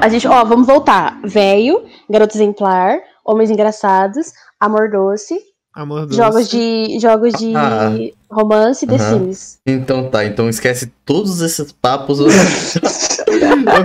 [0.00, 1.20] A gente, ó, vamos voltar.
[1.24, 5.38] Velho, Garoto Exemplar, Homens Engraçados, Amor Doce,
[5.74, 6.16] Amor doce.
[6.16, 7.92] jogos de jogos de Ah.
[8.30, 9.18] romance e The Aham.
[9.18, 9.58] Sims.
[9.66, 12.18] Então tá, então esquece todos esses papos.
[12.20, 12.28] Ô,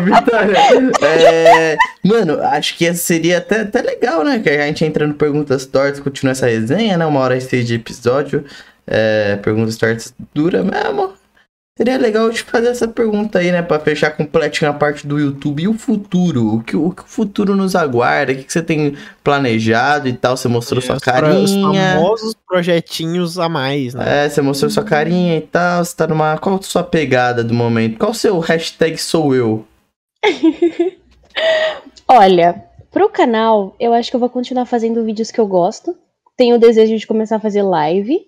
[0.06, 0.58] Vitória,
[1.02, 4.40] é, mano, acho que seria até, até legal, né?
[4.40, 7.06] Que a gente entra no Perguntas Tortas, continua essa resenha, né?
[7.06, 8.46] Uma hora e seis de episódio.
[8.88, 11.14] É, Perguntas Tortas dura mesmo.
[11.82, 13.64] Seria legal te fazer essa pergunta aí, né?
[13.64, 15.64] Pra fechar completinho a parte do YouTube.
[15.64, 16.58] E o futuro?
[16.58, 18.32] O que o, que o futuro nos aguarda?
[18.34, 20.38] O que, que você tem planejado e tal?
[20.38, 21.94] Você mostrou sua Os pro- Os carinha.
[21.96, 24.26] famosos projetinhos a mais, né?
[24.26, 26.38] É, você mostrou sua carinha e tal, você tá numa...
[26.38, 27.98] Qual a sua pegada do momento?
[27.98, 29.66] Qual o seu hashtag sou eu?
[32.08, 35.96] Olha, pro canal, eu acho que eu vou continuar fazendo vídeos que eu gosto.
[36.38, 38.20] Tenho o desejo de começar a fazer live.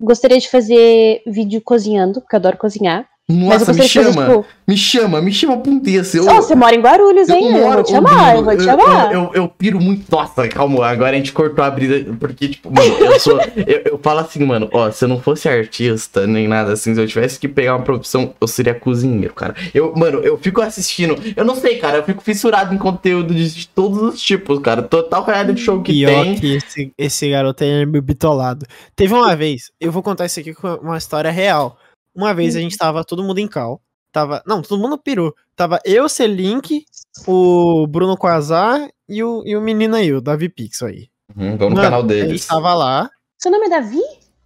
[0.00, 3.06] Gostaria de fazer vídeo cozinhando, porque eu adoro cozinhar.
[3.30, 6.16] Mas eu Nossa, me chama, tipo, me chama, me chama pra um desse.
[6.18, 7.46] Eu, "Ó, você mora em Guarulhos, eu hein?
[7.46, 9.12] Eu, moro- vou te chamar, eu vou te chamar.
[9.12, 10.04] Eu, eu, eu piro muito.
[10.10, 12.04] Nossa, calma, agora a gente cortou a brisa.
[12.18, 13.38] Porque, tipo, mano, eu sou.
[13.56, 17.00] eu, eu falo assim, mano, ó, se eu não fosse artista nem nada assim, se
[17.00, 19.54] eu tivesse que pegar uma profissão, eu seria cozinheiro, cara.
[19.72, 21.16] Eu, mano, eu fico assistindo.
[21.36, 24.82] Eu não sei, cara, eu fico fissurado em conteúdo de, todos os tipos, cara.
[24.82, 26.34] Total reality show que Pior tem.
[26.34, 28.66] que esse, esse garoto é meio bitolado.
[28.96, 31.76] Teve uma vez, eu vou contar isso aqui com uma história real.
[32.20, 33.80] Uma vez a gente tava todo mundo em cal.
[34.12, 34.42] Tava.
[34.46, 35.34] Não, todo mundo pirou.
[35.56, 36.84] Tava eu, Selink,
[37.26, 41.08] o Bruno Quasar e o, e o menino aí, o Davi Pixel aí.
[41.36, 42.46] Uhum, vamos no canal A gente deles.
[42.46, 43.08] tava lá.
[43.38, 44.00] Seu nome é Davi?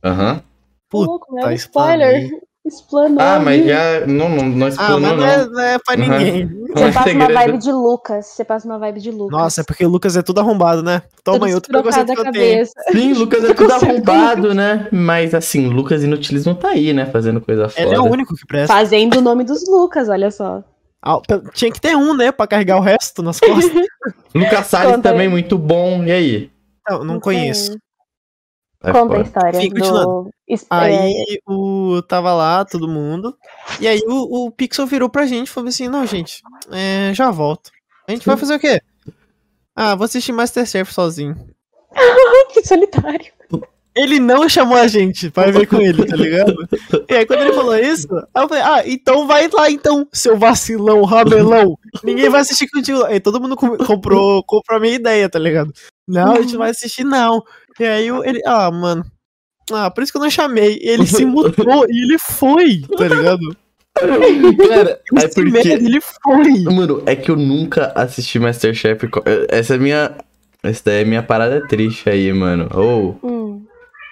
[0.05, 0.43] Aham.
[0.89, 2.17] Puta, louco, é um explanei.
[2.27, 2.44] spoiler.
[2.67, 3.19] Explanou.
[3.21, 3.69] Ah, mas ali.
[3.69, 4.07] já.
[4.07, 5.27] Não, não, não Ah, explanou, mas não não.
[5.29, 6.01] é, não é pra Uhum.
[6.01, 6.47] ninguém.
[6.75, 8.27] Não Você é passa uma vibe de Lucas.
[8.27, 9.39] Você passa uma vibe de Lucas.
[9.39, 11.03] Nossa, é porque o Lucas é tudo arrombado, né?
[11.23, 12.55] Toma aí outro trocado preconceito da que eu tenho.
[12.55, 12.73] cabeça.
[12.91, 14.89] Sim, Lucas é tudo arrombado, né?
[14.91, 17.07] Mas assim, Lucas Inutilismo tá aí, né?
[17.07, 17.81] Fazendo coisa foda.
[17.81, 18.75] Ele é o único que presta.
[18.75, 20.65] Fazendo o nome dos Lucas, olha só.
[21.01, 21.21] Ah,
[21.53, 22.33] Tinha que ter um, né?
[22.33, 23.71] Pra carregar o resto nas costas.
[24.35, 25.13] Lucas Salles Conta aí.
[25.13, 26.03] também muito bom.
[26.03, 26.51] E aí?
[26.89, 27.77] Não, não conheço.
[28.85, 30.31] Vai Conta a história Enfim, do...
[30.51, 33.35] é, Aí o tava lá, todo mundo.
[33.81, 37.31] E aí o, o Pixel virou pra gente e falou assim: não, gente, é, já
[37.31, 37.71] volto.
[38.07, 38.83] A gente vai fazer o quê?
[39.75, 41.35] Ah, vou assistir Masterchef sozinho.
[42.53, 43.33] que solitário.
[43.97, 46.53] Ele não chamou a gente pra ver com ele, tá ligado?
[47.09, 50.37] E aí quando ele falou isso, aí eu falei, ah, então vai lá então, seu
[50.37, 51.79] vacilão, ramelão.
[52.03, 53.05] Ninguém vai assistir contigo.
[53.05, 55.73] Aí todo mundo com- comprou, comprou a minha ideia, tá ligado?
[56.09, 57.41] Não, a gente não vai assistir não.
[57.81, 59.05] E aí ele, ah, mano.
[59.73, 60.79] Ah, por isso que eu não chamei.
[60.83, 63.57] Ele se mutou e ele foi, tá ligado?
[63.99, 65.69] Cara, é Esse merda, porque.
[65.69, 66.75] ele foi.
[66.75, 69.09] Mano, é que eu nunca assisti Masterchef.
[69.09, 70.13] co- Essa é minha.
[70.63, 72.69] Essa daí é minha parada triste aí, mano.
[72.75, 73.19] Ou.
[73.23, 73.63] Hum.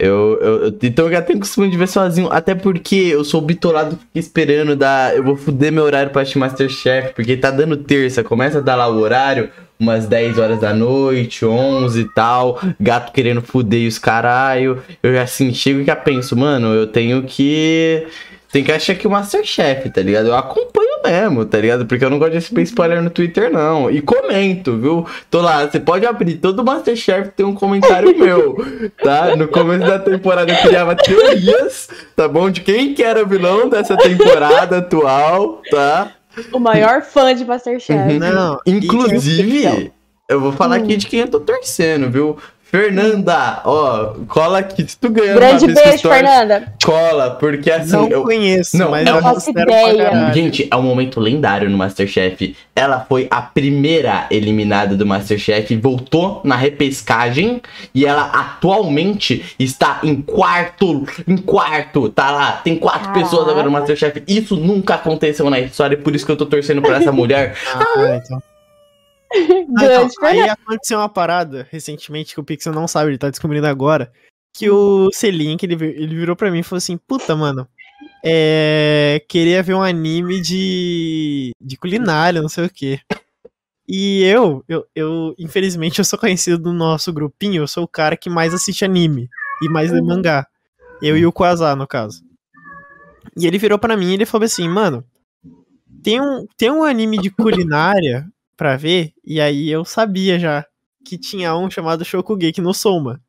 [0.01, 3.41] Eu, eu, eu- então eu já tenho costume de ver sozinho, até porque eu sou
[3.41, 5.15] bitolado, fico esperando dar.
[5.17, 8.75] Eu vou fuder meu horário pra assistir Masterchef, porque tá dando terça, começa a dar
[8.77, 9.51] lá o horário,
[9.83, 14.81] umas 10 horas da noite, 11 e tal, gato querendo fuder os caralho.
[15.03, 18.07] Eu já assim, chego e já penso, mano, eu tenho que.
[18.53, 20.29] Tem que achar que o Masterchef, tá ligado?
[20.29, 21.87] Eu acompanho mesmo, tá ligado?
[21.87, 23.91] Porque eu não gosto de receber spoiler no Twitter, não.
[23.91, 25.07] E comento, viu?
[25.31, 28.55] Tô lá, você pode abrir todo Masterchef tem um comentário meu,
[29.03, 29.35] tá?
[29.35, 32.51] No começo da temporada eu criava teorias, tá bom?
[32.51, 36.13] De quem que era o vilão dessa temporada atual, tá?
[36.53, 38.13] O maior fã de Masterchef.
[38.13, 38.19] Uhum.
[38.19, 39.93] Não, Inclusive,
[40.29, 42.39] eu vou falar aqui de quem eu tô torcendo, viu?
[42.73, 44.87] Fernanda, ó, cola aqui.
[44.89, 46.73] Se tu ganhar Grande uma beijo, Fernanda.
[46.83, 47.93] cola, porque assim.
[47.93, 50.33] não eu- conheço, Não, mas não eu faço ideia.
[50.33, 52.57] Gente, é um momento lendário no Masterchef.
[52.75, 57.61] Ela foi a primeira eliminada do Masterchef, voltou na repescagem
[57.95, 63.21] e ela atualmente está em quarto, em quarto, tá lá, tem quatro Caraca.
[63.21, 64.23] pessoas agora no Masterchef.
[64.27, 67.55] Isso nunca aconteceu na história, por isso que eu tô torcendo pra essa mulher.
[67.75, 68.43] Ah, então.
[69.35, 73.67] Ah, então, aí aconteceu uma parada recentemente que o Pixel não sabe, ele tá descobrindo
[73.67, 74.13] agora.
[74.55, 77.67] Que o Selink, ele, ele virou pra mim e falou assim: Puta, mano,
[78.25, 83.01] é, queria ver um anime de, de culinária, não sei o quê.
[83.89, 88.17] E eu, eu, eu, infelizmente, eu sou conhecido do nosso grupinho, eu sou o cara
[88.17, 89.29] que mais assiste anime
[89.61, 90.47] e mais lê mangá.
[91.01, 92.23] Eu e o Quasar, no caso.
[93.37, 95.05] E ele virou pra mim e ele falou assim, mano,
[96.03, 98.27] tem um, tem um anime de culinária
[98.57, 100.65] pra ver, e aí eu sabia já
[101.05, 103.21] que tinha um chamado Shokugeki no Soma.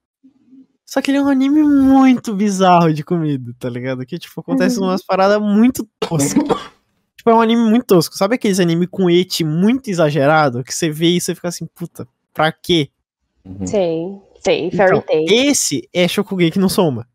[0.85, 4.05] Só que ele é um anime muito bizarro de comida, tá ligado?
[4.05, 4.85] Que, tipo, acontece Uhum.
[4.85, 6.33] umas paradas muito toscas.
[7.17, 8.15] tipo, é um anime muito tosco.
[8.15, 10.63] Sabe aqueles anime com eti muito exagerado?
[10.63, 12.89] Que você vê e você fica assim, puta, pra quê?
[13.65, 14.69] Sei, sei.
[14.71, 17.07] Fairy Então, esse é Shokugeki no Soma.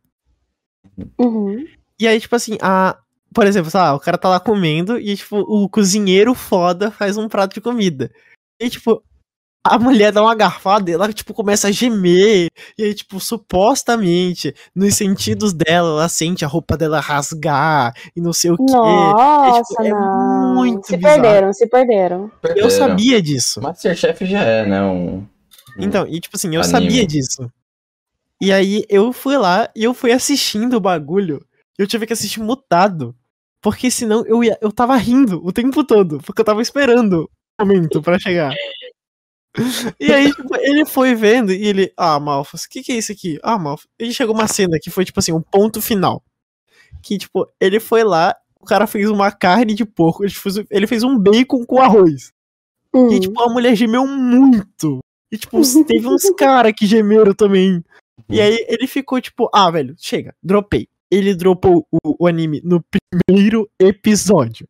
[1.18, 1.64] Uhum.
[2.01, 2.98] E aí, tipo assim, a.
[3.34, 7.16] Por exemplo, sei lá, o cara tá lá comendo e, tipo, o cozinheiro foda faz
[7.16, 8.10] um prato de comida.
[8.60, 9.02] E, tipo,
[9.64, 12.48] a mulher dá uma garfada e ela, tipo, começa a gemer.
[12.76, 18.32] E aí, tipo, supostamente, nos sentidos dela, ela sente a roupa dela rasgar e não
[18.32, 18.72] sei o quê.
[18.72, 20.55] Nossa, é não.
[20.55, 21.22] muito se bizarro.
[21.22, 22.32] perderam, se perderam.
[22.56, 23.60] Eu sabia disso.
[23.60, 24.82] Masterchef já é, né?
[24.82, 25.26] Um...
[25.78, 26.72] Então, e tipo assim, eu Anime.
[26.72, 27.50] sabia disso.
[28.40, 31.44] E aí eu fui lá e eu fui assistindo o bagulho.
[31.78, 33.14] E eu tive que assistir mutado.
[33.60, 36.18] Porque senão eu ia, eu tava rindo o tempo todo.
[36.24, 37.28] Porque eu tava esperando
[37.60, 38.55] o momento pra chegar.
[39.98, 41.93] E aí, tipo, ele foi vendo e ele.
[41.97, 43.39] Ah, Malfas, o que, que é isso aqui?
[43.43, 43.89] Ah, Malfas.
[43.98, 46.22] E chegou uma cena que foi, tipo assim, um ponto final.
[47.02, 50.86] Que, tipo, ele foi lá, o cara fez uma carne de porco, ele fez, ele
[50.86, 52.32] fez um bacon com arroz.
[52.94, 53.10] Hum.
[53.10, 55.01] E, tipo, a mulher gemeu muito.
[55.30, 57.82] E, tipo, teve uns caras que gemeram também.
[58.28, 60.89] E aí ele ficou, tipo, ah, velho, chega, dropei.
[61.10, 62.82] Ele dropou o, o anime no
[63.28, 64.68] primeiro episódio.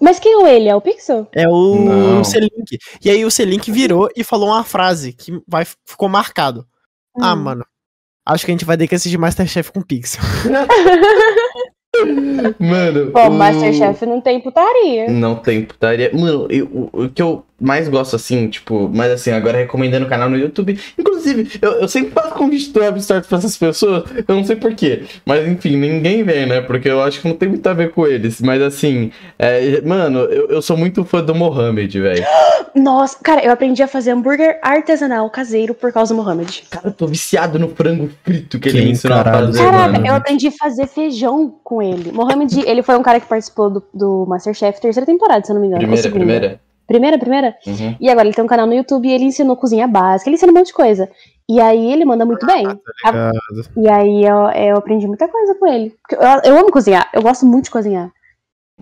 [0.00, 0.68] Mas quem é ele?
[0.68, 1.26] É o Pixel?
[1.32, 2.22] É o.
[2.24, 2.78] Selink.
[3.04, 6.66] E aí o Selink virou e falou uma frase que vai, ficou marcado.
[7.18, 7.36] Ah, Hum.
[7.36, 7.66] mano.
[8.24, 10.20] Acho que a gente vai ter que assistir Masterchef com Pixel.
[12.58, 13.10] Mano.
[13.12, 15.10] Bom, o- Masterchef não tem putaria.
[15.10, 16.10] Não tem putaria.
[16.12, 20.28] Mano, eu- o, que eu mais gosto, assim, tipo, mas assim, agora recomendando o canal
[20.28, 20.78] no YouTube.
[20.98, 25.04] Inclusive, eu, eu sempre faço convite do Webstart pra essas pessoas, eu não sei porquê.
[25.24, 26.60] Mas enfim, ninguém vem, né?
[26.60, 28.42] Porque eu acho que não tem muito a ver com eles.
[28.42, 32.24] Mas assim, é, mano, eu, eu sou muito fã do Mohamed, velho.
[32.76, 36.62] Nossa, cara, eu aprendi a fazer hambúrguer artesanal caseiro por causa do Mohamed.
[36.70, 39.92] Cara, eu tô viciado no frango frito que ele Quem me ensinou a fazer, Caraca,
[39.92, 40.06] mano.
[40.06, 41.85] eu aprendi a fazer feijão com ele.
[42.12, 45.60] Mohamed, ele foi um cara que participou do, do Masterchef terceira temporada, se eu não
[45.60, 45.80] me engano.
[45.80, 46.60] Primeira, primeira.
[46.86, 47.56] Primeira, primeira?
[47.66, 47.96] Uhum.
[48.00, 50.52] E agora ele tem um canal no YouTube e ele ensinou cozinha básica, ele ensina
[50.52, 51.08] um monte de coisa.
[51.48, 52.64] E aí ele manda muito bem.
[52.64, 53.32] Tá
[53.76, 55.94] E aí eu, eu aprendi muita coisa com ele.
[56.10, 58.10] Eu, eu amo cozinhar, eu gosto muito de cozinhar.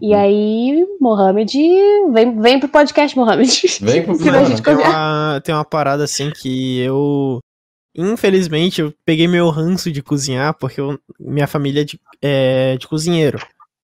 [0.03, 1.57] E aí, Mohamed,
[2.13, 3.79] vem, vem pro podcast, Mohamed.
[3.81, 7.39] Vem pro a Tem uma, tem uma parada assim que eu.
[7.97, 12.87] Infelizmente, eu peguei meu ranço de cozinhar porque eu- minha família é de, é de
[12.89, 13.39] cozinheiro.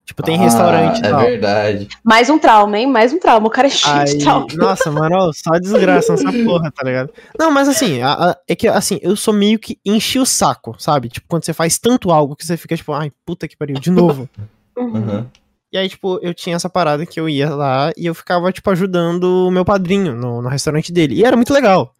[0.05, 1.21] Tipo, tem restaurante e ah, tal.
[1.21, 1.87] É verdade.
[2.03, 2.85] Mais um trauma, hein?
[2.87, 3.47] Mais um trauma.
[3.47, 4.47] O cara é cheio Aí, de trauma.
[4.55, 7.09] nossa, mano, ó, só desgraça nessa porra, tá ligado?
[7.39, 10.75] Não, mas assim, a- a- é que assim, eu sou meio que enchi o saco,
[10.77, 11.07] sabe?
[11.07, 13.89] Tipo, quando você faz tanto algo que você fica tipo, ai, puta que pariu, de
[13.89, 14.29] novo.
[14.77, 15.25] Uhum.
[15.71, 18.69] E aí, tipo, eu tinha essa parada que eu ia lá e eu ficava, tipo,
[18.69, 21.15] ajudando o meu padrinho no, no restaurante dele.
[21.15, 21.95] E era muito legal.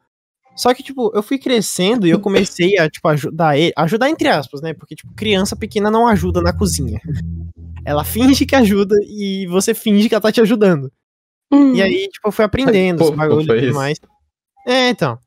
[0.56, 3.74] Só que, tipo, eu fui crescendo e eu comecei a, tipo, ajudar ele.
[3.76, 4.74] Ajudar entre aspas, né?
[4.74, 7.02] Porque, tipo, criança pequena não ajuda na cozinha.
[7.86, 10.92] Ela finge que ajuda e você finge que ela tá te ajudando.
[11.52, 11.74] Hum.
[11.74, 14.00] E aí, tipo, eu fui aprendendo Pô, esse bagulho e tudo mais.
[14.68, 15.18] É, então.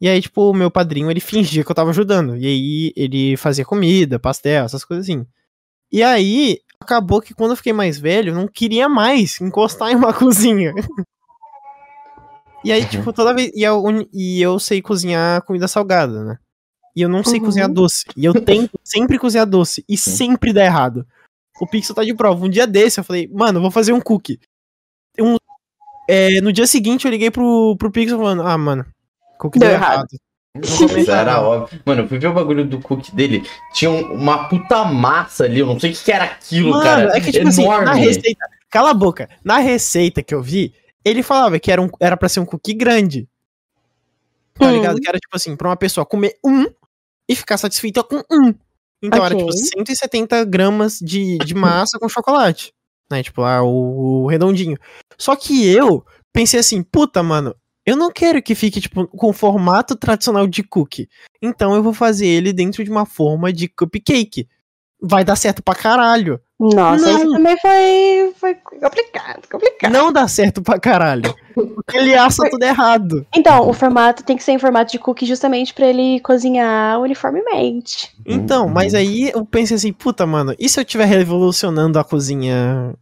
[0.00, 2.36] E aí, tipo, o meu padrinho, ele fingia que eu tava ajudando.
[2.36, 5.26] E aí, ele fazia comida, pastel, essas coisas assim.
[5.90, 9.96] E aí, acabou que quando eu fiquei mais velho, eu não queria mais encostar em
[9.96, 10.74] uma cozinha.
[12.64, 12.88] E aí, Uhum.
[12.88, 13.50] tipo, toda vez.
[13.54, 13.82] E eu,
[14.12, 16.38] e eu sei cozinhar comida salgada, né?
[16.96, 17.46] E eu não sei Uhum.
[17.46, 18.04] cozinhar doce.
[18.16, 19.84] E eu tento sempre cozinhar doce.
[19.88, 21.06] E sempre dá errado.
[21.60, 22.44] O Pixel tá de prova.
[22.44, 24.38] Um dia desse eu falei, mano, eu vou fazer um cookie.
[25.20, 25.36] um,
[26.08, 28.84] é, no dia seguinte eu liguei pro, pro Pixel falando, ah, mano,
[29.38, 30.06] cookie Deu deu, errado.
[30.56, 31.08] errado.
[31.08, 31.80] Era óbvio.
[31.84, 33.42] Mano, eu fui ver o bagulho do cookie dele.
[33.72, 35.58] Tinha um- uma puta massa ali.
[35.60, 37.16] Eu não sei o que era aquilo, Mano, cara.
[37.16, 37.84] é que, tipo assim, Enorme.
[37.86, 38.46] na receita.
[38.70, 39.28] Cala a boca.
[39.44, 40.72] Na receita que eu vi,
[41.04, 43.28] ele falava que era, um, era pra ser um cookie grande.
[44.54, 44.72] Tá Hum.
[44.72, 45.00] ligado?
[45.00, 46.64] Que era, tipo assim, pra uma pessoa comer um
[47.28, 48.54] e ficar satisfeita com um.
[49.02, 49.46] Então era, Ok.
[49.46, 52.72] tipo, 170 gramas de, de massa com chocolate.
[53.10, 53.22] Né?
[53.22, 54.78] Tipo, lá, o, o redondinho.
[55.18, 57.54] Só que eu pensei assim, puta, mano,
[57.84, 61.08] eu não quero que fique, tipo, com o formato tradicional de cookie.
[61.42, 64.48] Então eu vou fazer ele dentro de uma forma de cupcake.
[65.02, 66.40] Vai dar certo pra caralho.
[66.58, 67.16] Nossa, Não.
[67.18, 69.92] isso também foi, foi complicado, complicado.
[69.92, 71.34] Não dá certo pra caralho.
[71.54, 73.26] Porque ele assa tudo errado.
[73.34, 78.10] Então, o formato tem que ser em formato de cookie justamente pra ele cozinhar uniformemente.
[78.24, 78.72] Então, Uhum.
[78.72, 82.94] mas aí eu pensei assim, puta, mano, e se eu estiver revolucionando a cozinha?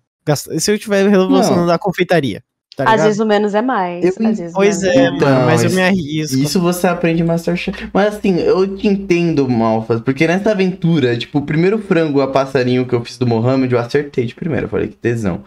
[0.59, 2.43] Se eu estiver revolucionando a confeitaria?
[2.77, 4.05] Tá Às vezes o menos é mais.
[4.05, 6.39] Eu- às vezes o Pois é, Então, mano, mas eu me arrisco.
[6.39, 7.89] Isso você aprende Masterchef.
[7.93, 12.86] Mas assim, eu te entendo, Malfas, porque nessa aventura, tipo, o primeiro frango a passarinho
[12.86, 14.65] que eu fiz do Mohamed, eu acertei de primeira.
[14.66, 15.43] Eu falei que tesão.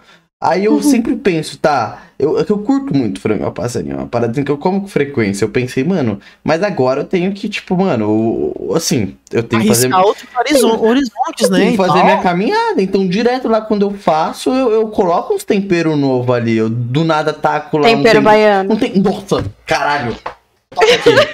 [0.49, 4.07] Aí eu sempre penso, tá, eu, é eu curto muito frango a passarinho, é uma
[4.07, 5.43] parada que eu como com frequência.
[5.45, 9.93] Eu pensei, mano, mas agora eu tenho que, tipo, mano, assim, eu tenho que fazer.
[9.93, 11.57] Outros horizon- horizontes, Eu né?
[11.59, 12.81] tenho que fazer minha caminhada.
[12.81, 16.55] Então, direto lá quando eu faço, eu, eu coloco uns temperos novos ali.
[16.57, 17.87] Eu do nada taco lá.
[17.87, 18.69] Tempero tem- baiano.
[18.69, 18.93] Não tem.
[18.99, 20.15] Nossa, caralho.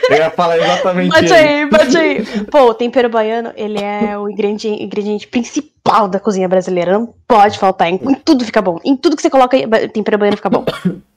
[0.09, 1.33] Eu ia falar exatamente Bate isso.
[1.33, 2.25] aí, bate aí.
[2.51, 6.93] Pô, o tempero baiano, ele é o ingrediente, ingrediente principal da cozinha brasileira.
[6.93, 7.89] Não pode faltar.
[7.89, 8.79] Em, em tudo fica bom.
[8.85, 9.57] Em tudo que você coloca,
[9.93, 10.65] tempero baiano fica bom.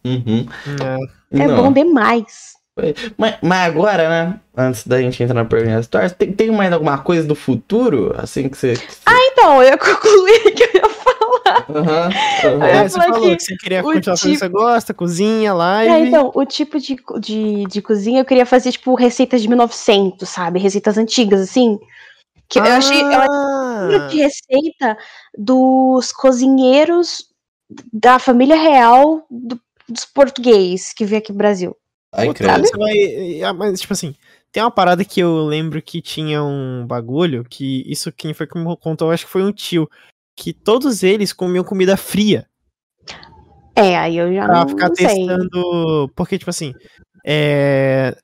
[0.04, 0.46] Uhum.
[1.32, 1.42] É.
[1.42, 2.54] É bom demais.
[3.16, 4.40] Mas, mas agora, né?
[4.56, 8.14] Antes da gente entrar na pergunta das histórias, tem, tem mais alguma coisa do futuro?
[8.18, 8.72] Assim que você.
[8.74, 9.00] que você-
[9.32, 10.73] Então, eu concluí que
[11.42, 12.10] falar.
[12.68, 14.94] É, Eu você falou que que você queria continuar fazendo o que tipo- você gosta,
[14.94, 15.92] cozinha, live.
[15.92, 20.28] É, então, o tipo de, de, de cozinha eu queria fazer, tipo, receitas de 1900,
[20.28, 20.58] sabe?
[20.58, 21.78] Receitas antigas, assim.
[22.48, 23.00] Que eu achei.
[23.00, 24.96] Eu Ah, de receita
[25.36, 27.26] dos cozinheiros
[27.92, 31.76] da família real do- dos português que veio aqui no Brasil.
[32.12, 32.62] Ai, credo.
[33.44, 34.14] ah, Mas, tipo assim,
[34.52, 38.56] tem uma parada que eu lembro que tinha um bagulho, que isso quem foi que
[38.56, 39.88] me contou, eu acho que foi um tio.
[40.36, 42.46] Que todos eles comiam comida fria.
[43.76, 45.06] É, aí eu já Pra não, ficar sei.
[45.06, 46.10] testando.
[46.14, 46.72] Porque, tipo assim,
[47.26, 48.16] é.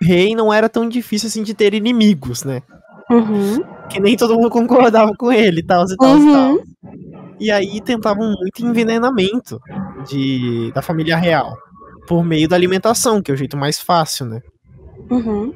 [0.00, 2.62] Rei não era tão difícil assim de ter inimigos, né?
[3.10, 3.62] Uhum.
[3.90, 6.32] Que nem todo mundo concordava com ele e tal, e tal, e Uhum.
[6.32, 6.58] tal.
[7.40, 9.58] E aí tentavam muito envenenamento
[10.08, 11.52] de, da família real.
[12.06, 14.40] Por meio da alimentação, que é o jeito mais fácil, né?
[15.10, 15.52] Uhum.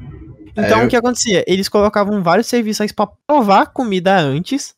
[0.56, 1.44] Então É, eu- o que acontecia?
[1.46, 4.74] Eles colocavam vários serviçais pra provar a comida antes.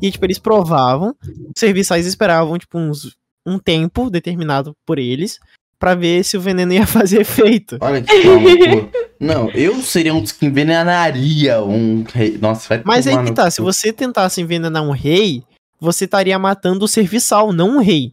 [0.00, 1.14] E, tipo, eles provavam.
[1.24, 3.16] Os serviçais esperavam, tipo, uns,
[3.46, 5.38] um tempo determinado por eles.
[5.78, 7.76] Pra ver se o veneno ia fazer efeito.
[7.80, 8.90] Olha que calma.
[9.20, 12.38] Não, eu seria um dos que envenenaria um rei.
[12.38, 13.50] Nossa, vai Mas aí que tá, cu.
[13.50, 15.42] se você tentasse envenenar um rei,
[15.80, 18.12] você estaria matando o serviçal, não um rei.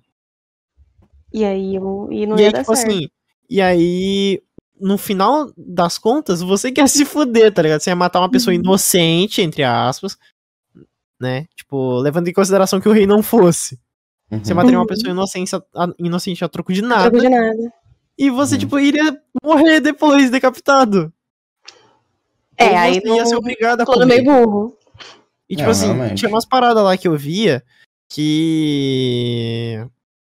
[1.33, 2.89] E aí eu, e não e ia aí, dar tipo certo.
[2.89, 3.07] assim,
[3.49, 4.41] e aí,
[4.79, 7.81] no final das contas, você quer se fuder, tá ligado?
[7.81, 8.59] Você ia matar uma pessoa Uhum.
[8.61, 10.17] inocente, entre aspas,
[11.19, 11.45] né?
[11.55, 13.79] Tipo, levando em consideração que o rei não fosse.
[14.31, 14.55] Você Uhum.
[14.57, 14.87] mataria uma Uhum.
[14.87, 15.61] pessoa inocente a,
[15.99, 17.09] inocente a troco de nada.
[17.11, 17.73] troco de nada.
[18.17, 18.59] E você, Uhum.
[18.59, 21.11] tipo, iria morrer depois, decapitado.
[22.57, 24.05] É, Ou aí você ia ser obrigado a comer.
[24.05, 24.77] meio burro.
[25.49, 26.15] E tipo Não, assim, realmente.
[26.19, 27.63] tinha umas paradas lá que eu via
[28.09, 29.85] que.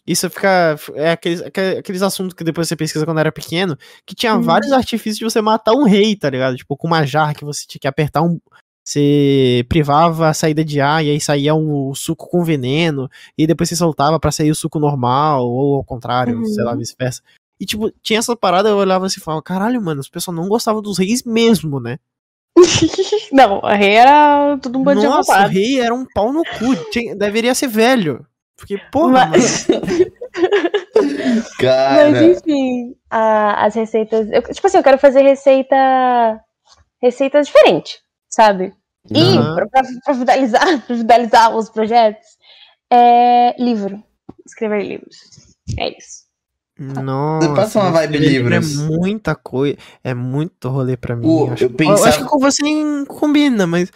[0.05, 0.77] Isso fica.
[0.95, 4.41] É aqueles, aque- aqueles assuntos que depois você pesquisa quando era pequeno, que tinha Uhum.
[4.41, 6.55] vários artifícios de você matar um rei, tá ligado?
[6.55, 8.39] Tipo, com uma jarra que você tinha que apertar um.
[8.87, 13.67] Você privava a saída de ar e aí saía o suco com veneno, e depois
[13.67, 16.45] você soltava pra sair o suco normal, ou ao contrário, Uhum.
[16.45, 17.21] sei lá, vice-versa.
[17.59, 20.47] E tipo, tinha essa parada, eu olhava assim e falava, caralho, mano, os pessoal não
[20.47, 21.97] gostavam dos reis mesmo, né?
[23.33, 26.43] não, a rei era tudo um bando de Nossa, o rei era um pau no
[26.45, 26.73] cu.
[26.89, 28.25] Tinha- deveria ser velho.
[28.55, 29.67] Porque, porra, Mas-.
[31.59, 34.29] Cara, Mas enfim, a- as receitas.
[34.31, 35.75] eu- tipo assim, eu quero fazer receita.
[37.01, 37.99] Receitas diferentes,
[38.37, 38.71] sabe?
[39.09, 39.65] E pra,
[40.05, 42.27] pra finalizar, pra finalizar os projetos,
[42.93, 44.03] é livro.
[44.45, 45.15] Escrever livros.
[45.77, 46.27] É isso.
[46.79, 47.53] Nossa.
[47.55, 48.79] Passa uma vibe esse livro livros.
[48.79, 49.75] É muita coisa.
[50.03, 51.25] É muito rolê pra mim.
[51.25, 53.91] O- eu, acho, eu eu pensava- acho que com você nem combina, mas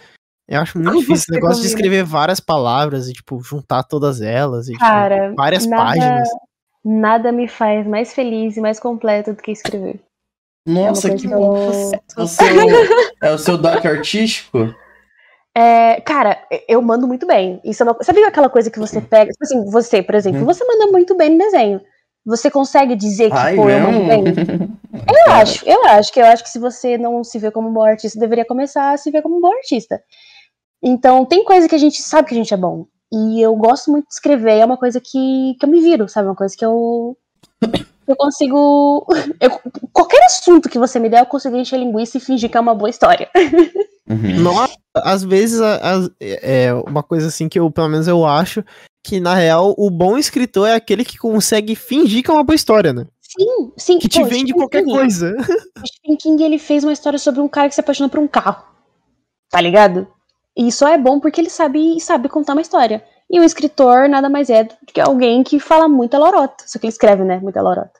[0.48, 1.74] eu acho muito difícil o negócio de combina.
[1.74, 4.66] escrever várias palavras e, tipo, juntar todas elas.
[4.68, 6.28] E, tipo, Cara, várias nada- páginas.
[6.84, 10.00] Nada me faz mais feliz e mais completo do que escrever.
[10.66, 11.40] Nossa, é que eu-
[12.16, 12.46] o seu,
[13.22, 14.74] é o seu doc artístico?
[15.56, 17.60] É, cara, eu mando muito bem.
[17.64, 17.96] Isso é uma...
[18.02, 19.30] Sabe aquela coisa que você pega?
[19.32, 20.44] Tipo assim, você, por exemplo, Hum.
[20.46, 21.80] você manda muito bem no desenho.
[22.24, 24.24] Você consegue dizer que, Ai, pô, eu mando bem?
[25.26, 27.72] Eu acho, eu acho que eu acho que se você não se vê como um
[27.72, 30.00] bom artista, deveria começar a se ver como um bom artista.
[30.82, 32.86] Então, tem coisa que a gente sabe que a gente é bom.
[33.12, 36.28] E eu gosto muito de escrever, é uma coisa que, que eu me viro, sabe?
[36.28, 37.16] Uma coisa que eu.
[38.06, 39.06] Eu consigo.
[39.40, 39.60] eu-
[39.92, 42.74] qualquer assunto que você me der, eu consigo encher linguiça e fingir que é uma
[42.74, 43.28] boa história.
[44.08, 44.40] Uhum.
[44.40, 48.64] Nossa, às vezes a- as- é uma coisa assim que eu, pelo menos eu acho,
[49.04, 52.56] que na real o bom escritor é aquele que consegue fingir que é uma boa
[52.56, 53.06] história, né?
[53.22, 53.98] Sim, sim.
[53.98, 54.92] Que te pô, vende Stephen qualquer King.
[54.96, 55.34] coisa.
[55.36, 55.36] O
[55.86, 58.64] Stephen King ele fez uma história sobre um cara que se apaixonou por um carro.
[59.50, 60.06] Tá ligado?
[60.56, 63.02] E só é bom porque ele sabe sabe contar uma história.
[63.32, 66.64] E o escritor nada mais é do que alguém que fala muita lorota.
[66.66, 67.38] Só que ele escreve, né?
[67.40, 67.98] Muita lorota.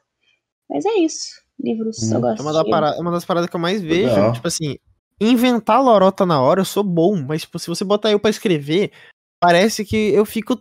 [0.68, 1.40] Mas é isso.
[1.59, 2.14] Livros, Hum.
[2.16, 2.38] eu gosto.
[2.40, 4.14] É uma, da de- para- é uma das paradas que eu mais vejo.
[4.14, 4.32] Legal.
[4.32, 4.76] Tipo assim,
[5.20, 8.92] inventar lorota na hora eu sou bom, mas tipo, se você botar eu pra escrever,
[9.40, 10.60] parece que eu fico.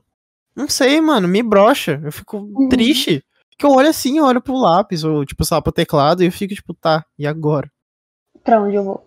[0.56, 1.99] Não sei, mano, me brocha.
[2.03, 2.69] Eu fico Uhum.
[2.69, 3.23] triste.
[3.57, 6.26] Que eu olho assim, eu olho pro lápis, ou tipo, sei lá, pro teclado, e
[6.27, 7.69] eu fico tipo, tá, e agora?
[8.43, 9.06] Pra onde eu vou?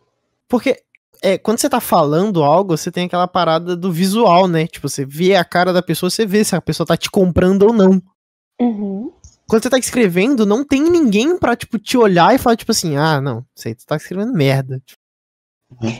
[0.49, 0.81] Porque
[1.25, 4.67] é, quando você tá falando algo, você tem aquela parada do visual, né?
[4.67, 7.63] Tipo, você vê a cara da pessoa, você vê se a pessoa tá te comprando
[7.63, 8.03] ou não.
[8.61, 9.11] Uhum.
[9.49, 12.99] Quando você tá escrevendo, não tem ninguém pra, tipo, te olhar e falar, tipo assim,
[12.99, 14.83] ah, não, sei, tu tá escrevendo merda.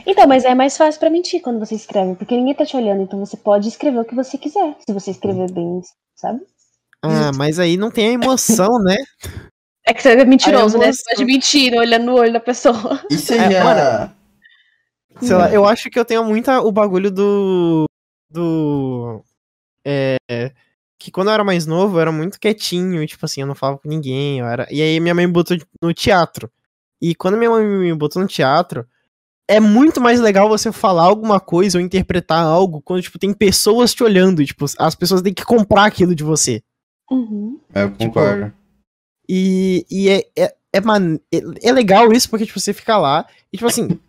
[0.05, 3.01] Então, mas é mais fácil pra mentir quando você escreve, porque ninguém tá te olhando,
[3.01, 5.81] então você pode escrever o que você quiser, se você escrever bem,
[6.15, 6.41] sabe?
[7.01, 8.97] Ah, mas aí não tem a emoção, né?
[9.87, 10.93] É que você é mentiroso, Aí né?
[10.93, 13.03] Você pode mentir olhando no olho da pessoa.
[13.09, 14.15] E você É, já.
[15.21, 17.85] Sei lá, eu acho que eu tenho muita o bagulho do.
[18.29, 19.23] Do.
[19.85, 20.17] É.
[20.99, 23.53] Que quando eu era mais novo, eu era muito quietinho, e, tipo assim, eu não
[23.55, 24.39] falava com ninguém.
[24.39, 24.65] Eu era...
[24.71, 26.49] E aí minha mãe me botou no teatro.
[27.01, 28.87] E quando minha mãe me botou no teatro,
[29.47, 33.93] é muito mais legal você falar alguma coisa ou interpretar algo quando, tipo, tem pessoas
[33.93, 34.41] te olhando.
[34.41, 36.63] E, tipo, as pessoas têm que comprar aquilo de você.
[37.11, 37.59] Uhum.
[37.73, 38.53] É, Eu concordo.
[39.29, 43.27] E, e é, é, é, man- é- é legal isso, porque, tipo, você fica lá
[43.51, 43.99] e, tipo assim,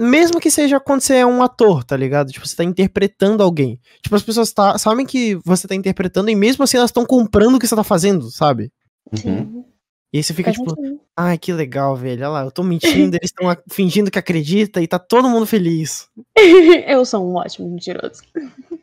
[0.00, 2.32] mesmo que seja quando você é um ator, tá ligado?
[2.32, 3.78] Tipo, você tá interpretando alguém.
[4.02, 7.56] Tipo, as pessoas tá, sabem que você tá interpretando e mesmo assim elas estão comprando
[7.56, 8.72] o que você tá fazendo, sabe?
[9.12, 9.18] Uhum.
[9.18, 9.64] Sim.
[10.12, 10.74] E aí você fica, Faz tipo,
[11.16, 12.22] ai, que legal, velho.
[12.22, 16.08] Olha lá, eu tô mentindo, eles estão fingindo que acredita e tá todo mundo feliz.
[16.88, 18.22] eu sou um ótimo mentiroso.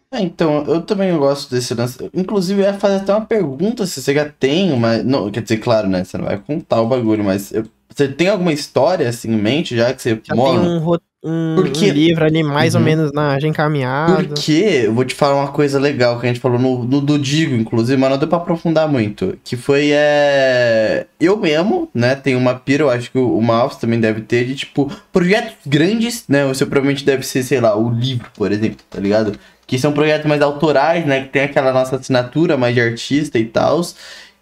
[0.09, 1.97] É, então, eu também gosto desse lance.
[2.13, 4.99] Inclusive, eu ia fazer até uma pergunta se você já tem uma.
[5.03, 6.05] Não, quer dizer, claro, né?
[6.05, 9.75] Você não vai contar o bagulho, mas eu- você tem alguma história assim em mente
[9.75, 10.61] já que você Já mora?
[10.61, 11.85] tem um, um, Por quê?
[11.85, 12.85] um livro ali mais ou Uhum.
[12.85, 14.35] menos na, já encaminhado.
[14.35, 14.51] Porque
[14.85, 17.55] eu vou te falar uma coisa legal que a gente falou no, no do Digo,
[17.55, 19.37] inclusive, mas não deu pra aprofundar muito.
[19.43, 21.07] Que foi, é...
[21.19, 24.55] Eu mesmo, né, tenho uma pira, eu acho que o, o também deve ter, de,
[24.55, 28.79] tipo, projetos grandes, né, o seu provavelmente deve ser, sei lá, o livro, por exemplo,
[28.89, 29.37] tá ligado?
[29.65, 33.45] Que são projetos mais autorais, né, que tem aquela nossa assinatura mais de artista e
[33.45, 33.81] tal,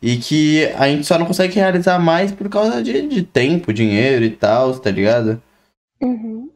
[0.01, 4.23] e que a gente só não consegue realizar mais por causa de, de tempo, dinheiro
[4.23, 5.41] e tal, tá ligado?
[6.01, 6.49] Uhum.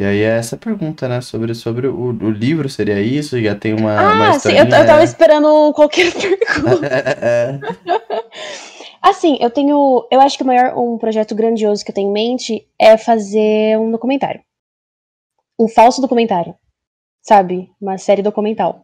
[0.00, 1.20] E aí é essa pergunta, né?
[1.20, 3.38] Sobre, sobre o, o livro, seria isso?
[3.38, 7.60] Já tem uma, uma Ah, sim, eu, eu tava esperando qualquer pergunta.
[9.02, 10.08] Assim, eu tenho.
[10.10, 13.78] Eu acho que o maior um projeto grandioso que eu tenho em mente é fazer
[13.78, 14.40] um documentário.
[15.58, 16.54] Um falso documentário.
[17.20, 17.70] Sabe?
[17.78, 18.82] Uma série documental.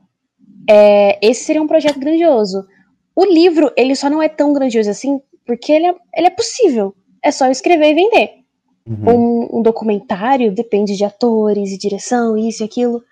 [0.69, 2.63] É, esse seria um projeto grandioso.
[3.15, 6.95] O livro, ele só não é tão grandioso assim, porque ele é, ele é possível.
[7.25, 8.46] É só eu escrever e vender.
[8.87, 9.49] Uhum.
[9.53, 13.03] Um, um documentário depende de atores e direção, isso e aquilo.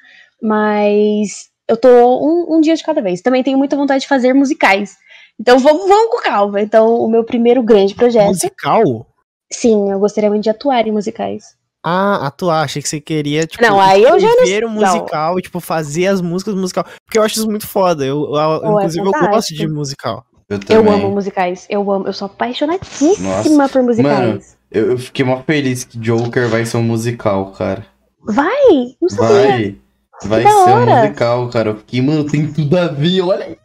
[0.40, 3.20] Mas eu tô um, um dia de cada vez.
[3.20, 4.96] Também tenho muita vontade de fazer musicais.
[5.40, 6.60] Então vamos, vamos com calma.
[6.60, 8.28] Então, o meu primeiro grande projeto.
[8.28, 9.06] Musical?
[9.52, 11.56] Sim, eu gostaria muito de atuar em musicais.
[11.86, 14.92] Ah, atuar, achei que você queria, tipo, Não, aí eu já não- um não.
[14.96, 16.84] musical e, tipo, fazer as músicas musical.
[17.05, 18.05] Porque eu acho isso muito foda.
[18.06, 20.24] Eu, eu- é inclusive, eu gosto de musical.
[20.48, 21.66] Eu Eu amo musicais.
[21.68, 22.06] Eu amo.
[22.06, 23.68] Eu sou apaixonadíssima Nossa.
[23.72, 24.28] por musicais.
[24.28, 24.40] Mano.
[24.74, 27.86] Eu, eu fiquei mó feliz que Joker vai ser um musical, cara.
[28.20, 28.96] Vai!
[29.01, 29.76] Não sabia.
[30.24, 30.42] Vai.
[30.42, 31.70] Vai ser um musical, cara.
[31.70, 33.59] Eu fiquei, mano, tem tudo a ver, olha aí.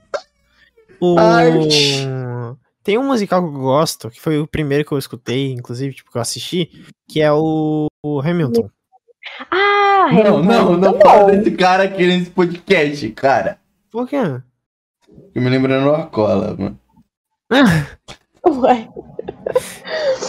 [1.02, 1.18] O...
[1.18, 2.07] Arte.
[2.84, 6.11] Tem um musical que eu gosto, que foi o primeiro que eu escutei, inclusive, tipo,
[6.11, 8.69] que eu assisti, que é o, o Hamilton.
[9.52, 10.99] Ah, Não, Hamilton, não, muito não bom.
[11.02, 13.60] fala desse cara aqui nesse podcast, cara.
[13.91, 14.18] Por quê?
[15.36, 16.80] Eu me lembrando uma cola, mano.
[18.45, 18.90] Ué.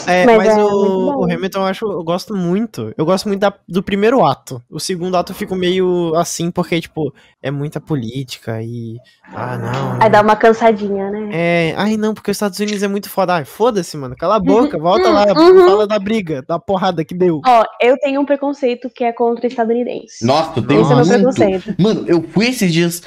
[0.06, 2.92] É, Mas mas, é o, o Hamilton eu acho, eu gosto muito.
[2.96, 4.62] Eu gosto muito da- do primeiro ato.
[4.70, 8.96] O segundo ato eu fico meio assim, porque, tipo, é muita política e.
[9.32, 9.98] Ah, não.
[10.02, 11.28] Aí dá uma cansadinha, né?
[11.32, 13.34] É, ai não, porque os Estados Unidos é muito foda.
[13.34, 14.16] Ai, foda-se, mano.
[14.16, 15.66] Cala a boca, volta lá, uhum.
[15.66, 17.40] fala da briga, da porrada que deu.
[17.46, 20.24] Ó, eu tenho um preconceito que é contra estadunidense.
[20.24, 21.74] Nossa, eu tenho Esse é preconceito.
[21.78, 23.02] Mano, eu fui esses dias.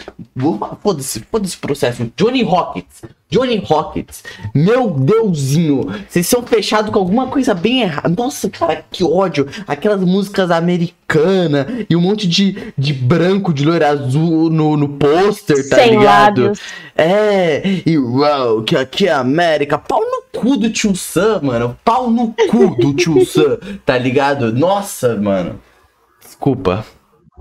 [0.81, 2.11] Foda-se, foda-se processo.
[2.15, 3.01] Johnny Rockets.
[3.33, 4.23] Johnny Rockets.
[4.53, 5.87] Meu Deusinho.
[6.07, 8.13] Vocês são fechados com alguma coisa bem errada.
[8.15, 9.47] Nossa, cara, que ódio.
[9.67, 15.67] Aquelas músicas americanas e um monte de, de branco, de loiro azul no, no pôster,
[15.67, 16.41] tá Sem ligado?
[16.41, 16.59] lábios.
[16.95, 19.79] É, e uau, que aqui é a América.
[19.79, 21.75] Pau no cu do tio Sam, mano.
[21.83, 24.53] Pau no cu do tio Sam, tá ligado?
[24.53, 25.59] Nossa, mano.
[26.23, 26.85] Desculpa.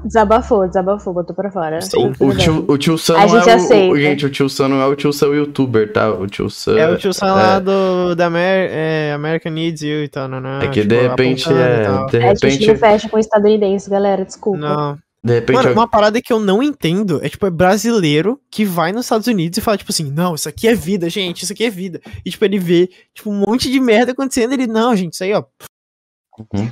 [0.04, 1.80] Desabafou, desabafou, botou pra fora.
[1.80, 2.12] Sim.
[2.18, 3.92] O tio, o tio Sam A não gente é o, aceita.
[3.94, 3.96] o.
[4.00, 6.12] Gente, o tio Sam não é o tio Sam youtuber, tá?
[6.12, 6.78] O tio Sam.
[6.78, 10.40] É o tio Sam lá do da Amer, é, American Needs You e tal, não,
[10.40, 10.60] não.
[10.60, 12.06] É que tipo, de repente e é.
[12.10, 12.66] De É, a gente repente.
[12.68, 14.58] não fecha com estadunidense, galera, desculpa.
[14.58, 14.98] Não.
[15.24, 15.54] De repente.
[15.56, 19.06] Mano, eu- uma parada que eu não entendo é, tipo, é brasileiro que vai nos
[19.06, 21.70] Estados Unidos e fala, tipo assim, não, isso aqui é vida, gente, isso aqui é
[21.70, 22.00] vida.
[22.26, 25.32] E, tipo, ele vê, tipo, um monte de merda acontecendo, ele, não, gente, isso aí,
[25.32, 25.44] ó.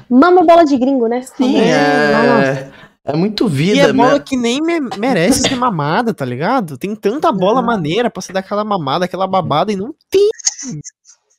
[0.09, 1.23] Mama bola de gringo, né?
[1.23, 2.71] Sim, é.
[3.05, 4.21] É muito vida, E é bola né?
[4.21, 6.77] que nem me- merece ser mamada, tá ligado?
[6.77, 10.29] Tem tanta bola maneira pra você dar aquela mamada, aquela babada, e não tem.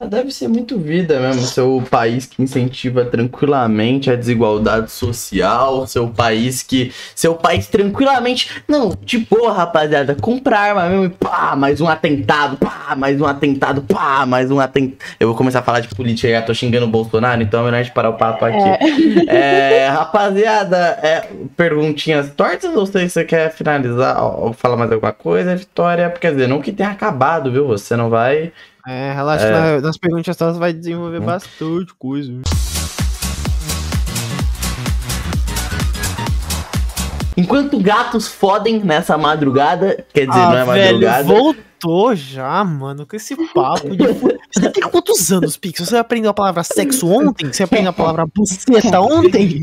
[0.07, 1.41] Deve ser muito vida mesmo.
[1.43, 5.85] Seu país que incentiva tranquilamente a desigualdade social.
[5.85, 6.91] Seu país que.
[7.15, 8.49] Seu país tranquilamente.
[8.67, 10.15] Não, de boa, rapaziada.
[10.15, 14.59] Comprar arma mesmo e pá, mais um atentado, pá, mais um atentado, pá, mais um
[14.59, 14.97] atentado.
[15.19, 17.79] Eu vou começar a falar de política já tô xingando o Bolsonaro, então é melhor
[17.79, 19.29] a gente parar o papo aqui.
[19.29, 25.13] É, rapaziada, é, perguntinhas tortas ou sei se você quer finalizar ou falar mais alguma
[25.13, 26.09] coisa, Vitória?
[26.09, 27.67] Quer dizer, não que tenha acabado, viu?
[27.67, 28.51] Você não vai.
[28.87, 29.51] É, relaxa, É.
[29.75, 32.31] na- nas perguntas todas vai desenvolver bastante coisa.
[37.37, 41.23] Enquanto gatos fodem nessa madrugada, quer dizer, não é Ah, velho, madrugada.
[41.23, 44.03] voltou já, mano, com esse papo de...
[44.53, 45.79] Você tem quantos anos, Pix?
[45.79, 47.51] Você aprendeu a palavra sexo ontem?
[47.51, 49.61] Você aprendeu a palavra buceta ontem?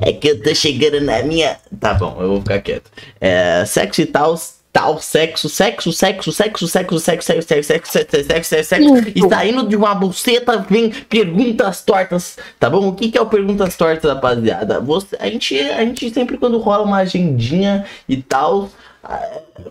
[0.00, 1.58] É que eu tô chegando na minha.
[1.78, 2.90] Tá bom, eu vou ficar quieto.
[3.20, 4.34] É, sexo e tal,
[4.74, 9.12] tal, sexo, sexo, sexo, sexo, sexo, sexo, sexo, sexo, sexo, sexo, sexo, sexo, sexo.
[9.14, 12.88] E saindo de uma buceta vem perguntas tortas, tá bom?
[12.88, 14.80] O que, que é o perguntas tortas, rapaziada?
[14.80, 18.68] Você, a, gente, a gente sempre quando rola uma agendinha e tal.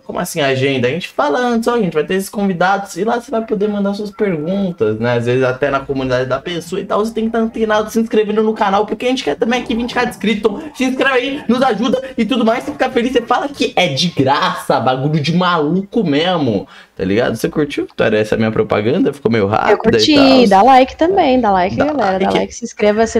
[0.04, 0.88] Como assim agenda?
[0.88, 3.44] A gente fala antes, ó, a gente vai ter esses convidados e lá você vai
[3.44, 5.18] poder mandar suas perguntas, né?
[5.18, 7.04] Às vezes até na comunidade da pessoa e tal.
[7.04, 9.74] Você tem que estar antenado, se inscrevendo no canal, porque a gente quer também aqui
[9.74, 10.50] 20k de inscritos.
[10.50, 12.64] Então, se inscreve aí, nos ajuda e tudo mais.
[12.64, 16.66] Se ficar feliz, você fala que é de graça, bagulho de maluco mesmo.
[16.96, 17.34] Tá ligado?
[17.34, 18.18] Você curtiu, Vitória?
[18.18, 19.12] Essa é a minha propaganda?
[19.12, 22.18] Ficou meio rápida Eu curti, dá like também, dá like, Dá galera.
[22.20, 22.38] Dá like.
[22.38, 23.18] like, se inscreva, esse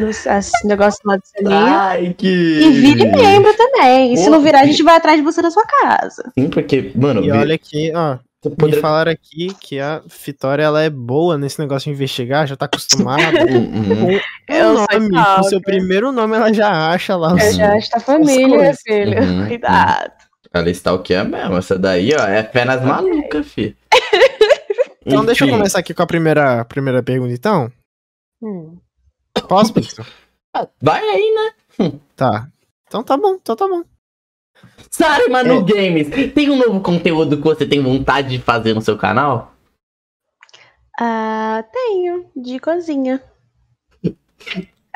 [0.65, 2.15] negócio lá do sininho.
[2.15, 2.29] Que...
[2.29, 4.15] E vire membro também.
[4.15, 6.31] E se não virar, a gente vai atrás de você na sua casa.
[6.39, 8.19] Sim, porque, mano, E olha aqui, ó,
[8.65, 12.65] me falaram aqui que a Vitória, ela é boa nesse negócio de investigar, já tá
[12.67, 13.23] acostumada.
[13.51, 14.21] Hum, hum.
[14.49, 17.31] Eu nome, com seu primeiro nome, ela já acha lá.
[17.31, 19.23] Eu os- já acho da família, filho.
[19.23, 20.13] Uhum, Cuidado.
[20.53, 21.57] Ela está o que é mesmo.
[21.57, 23.77] Essa daí, ó, é fé nas malucas, fi.
[25.07, 25.57] Então deixa eu Enfim.
[25.59, 27.71] começar aqui com a primeira, primeira pergunta, então.
[28.43, 28.77] Hum.
[29.49, 29.97] Posso, Pix?
[30.81, 31.35] Vai aí,
[31.79, 31.93] né?
[32.15, 32.47] Tá.
[32.87, 33.83] Então tá bom, então tá bom.
[34.97, 35.63] Sari Manu É.
[35.63, 39.53] Games, tem um novo conteúdo que você tem vontade de fazer no seu canal?
[41.01, 43.21] Ah, tenho, de cozinha.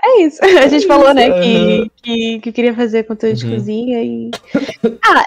[0.01, 0.39] É isso.
[0.45, 3.55] A gente falou, né, que, que, que queria fazer conteúdo de Uhum.
[3.55, 4.31] cozinha e.
[5.05, 5.25] Ah,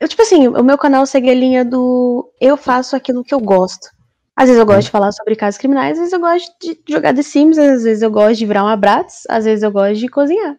[0.00, 3.40] eu, tipo assim, o meu canal segue a linha do eu faço aquilo que eu
[3.40, 3.88] gosto.
[4.36, 7.12] Às vezes eu gosto de falar sobre casos criminais, às vezes eu gosto de jogar
[7.12, 10.08] The Sims, às vezes eu gosto de virar uma Bratz, às vezes eu gosto de
[10.08, 10.56] cozinhar.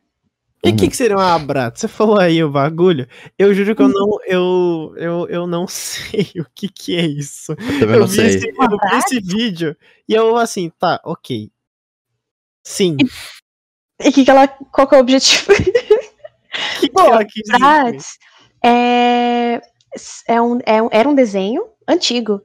[0.64, 0.78] E o Uhum.
[0.78, 1.78] que, que seria um abraço?
[1.82, 3.08] Você falou aí o bagulho.
[3.38, 7.54] Eu juro que eu não, eu, eu, eu não sei o que que é isso.
[7.82, 8.26] Eu não vi, sei.
[8.28, 9.78] esse, eu vi esse vídeo
[10.10, 11.52] e eu assim, tá, ok.
[12.64, 12.98] Sim.
[14.00, 15.52] E que que ela, qual que é o objetivo?
[15.54, 15.56] O
[16.80, 17.98] que, que Pô, ela quis dizer?
[18.64, 19.62] É,
[20.28, 22.42] é um, é um- era um desenho antigo.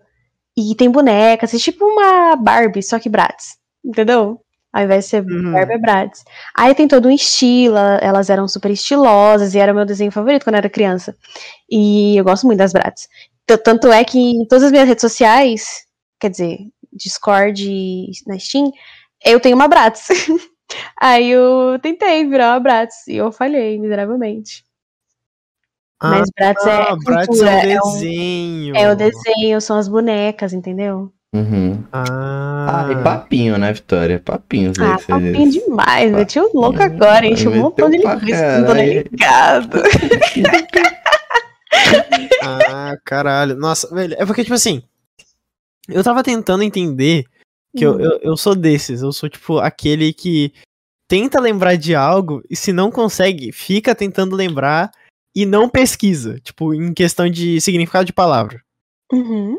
[0.56, 3.56] E tem bonecas, é tipo uma Barbie, só que Bratz.
[3.84, 4.40] Entendeu?
[4.72, 5.52] Ao invés de ser Uhum.
[5.52, 6.22] Barbie, é Bratz.
[6.56, 10.44] Aí tem todo um estilo, elas eram super estilosas, e era o meu desenho favorito
[10.44, 11.16] quando eu era criança.
[11.70, 13.08] E eu gosto muito das Bratz.
[13.64, 15.84] Tanto é que em todas as minhas redes sociais,
[16.20, 16.58] quer dizer,
[16.92, 18.70] Discord e na Steam,
[19.24, 20.06] eu tenho uma Bratz.
[21.00, 24.64] Aí eu tentei virar uma Bratz e eu falhei miseravelmente.
[26.02, 28.76] Mas Bratz é Ah, Bratz cultura, é é, um um- desenho.
[28.76, 31.12] é o desenho, são as bonecas, entendeu?
[31.34, 31.84] Uhum.
[31.92, 34.18] Ah, Ah, e papinho, né, Vitória?
[34.18, 34.72] Papinho.
[34.80, 36.96] Ah, papinho demais, meti o louco Papinho.
[36.96, 37.36] agora, hein?
[37.36, 39.08] Chamou um Meteu montão de pra linguiça, não tô nem caralho.
[39.12, 39.82] ligado.
[42.42, 43.56] ah, caralho.
[43.56, 44.14] Nossa, velho.
[44.18, 44.82] É porque, tipo assim.
[45.88, 47.24] Eu tava tentando entender
[47.76, 48.00] que eu, Hum.
[48.00, 49.02] eu, eu sou desses.
[49.02, 50.52] Eu sou, tipo, aquele que
[51.08, 54.90] tenta lembrar de algo e se não consegue, fica tentando lembrar
[55.34, 56.38] e não pesquisa.
[56.40, 58.60] Tipo, em questão de significado de palavra.
[59.12, 59.58] Uhum.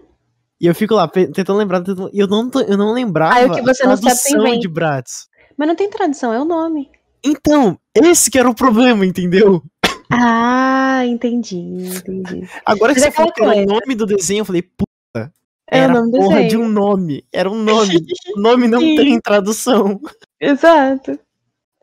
[0.62, 1.82] E eu fico lá tentando lembrar.
[1.82, 3.36] tentando- eu não, tô- eu não lembrava.
[3.40, 5.28] Ah, o que você a não sabe, você de Bratz.
[5.58, 6.92] Mas não tem tradução, é o nome.
[7.24, 9.64] Então, esse que era o problema, entendeu?
[10.12, 12.48] Ah, entendi, entendi.
[12.64, 15.32] Agora que Mas é você falou que era o nome do desenho, eu falei, puta,
[15.68, 16.50] É o era do porra desenho.
[16.50, 17.26] de um nome.
[17.34, 17.96] Era um nome.
[18.38, 20.00] o nome não tem tradução.
[20.40, 21.18] Exato.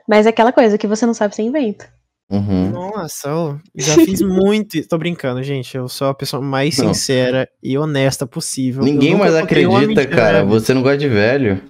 [0.09, 1.93] Mas é aquela coisa que você não sabe, você inventa.
[2.31, 2.71] Uhum.
[2.71, 4.87] Nossa, eu já fiz muito.
[4.87, 5.77] Tô brincando, gente.
[5.77, 6.93] Eu sou a pessoa mais Não.
[6.93, 8.83] sincera e honesta possível.
[8.83, 10.45] Ninguém mais acredita, cara.
[10.45, 11.63] Você não gosta de velho.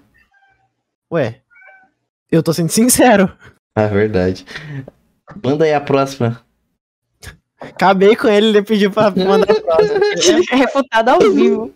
[1.12, 1.40] Ué,
[2.30, 3.32] eu tô sendo sincero.
[3.74, 4.44] Ah, verdade.
[5.44, 6.42] Manda aí a próxima.
[7.60, 9.98] Acabei com ele, ele pediu pra mandar a próxima.
[10.52, 11.74] É refutado ao vivo.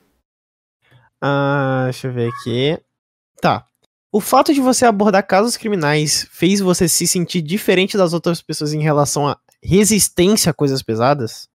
[1.21, 2.79] Ah, deixa eu ver aqui.
[3.41, 3.67] Tá.
[4.13, 8.75] O fato de você abordar casos criminais fez você se sentir diferente das outras pessoas
[8.75, 11.49] em relação à resistência a coisas pesadas?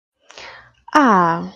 [0.95, 1.47] Ah,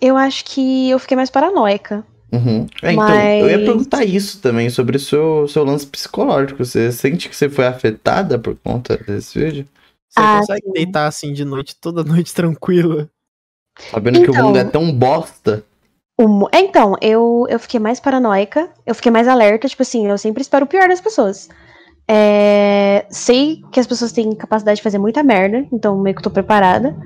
[0.00, 2.04] eu acho que eu fiquei mais paranoica.
[2.32, 2.66] Uhum.
[2.82, 6.64] É, então, eu ia Mas- perguntar isso também, sobre o seu, seu lance psicológico.
[6.64, 9.66] Você sente que você foi afetada por conta desse vídeo?
[10.08, 10.72] Você Ah, consegue sim.
[10.72, 13.08] deitar assim de noite, toda noite tranquila?
[13.90, 15.64] Sabendo que o Então- mundo é tão bosta.
[16.52, 20.42] É, Então, eu, eu fiquei mais paranoica, eu fiquei mais alerta, tipo assim, eu sempre
[20.42, 21.48] espero o pior das pessoas.
[22.06, 26.30] É, sei que as pessoas têm capacidade de fazer muita merda, então meio que tô
[26.30, 26.96] preparada.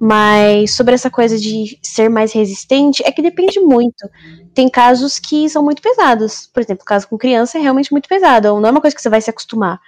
[0.00, 4.08] Mas sobre essa coisa de ser mais resistente, é que depende muito.
[4.52, 6.48] Tem casos que são muito pesados.
[6.52, 8.48] Por exemplo, o caso com criança é realmente muito pesado.
[8.60, 9.80] Não é uma coisa que você vai se acostumar.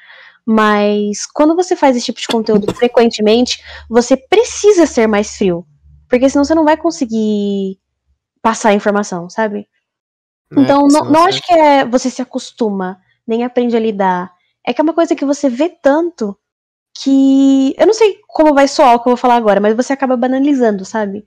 [0.44, 5.66] Mas quando você faz esse tipo de conteúdo frequentemente, você precisa ser mais frio.
[6.08, 7.78] Porque senão você não vai conseguir
[8.46, 9.66] passar a informação, sabe?
[10.52, 10.62] né?
[10.62, 14.32] Então, não, não acho que é você se acostuma, nem aprende a lidar.
[14.64, 16.38] É que é uma coisa que você vê tanto
[17.02, 17.74] que.
[17.76, 20.16] Eu não sei como vai soar o que eu vou falar agora, mas você acaba
[20.16, 21.26] banalizando, sabe?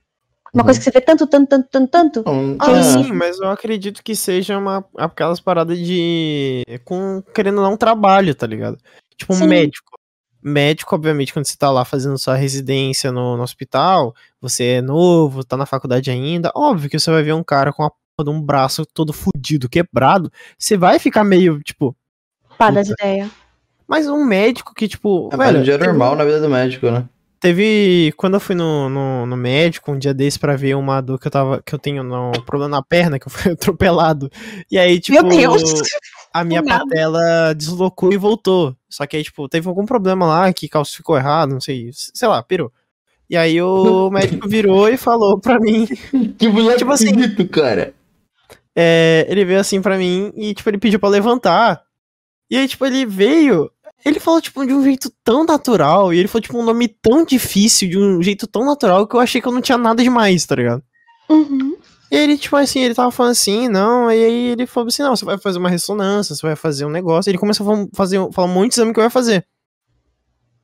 [0.53, 0.67] Uma Uhum.
[0.67, 2.23] coisa que você vê tanto, tanto, tanto, tanto, tanto.
[2.25, 2.83] Não, Ah, é.
[2.83, 8.33] sim, mas eu acredito que seja uma aquelas paradas de com querendo dar um trabalho,
[8.33, 8.77] tá ligado?
[9.17, 9.47] Tipo um Sim.
[9.47, 9.98] médico.
[10.41, 15.43] Médico, obviamente, quando você tá lá fazendo sua residência no, no hospital, você é novo,
[15.43, 18.29] tá na faculdade ainda, óbvio que você vai ver um cara com a porra de
[18.29, 21.95] um braço todo fudido, quebrado, você vai ficar meio, tipo,
[22.57, 23.29] Pá, das ideias.
[23.87, 26.49] mas um médico que, tipo, É, mas velho, um dia teve- normal na vida do
[26.49, 27.05] médico, né?
[27.41, 28.13] Teve.
[28.17, 31.25] Quando eu fui no, no, no médico, um dia desse pra ver uma dor que
[31.27, 31.61] eu tava.
[31.65, 34.29] que eu tenho no problema na perna, que eu fui atropelado.
[34.69, 35.63] E aí, tipo, Meu Deus!
[36.33, 38.75] A minha patela deslocou e voltou.
[38.89, 42.41] Só que aí, tipo, teve algum problema lá que calcificou errado, não sei, sei lá,
[42.43, 42.71] pirou.
[43.29, 45.87] E aí o médico virou e falou pra mim.
[46.37, 47.93] Que moleque Tipo assim- esquisito, cara.
[48.75, 51.81] é, ele veio assim pra mim e, tipo, ele pediu pra levantar.
[52.49, 53.69] E aí, tipo, ele veio.
[54.05, 56.13] Ele falou, tipo, de um jeito tão natural.
[56.13, 59.19] E ele falou, tipo, um nome tão difícil, de um jeito tão natural, que eu
[59.19, 60.81] achei que eu não tinha nada demais, tá ligado?
[61.29, 61.75] Uhum.
[62.11, 65.15] E ele, tipo assim, ele tava falando assim, não, e aí ele falou assim, não,
[65.15, 67.29] você vai fazer uma ressonância, você vai fazer um negócio.
[67.29, 69.45] Ele começou a fazer, falar um monte de exame que eu ia fazer.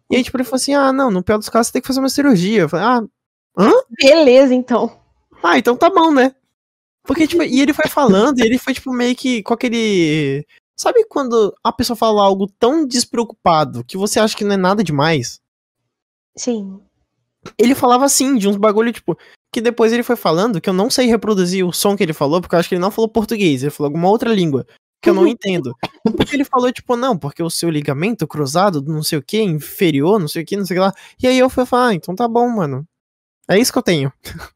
[0.10, 1.88] E aí, tipo, ele falou assim, ah, não, no pior dos casos você tem que
[1.88, 2.62] fazer uma cirurgia.
[2.62, 3.02] Eu falei, ah,
[4.02, 5.00] Beleza, então.
[5.44, 6.36] ah, então tá bom, né?
[7.04, 10.46] Porque, tipo, e ele foi falando, e ele foi, tipo, meio que com aquele.
[10.76, 14.84] Sabe quando a pessoa fala algo tão despreocupado que você acha que não é nada
[14.84, 15.40] demais?
[16.36, 16.82] Sim.
[17.58, 19.18] Ele falava assim, de uns bagulho, tipo,
[19.52, 22.42] que depois ele foi falando, que eu não sei reproduzir o som que ele falou,
[22.42, 24.66] porque eu acho que ele não falou português, ele falou alguma outra língua,
[25.02, 25.76] que eu não entendo.
[26.04, 30.20] Porque ele falou, tipo, não, porque o seu ligamento cruzado, não sei o que, inferior,
[30.20, 30.94] não sei o que, não sei o que lá.
[31.22, 32.86] E aí eu fui falar, ah, então tá bom, mano.
[33.48, 34.12] É isso que eu tenho.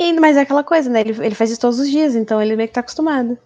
[0.00, 1.00] E, mas é aquela coisa, né?
[1.00, 3.36] Ele, ele faz isso todos os dias, então ele meio que tá acostumado.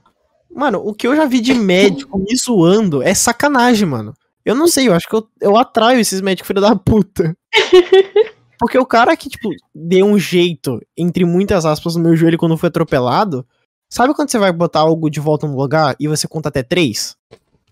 [0.55, 4.12] Mano, o que eu já vi de médico me zoando é sacanagem, mano.
[4.45, 7.35] Eu não sei, eu acho que eu, eu atraio esses médicos filho da puta.
[8.63, 12.57] Porque o cara que, tipo, deu um jeito, entre muitas aspas, no meu joelho quando
[12.57, 13.45] foi atropelado.
[13.91, 17.17] Sabe quando você vai botar algo de volta no lugar e você conta até três?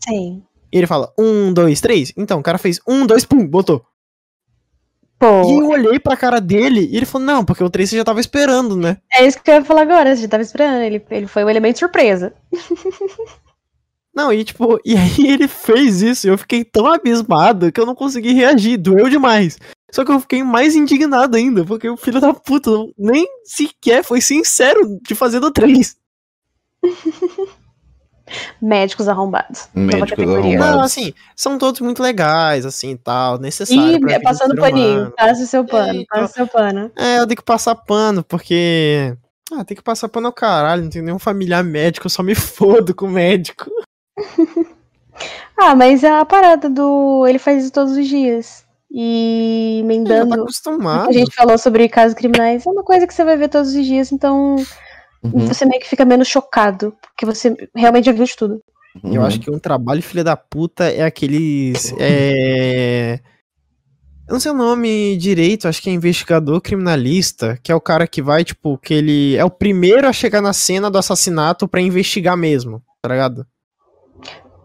[0.05, 0.43] Sim.
[0.73, 2.12] E ele fala, um, dois, três?
[2.17, 3.87] Então, o cara fez um, dois, pum, botou.
[5.17, 7.97] Pô, E eu olhei pra cara dele e ele falou, não, porque o três você
[7.97, 8.97] já tava esperando, né?
[9.12, 10.17] é isso que eu ia falar agora.
[10.17, 10.83] Você já tava esperando.
[10.83, 12.35] Ele, ele foi o elemento surpresa.
[14.12, 17.87] Não, e tipo, e aí ele fez isso e eu fiquei tão abismado que eu
[17.87, 19.57] não consegui reagir, doeu demais.
[19.93, 24.21] Só que eu fiquei mais indignado ainda, porque o filho da puta nem sequer foi
[24.21, 25.97] sincero de fazer do 3.
[28.62, 29.69] Médicos arrombados.
[29.75, 30.59] Médicos categoria.
[30.59, 30.77] arrombados.
[30.77, 33.97] Não, assim, são todos muito legais, assim, tal, necessário.
[33.97, 35.12] Ih, pra é passando paninho.
[35.17, 36.21] Passa o seu pano, então.
[36.21, 36.93] passa o seu pano.
[36.97, 39.17] É, eu tenho que passar pano, porque.
[39.53, 42.35] Ah, tem que passar pano ao caralho, não tem nenhum familiar médico, eu só me
[42.37, 43.71] fodo com médico.
[45.62, 47.27] Ah, mas a parada do.
[47.27, 48.65] Ele faz isso todos os dias.
[48.93, 50.43] E tá emendando.
[50.43, 51.11] acostumado.
[51.11, 53.87] A gente falou sobre casos criminais, é uma coisa que você vai ver todos os
[53.87, 54.57] dias, então
[55.23, 58.62] Uhum, você meio que fica menos chocado, porque você realmente já viu de tudo.
[59.05, 59.27] Eu uhum.
[59.27, 61.95] acho que um trabalho filha da puta é aqueles.
[62.01, 63.21] É.
[64.27, 68.07] Eu não sei o nome direito, acho que é investigador criminalista, que é o cara
[68.07, 71.81] que vai, tipo, que ele é o primeiro a chegar na cena do assassinato pra
[71.81, 73.45] investigar mesmo, tá ligado?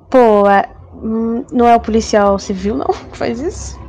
[0.07, 3.84] Pô, é- hum, não é o policial civil, não, que faz isso?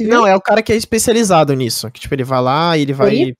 [0.00, 1.90] Não, é o cara que é especializado nisso.
[1.90, 3.10] Que, tipo, ele vai lá e ele vai.
[3.10, 3.38] Perito?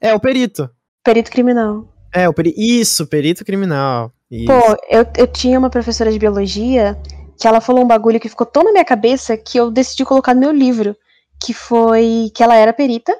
[0.00, 0.70] É, o perito.
[1.04, 1.88] Perito criminal.
[2.12, 2.60] É, o perito.
[2.60, 4.12] Isso, perito criminal.
[4.30, 4.46] Isso.
[4.46, 7.00] Pô, eu, eu tinha uma professora de biologia
[7.38, 10.34] que ela falou um bagulho que ficou tão na minha cabeça que eu decidi colocar
[10.34, 10.96] no meu livro.
[11.42, 13.16] Que foi que ela era perita.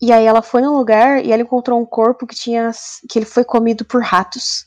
[0.00, 2.70] E aí ela foi num lugar e ela encontrou um corpo que tinha.
[3.08, 4.66] que ele foi comido por ratos.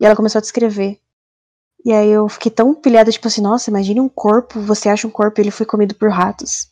[0.00, 0.98] E ela começou a descrever.
[1.86, 5.10] E aí eu fiquei tão pilhada, tipo assim, nossa, imagine um corpo, você acha um
[5.10, 6.66] corpo e ele foi comido por ratos.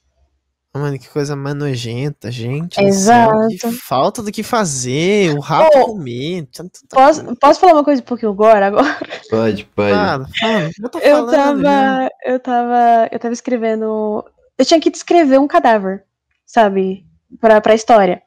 [0.75, 2.83] Mano, que coisa mais nojenta, gente.
[2.83, 3.49] Exato.
[3.53, 5.33] céu, que falta do que fazer.
[5.37, 6.49] O rato Pô, comer.
[6.91, 8.67] Posso, posso falar uma coisa um pouquinho agora?
[8.67, 8.99] agora?
[9.31, 9.93] Pode, pode.
[9.95, 10.71] Fala, fala.
[10.83, 11.63] Eu tô Eu falando.
[11.63, 12.11] tava.
[12.25, 13.09] Eu tava.
[13.13, 14.25] Eu tava escrevendo.
[14.59, 16.03] Eu tinha que descrever um cadáver,
[16.45, 17.07] sabe?
[17.41, 18.21] Pra, pra história.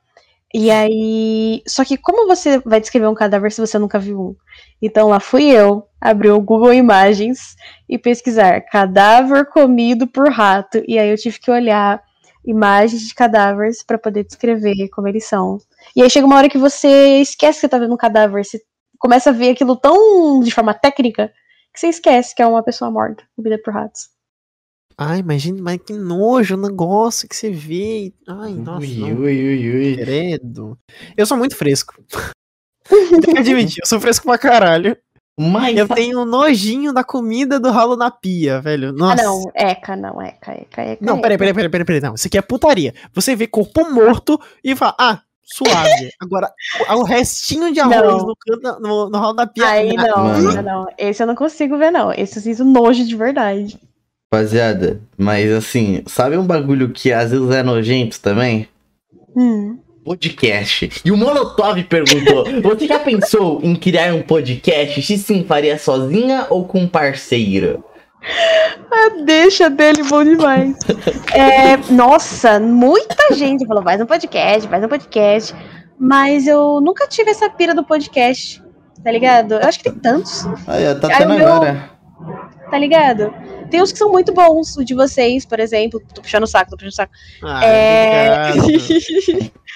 [0.53, 1.61] E aí.
[1.67, 4.35] Só que como você vai descrever um cadáver se você nunca viu um?
[4.81, 7.55] Então lá fui eu, abri o Google Imagens
[7.89, 10.83] e pesquisar cadáver comido por rato.
[10.87, 12.01] E aí eu tive que olhar
[12.45, 15.57] imagens de cadáveres pra poder descrever como eles são.
[15.95, 18.45] E aí chega uma hora que você esquece que você tá vendo um cadáver.
[18.45, 18.61] Você
[18.99, 21.31] começa a ver aquilo tão de forma técnica
[21.73, 24.09] que você esquece que é uma pessoa morta, comida por ratos.
[24.97, 28.11] Ai, imagina, mas que nojo o negócio que você vê.
[28.27, 28.79] Ai, nossa.
[28.79, 29.07] Ui, não.
[29.19, 29.95] ui, ui, ui.
[29.97, 30.79] Credo.
[31.15, 32.03] Eu sou muito fresco.
[32.89, 34.97] Tenho que admitir, eu sou fresco pra caralho.
[35.39, 38.91] Mas Eu tenho nojinho da comida do ralo na pia, velho.
[38.91, 39.21] Nossa.
[39.21, 41.05] Ah, não, eca, não, eca, eca, eca.
[41.05, 42.01] Não, peraí, peraí, peraí, peraí, peraí.
[42.01, 42.95] Não, isso aqui é putaria.
[43.13, 46.11] Você vê corpo morto e fala, ah, suave.
[46.19, 46.51] Agora,
[46.89, 48.27] o, restinho de arroz Não.
[48.27, 49.67] no, canto, no, no ralo da pia.
[49.67, 50.53] Aí ah, não, Mano.
[50.53, 50.87] não, não.
[50.97, 52.11] Esse eu não consigo ver, não.
[52.11, 53.79] Esse eu sinto nojo de verdade.
[54.33, 58.67] Rapaziada, mas assim, sabe um bagulho que às vezes é nojento também?
[59.35, 59.77] Hum.
[60.17, 60.89] Podcast.
[61.03, 65.01] E o Molotov perguntou: Você já pensou em criar um podcast?
[65.01, 67.83] Se sim, faria sozinha ou com um parceiro?
[68.89, 70.77] A deixa dele bom demais.
[71.33, 75.53] É, nossa, muita gente falou, faz um podcast, faz um podcast.
[75.99, 78.63] Mas eu nunca tive essa pira do podcast,
[79.03, 79.55] tá ligado?
[79.55, 81.89] Eu acho que tem tantos, Aí, ó, tá Aí tendo meu- agora.
[82.71, 83.33] tá ligado?
[83.69, 86.01] Tem uns que são muito bons, o de vocês, por exemplo.
[86.15, 87.11] Tô puxando o saco, tô puxando o saco.
[87.43, 88.51] Ah, É...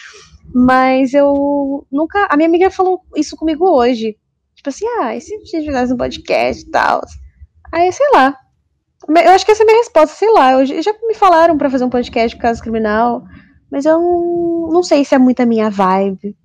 [0.54, 2.28] Mas eu nunca.
[2.30, 4.18] A minha amiga falou isso comigo hoje.
[4.56, 7.02] Tipo assim, ah, e se a gente fizesse um podcast e tal?
[7.72, 8.36] Aí, sei lá.
[9.10, 10.52] Eu acho que essa é a minha resposta, sei lá.
[10.54, 13.24] Eu, já me falaram pra fazer um podcast de caso criminal,
[13.72, 16.36] mas eu não, não sei se é muito a minha vibe.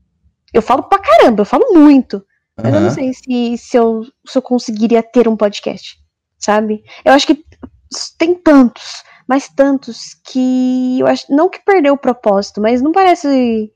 [0.54, 2.24] Eu falo pra caramba, eu falo muito.
[2.56, 5.98] Mas eu não sei se, se, eu, se eu conseguiria ter um podcast,
[6.38, 6.82] sabe?
[7.04, 7.44] Eu acho que
[8.18, 11.26] tem tantos, mas tantos que eu acho.
[11.28, 13.70] Não que perdeu o propósito, mas não parece.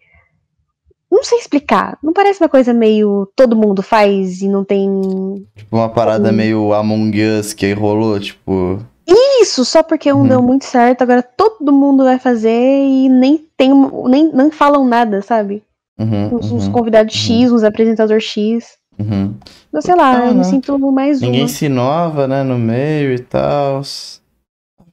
[1.11, 1.99] Não sei explicar.
[2.03, 5.45] Não parece uma coisa meio todo mundo faz e não tem.
[5.57, 8.79] Tipo, uma parada meio Among Us que rolou, tipo.
[9.07, 10.29] Isso, só porque um Uhum.
[10.29, 13.71] deu muito certo, agora todo mundo vai fazer e nem tem.
[14.09, 15.65] Nem, nem falam nada, sabe?
[15.99, 18.79] Uhum, Uns, uns uhum, convidados X, uns apresentadores X.
[18.99, 19.35] uhum.
[19.69, 21.49] Então, sei lá, Ah, eu me sinto mais Ninguém uma.
[21.49, 23.83] se inova, né, no meio e tal.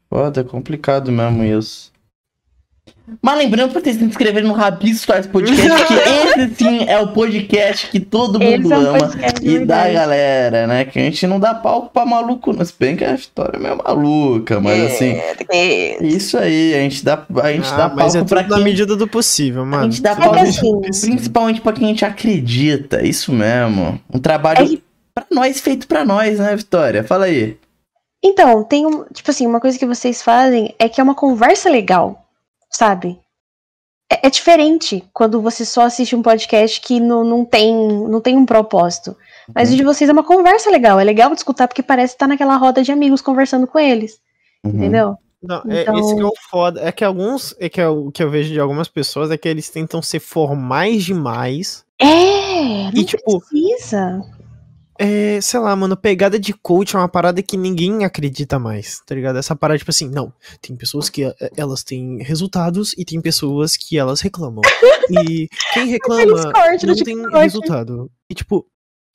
[0.10, 1.91] Foda, é complicado mesmo isso.
[3.21, 5.93] Mas lembrando pra vocês se inscreverem no Rabisco Stories Podcast, que
[6.43, 9.07] esse sim é o podcast que todo mundo Esse é um ama.
[9.39, 10.84] de E da galera, né?
[10.85, 12.65] Que a gente não dá palco pra maluco, não.
[12.65, 15.11] Se bem que a história é meio maluca, mas assim.
[15.49, 18.49] É, Isso aí, a gente dá, a gente dá Ah, mas palco é pra tudo
[18.49, 18.63] na quem.
[18.65, 19.84] medida do possível, mano.
[19.84, 23.01] A gente dá palco assim, principalmente pra quem a gente acredita.
[23.05, 23.99] Isso mesmo.
[24.13, 24.84] Um trabalho É que-
[25.15, 27.03] pra nós, feito pra nós, né, Vitória?
[27.05, 27.57] Fala aí.
[28.23, 29.05] Então, tem um.
[29.13, 32.26] Tipo assim, uma coisa que vocês fazem é que é uma conversa legal,
[32.69, 33.19] sabe?
[34.11, 38.38] É, é diferente quando você só assiste um podcast que não, não, tem, não tem
[38.38, 39.15] um propósito.
[39.53, 39.76] Mas Uhum.
[39.76, 40.99] o de vocês é uma conversa legal.
[40.99, 44.19] É legal de escutar porque parece estar naquela roda de amigos conversando com eles.
[44.64, 44.72] Uhum.
[44.72, 45.18] Entendeu?
[45.41, 46.81] Não, é, Então- esse que é o foda.
[46.81, 47.56] É que alguns.
[47.60, 50.19] É que é o que eu vejo de algumas pessoas é que eles tentam ser
[50.19, 54.22] formais demais É, não E, tipo, precisa.
[54.99, 59.13] É, sei lá, mano, pegada de coach é uma parada que ninguém acredita mais, tá
[59.13, 59.37] ligado?
[59.37, 63.77] Essa parada, tipo assim, não, tem pessoas que eh, elas têm resultados e tem pessoas
[63.77, 64.61] que elas reclamam.
[65.09, 66.25] E quem reclama
[66.85, 68.11] não tem resultado.
[68.29, 68.65] E, tipo,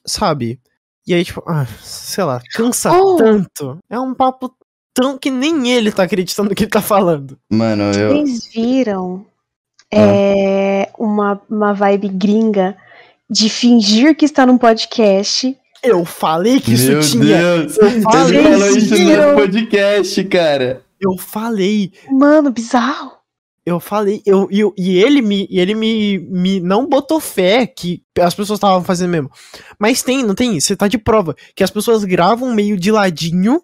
[0.07, 0.59] sabe?
[1.07, 3.17] E aí, tipo, ah, sei lá, cansa Oh.
[3.17, 3.79] tanto.
[3.91, 4.55] É um papo
[4.95, 7.37] tão que nem ele tá acreditando no que ele tá falando.
[7.51, 8.09] Mano, eu.
[8.25, 9.27] Vocês viram
[9.93, 9.97] Ah.
[9.99, 12.75] é, uma, uma vibe gringa
[13.29, 15.55] de fingir que está num podcast.
[15.83, 17.39] Eu falei que isso Meu tinha.
[17.39, 17.77] Deus!
[17.77, 20.83] Eu Ele falei, falou isso no podcast, cara.
[21.01, 21.93] eu falei.
[22.11, 23.13] Mano, bizarro.
[23.65, 28.03] Eu falei, eu, eu- e ele me, e ele me, me não botou fé que
[28.19, 29.31] as pessoas estavam fazendo mesmo.
[29.79, 30.59] Mas tem, não tem?
[30.59, 33.63] Você tá de prova que as pessoas gravam meio de ladinho,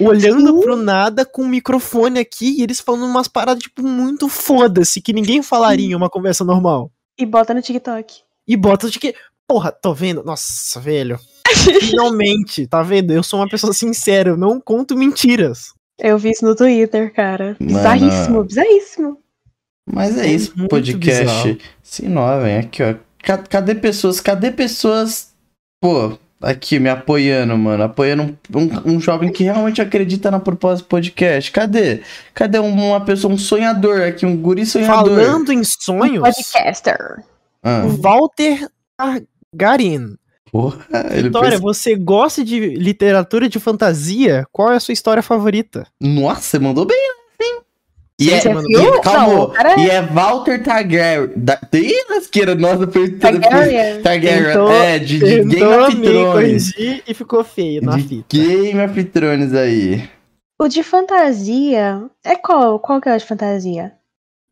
[0.00, 0.60] olhando Sim.
[0.60, 5.12] pro nada com o microfone aqui e eles falando umas paradas tipo muito foda-se que
[5.12, 6.90] ninguém falaria em uma conversa normal.
[7.18, 8.22] E bota no TikTok.
[8.48, 9.14] E bota de que,
[9.50, 10.22] porra, tô vendo?
[10.22, 11.18] Nossa, velho.
[11.80, 13.12] Finalmente, tá vendo?
[13.12, 15.72] Eu sou uma pessoa sincera, eu não conto mentiras.
[15.98, 17.56] Eu vi isso no Twitter, cara.
[17.58, 17.74] Mano.
[17.78, 19.18] Bizarríssimo, bizarríssimo.
[19.92, 21.24] Mas é É isso, muito podcast.
[21.24, 21.58] bizarro.
[21.82, 22.94] Se inovem, aqui, ó.
[23.24, 24.20] Ca- Cadê pessoas?
[24.20, 25.32] Cadê pessoas,
[25.82, 27.82] pô, aqui me apoiando, mano?
[27.82, 31.50] Apoiando um, um, um jovem que realmente acredita na proposta do podcast.
[31.50, 32.02] Cadê?
[32.32, 35.20] Cadê um- uma pessoa, um sonhador aqui, um guri sonhador?
[35.20, 37.24] Falando em Um sonhos, podcaster.
[37.64, 38.68] Ah, Walter
[39.54, 40.16] Garin.
[40.50, 40.78] porra,
[41.12, 44.46] ele Vitória, pensa- você gosta de literatura de fantasia?
[44.52, 45.86] Qual é a sua história favorita?
[46.00, 47.60] Nossa, você mandou bem, hein?
[48.22, 48.62] E é, e, calma,
[49.32, 51.30] Não, o cara e é Walter Targaryen.
[51.36, 54.02] Da, tem lasqueira, nossa, foi Targaryen.
[54.02, 56.72] Targaryen, Tentou- é, de, de Game of Thrones.
[56.76, 58.36] e ficou feio na De fita.
[58.36, 60.06] Game of Thrones aí.
[60.60, 62.02] O de fantasia.
[62.22, 62.78] É qual?
[62.78, 63.92] Qual que é o de fantasia?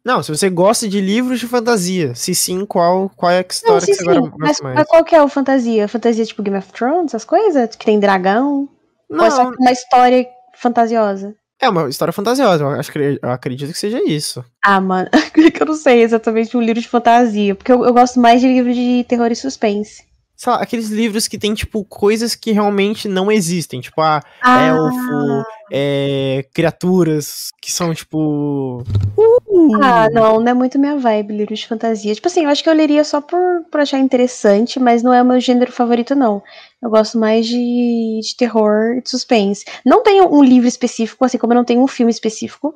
[0.08, 3.46] Não, se você gosta de livros de fantasia, se sim, qual, qual é a Não,
[3.50, 4.10] história sim, que você sim.
[4.10, 4.76] agora Mas, gosta mais?
[4.76, 5.86] mas qual que é o fantasia?
[5.86, 7.76] Fantasia tipo Game of Thrones, essas coisas?
[7.76, 8.66] Que tem dragão?
[9.10, 10.26] Ou é só Não, uma história
[10.56, 11.34] fantasiosa?
[11.60, 14.42] é uma história fantasiosa, eu, acho que, eu acredito que seja isso.
[14.64, 15.10] Ah, mano,
[15.52, 17.54] que eu não sei exatamente um livro de fantasia.
[17.54, 20.08] Porque eu, eu gosto mais de livro de terror e suspense.
[20.34, 24.62] Sei lá, aqueles livros que tem, tipo, coisas que realmente não existem, tipo, ah, Ah,
[24.68, 28.84] elfo, é, criaturas que são, tipo...
[29.16, 29.37] Uh,
[29.82, 32.14] ah, não, não é muito minha vibe, livro de fantasia.
[32.14, 35.22] Tipo assim, eu acho que eu leria só por, por achar interessante, mas não é
[35.22, 36.42] o meu gênero favorito, não.
[36.82, 39.64] Eu gosto mais de, de terror e de suspense.
[39.84, 42.74] Não tenho um livro específico, assim como eu não tenho um filme específico,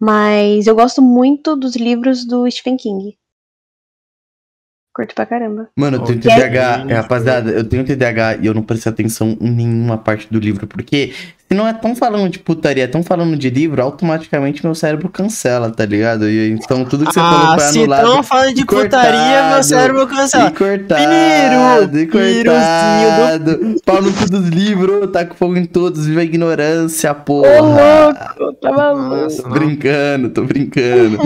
[0.00, 3.16] mas eu gosto muito dos livros do Stephen King.
[4.94, 5.68] Curto pra caramba.
[5.76, 6.20] Mano, eu tenho.
[6.20, 10.38] TDAH, é, rapaziada, eu tenho TDAH e eu não prestei atenção em nenhuma parte do
[10.38, 11.12] livro, porque
[11.54, 15.70] não é tão falando de putaria, é tão falando de livro, automaticamente meu cérebro cancela,
[15.70, 16.28] tá ligado?
[16.28, 19.42] E então tudo que você falou ah, foi se estão falando de e putaria, meu
[19.42, 20.48] cortado, cérebro cancela.
[20.48, 23.76] E cortado, e Piru, cortado.
[23.84, 27.60] Pau no cu dos livros, tá com fogo em todos, viva a ignorância, Ô, porra.
[28.38, 29.16] louco, tá maluco.
[29.16, 31.18] Nossa, Tô brincando, tô brincando.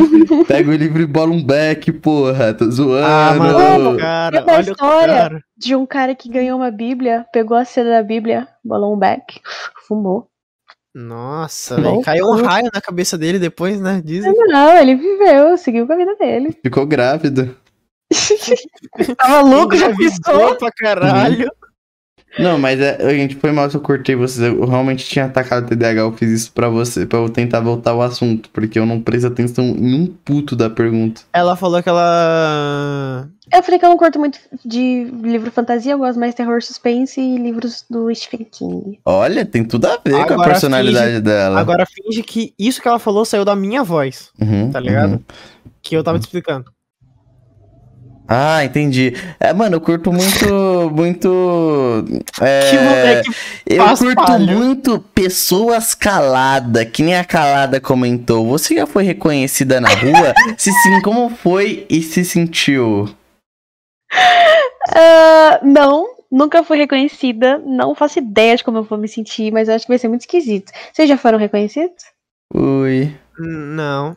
[0.47, 2.53] Pega o livro e bola um back, porra.
[2.53, 3.05] Tô zoando.
[3.05, 5.48] Ah, mano, cara, olha cara.
[5.59, 9.41] De um cara que ganhou uma bíblia, pegou a seda da bíblia, bolou um back,
[9.89, 10.29] fumou.
[10.95, 14.01] Nossa, velho, caiu um raio na cabeça dele depois, né?
[14.05, 14.33] Dizem.
[14.33, 16.57] Não, ele viveu, seguiu com a vida dele.
[16.63, 17.57] Ficou grávido.
[19.19, 20.57] Tava louco, já pisou.
[20.57, 21.51] pra caralho.
[22.39, 24.41] Não, mas é, gente, foi mal se eu cortei vocês.
[24.47, 26.01] Eu realmente tinha atacado o TDAH.
[26.01, 28.49] Eu fiz isso pra você, pra eu tentar voltar ao assunto.
[28.53, 31.23] Porque eu não prestei atenção em um puto da pergunta.
[31.33, 33.29] Ela falou que ela.
[33.53, 36.63] Eu falei que eu não curto muito de livro fantasia, eu gosto mais de terror
[36.63, 39.01] suspense e livros do Stephen King.
[39.05, 41.59] Olha, tem tudo a ver com a Agora personalidade dela.
[41.59, 45.13] Agora finge que isso que ela falou saiu da minha voz, Uhum, tá ligado?
[45.13, 45.21] uhum.
[45.81, 46.67] Que eu tava te explicando.
[48.31, 49.15] Ah, entendi.
[49.41, 50.47] É, mano, eu curto muito.
[50.95, 52.05] muito.
[52.43, 53.31] É, Que moleque
[53.67, 54.55] Eu curto palha.
[54.55, 58.47] muito pessoas caladas, que nem a calada comentou.
[58.49, 60.35] Você já foi reconhecida na rua?
[60.59, 63.09] se sim, como foi e se sentiu?
[64.95, 69.69] Ah, não, nunca fui reconhecida, não faço ideia de como eu vou me sentir, mas
[69.69, 70.71] eu acho que vai ser muito esquisito.
[70.93, 72.05] Vocês já foram reconhecidos?
[72.55, 73.15] Ui.
[73.39, 74.17] Não.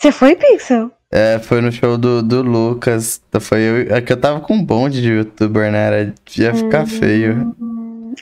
[0.00, 0.90] Você foi, Pixel?
[1.16, 3.22] É, foi no show do, do Lucas.
[3.40, 5.78] Foi eu, é que eu tava com um bonde de youtuber, né?
[5.86, 6.86] Era, ia ficar Hum.
[6.88, 7.56] feio.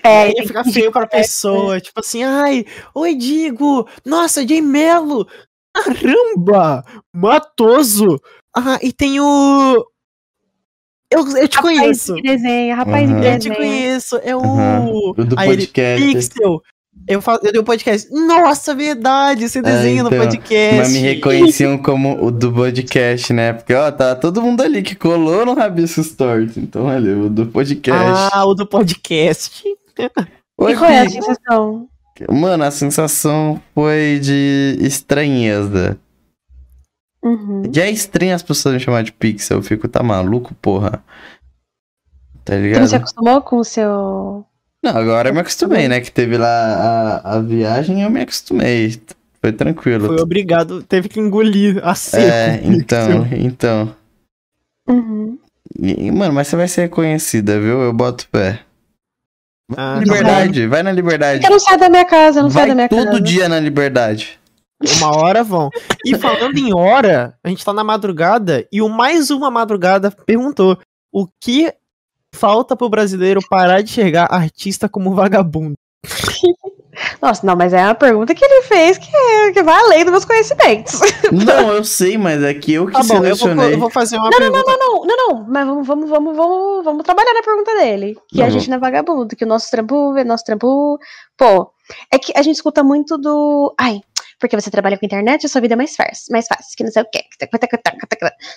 [0.04, 1.80] É, Ia ficar feio pra pessoa.
[1.80, 2.64] Tipo assim, ai,
[2.94, 3.86] oi, Digo.
[4.04, 5.26] Nossa, Jay Melo.
[5.74, 8.20] Caramba, matoso.
[8.54, 9.86] Ah, e tem o.
[11.10, 12.14] Eu, eu te Rapaz conheço.
[12.14, 13.20] que desenha, rapaz Uhum.
[13.20, 14.16] que Eu te conheço.
[14.22, 14.40] É o.
[14.40, 15.10] Uhum.
[15.10, 16.06] O do Aí ele, podcast.
[16.12, 16.62] Pixel.
[17.08, 18.08] Eu, fa- eu dei um podcast.
[18.12, 20.76] Nossa, verdade, você desenha então, no podcast.
[20.76, 23.52] Mas me reconheciam como o do podcast, né?
[23.52, 26.60] Porque, ó, tá todo mundo ali que colou no Rabiscos Torto.
[26.60, 28.30] Então, olha, o do podcast.
[28.32, 29.62] Ah, o do podcast.
[30.58, 31.88] Oi, e qual é a sensação?
[32.30, 35.98] Mano, a sensação foi de estranheza.
[37.24, 37.62] Uhum.
[37.72, 39.58] Já é estranho as pessoas me chamar de pixel.
[39.58, 41.02] Eu fico, tá maluco, porra?
[42.44, 42.86] Tá Você não ligado?
[42.88, 44.44] se acostumou com o seu.
[44.82, 46.00] Não, agora eu me acostumei, né?
[46.00, 49.00] Que teve lá a, a viagem eu me acostumei.
[49.40, 50.06] Foi tranquilo.
[50.08, 52.24] Foi obrigado, teve que engolir a seco.
[52.24, 53.96] É, então, então.
[54.88, 55.38] Uhum.
[55.78, 57.80] E, mano, mas você vai ser reconhecida, viu?
[57.80, 58.60] Eu boto pé.
[59.76, 61.44] Ah, liberdade, vai na liberdade.
[61.44, 63.20] Eu não saio da minha casa, eu não saio Vai da minha todo casa.
[63.20, 64.38] dia na liberdade.
[64.98, 65.70] Uma hora vão.
[66.04, 70.78] E falando em hora, a gente tá na madrugada e o mais uma madrugada perguntou
[71.12, 71.72] o que
[72.34, 75.74] falta pro brasileiro parar de enxergar artista como vagabundo.
[77.22, 80.10] Nossa, não, mas é uma pergunta que ele fez que, é- que vai além dos
[80.10, 81.00] meus conhecimentos.
[81.32, 83.74] Não, eu sei, mas é que eu que Tá bom, eu vou, selecionei.
[83.74, 84.76] eu vou fazer uma Não, não, pergunta.
[84.78, 88.18] não, não, não, não, mas vamos, vamos, vamos, vamos, vamos trabalhar na pergunta dele.
[88.28, 90.98] Que Não, a gente não é vagabundo, que o nosso trampo é nosso trampo.
[91.38, 91.70] Pô,
[92.12, 93.72] é que a gente escuta muito do.
[93.78, 94.00] Ai,
[94.42, 96.90] porque você trabalha com internet, a sua vida é mais fácil, mais fácil, que não
[96.90, 97.22] sei o quê.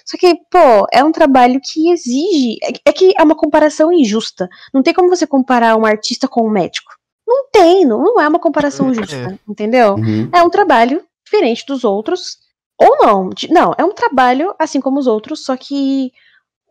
[0.03, 2.57] Só que, pô, é um trabalho que exige.
[2.63, 4.49] É é que é uma comparação injusta.
[4.73, 6.91] Não tem como você comparar um artista com um médico.
[7.27, 8.93] Não tem, não, não é uma comparação É.
[8.95, 9.93] justa, entendeu?
[9.93, 10.27] Uhum.
[10.33, 12.37] é um trabalho diferente dos outros,
[12.81, 13.29] ou não.
[13.51, 16.11] Não, é um trabalho assim como os outros, só que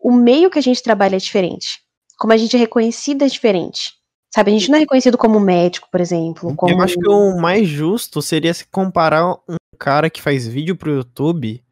[0.02, 1.78] o meio que a gente trabalha é diferente.
[2.18, 3.92] Como a gente é reconhecido é diferente.
[4.34, 6.52] Sabe, a gente não é reconhecido como médico, por exemplo.
[6.56, 6.72] Como...
[6.72, 10.92] Eu acho que o mais justo seria se comparar um cara que faz vídeo pro
[10.92, 11.62] YouTube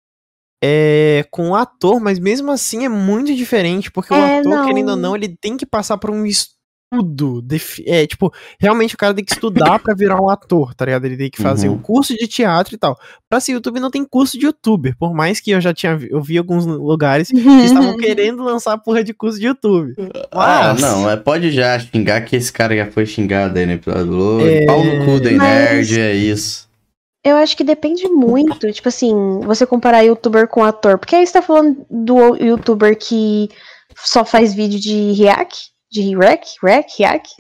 [0.62, 4.64] é, com um ator, mas mesmo assim é muito diferente, porque o É, ator, não.
[4.64, 6.54] querendo ou não, ele tem que passar por um estudo.
[7.42, 11.04] Defi- É, tipo, realmente o cara tem que estudar pra virar um ator, tá ligado?
[11.04, 11.74] Ele tem que fazer Uhum.
[11.76, 12.98] um curso de teatro e tal.
[13.30, 16.08] Pra ser YouTube não tem curso de youtuber, por mais que eu já tinha vi-
[16.10, 17.34] eu vi alguns lugares que
[17.92, 19.94] estavam querendo lançar a porra de curso de YouTube.
[20.30, 23.72] Ah, Mas- não, é, pode já xingar que esse cara já foi xingado aí no
[23.72, 25.38] episódio do É, Pau no cu da mas-
[25.88, 26.70] nerd, é isso.
[27.24, 29.14] Eu acho que depende muito, tipo assim,
[29.44, 30.98] você comparar youtuber com ator.
[30.98, 33.48] Porque aí você tá falando do youtuber que
[33.96, 35.70] só faz vídeo de react?
[35.92, 36.42] De rec?
[36.62, 36.86] Rec?
[36.98, 37.34] React?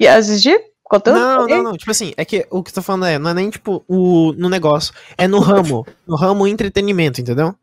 [0.00, 0.58] E assistir?
[0.82, 1.20] Conteúdo?
[1.20, 1.76] Não, não, não.
[1.76, 4.32] Tipo assim, é que o que eu tô falando é, não é nem tipo o,
[4.32, 7.54] no negócio, é no ramo, no ramo entretenimento, entendeu?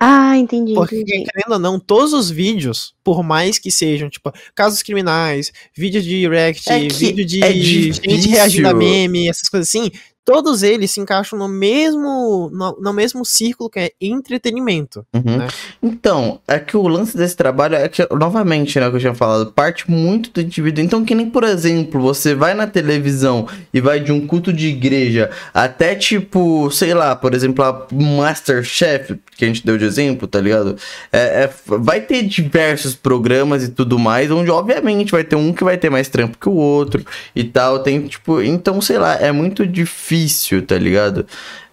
[0.00, 1.24] Ah, entendi, Porque, entendi.
[1.24, 6.26] querendo ou não, todos os vídeos, por mais que sejam, tipo, casos criminais, vídeo de
[6.26, 9.90] react, É vídeo de é gente reagindo a meme, essas coisas assim,
[10.24, 15.04] todos eles se encaixam no mesmo, no, no mesmo círculo que é entretenimento.
[15.12, 15.38] Uhum.
[15.38, 15.48] né?
[15.82, 19.14] Então, é que o lance desse trabalho é que, novamente, né, o que eu tinha
[19.14, 20.82] falado, parte muito do indivíduo.
[20.82, 24.68] Então, que nem, por exemplo, você vai na televisão e vai de um culto de
[24.68, 30.26] igreja até, tipo, sei lá, por exemplo, a Masterchef, que a gente deu de exemplo,
[30.26, 30.76] tá ligado?
[31.12, 35.64] É, é- vai ter diversos programas e tudo mais, onde, obviamente, vai ter um que
[35.64, 37.80] vai ter mais trampo que o outro e tal.
[37.80, 40.13] Tem, tipo, então, sei lá, é muito difícil,
[40.62, 41.26] tá ligado?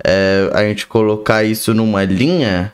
[0.04, 2.74] É, a gente colocar isso numa linha.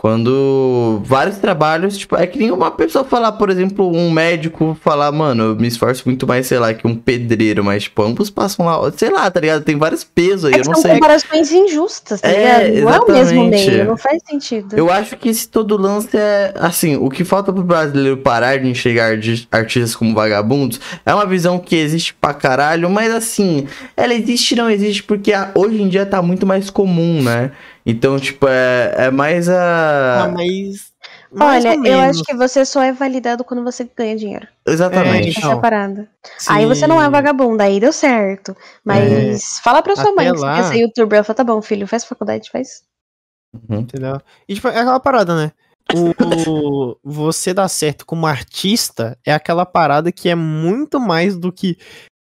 [0.00, 5.10] Quando vários trabalhos, tipo, é que nem uma pessoa falar, por exemplo, um médico falar,
[5.10, 8.64] mano, eu me esforço muito mais, sei lá, que um pedreiro, mas, tipo, ambos passam
[8.64, 9.64] lá, sei lá, tá ligado?
[9.64, 10.92] Tem vários pesos aí, É eu não são sei.
[10.92, 12.84] comparações injustas, tá É, ligado?
[12.84, 13.70] Não é o mesmo exatamente.
[13.72, 14.76] meio, não faz sentido.
[14.78, 18.68] Eu acho que esse todo lance é, assim, o que falta pro brasileiro parar de
[18.68, 23.66] enxergar arti- artistas como vagabundos é uma visão que existe pra caralho, mas assim,
[23.96, 27.50] ela existe e não existe porque hoje em dia tá muito mais comum, né?
[27.90, 30.24] Então, tipo, é, é mais a...
[30.24, 30.92] Ah, mas.
[31.32, 34.46] mais Olha, eu acho que você só é validado quando você ganha dinheiro.
[34.66, 35.28] Exatamente.
[35.28, 36.06] É, Essa é Então, parada.
[36.46, 38.54] Aí você não é vagabundo, aí deu certo.
[38.84, 41.16] Mas fala pra sua Até mãe que lá- você quer ser youtuber.
[41.16, 42.82] Ela fala, tá bom, filho, faz faculdade, faz.
[43.70, 44.20] Entendeu?
[44.46, 45.52] E tipo, é aquela parada, né?
[45.94, 51.78] O, você dar certo como artista é aquela parada que é muito mais do que,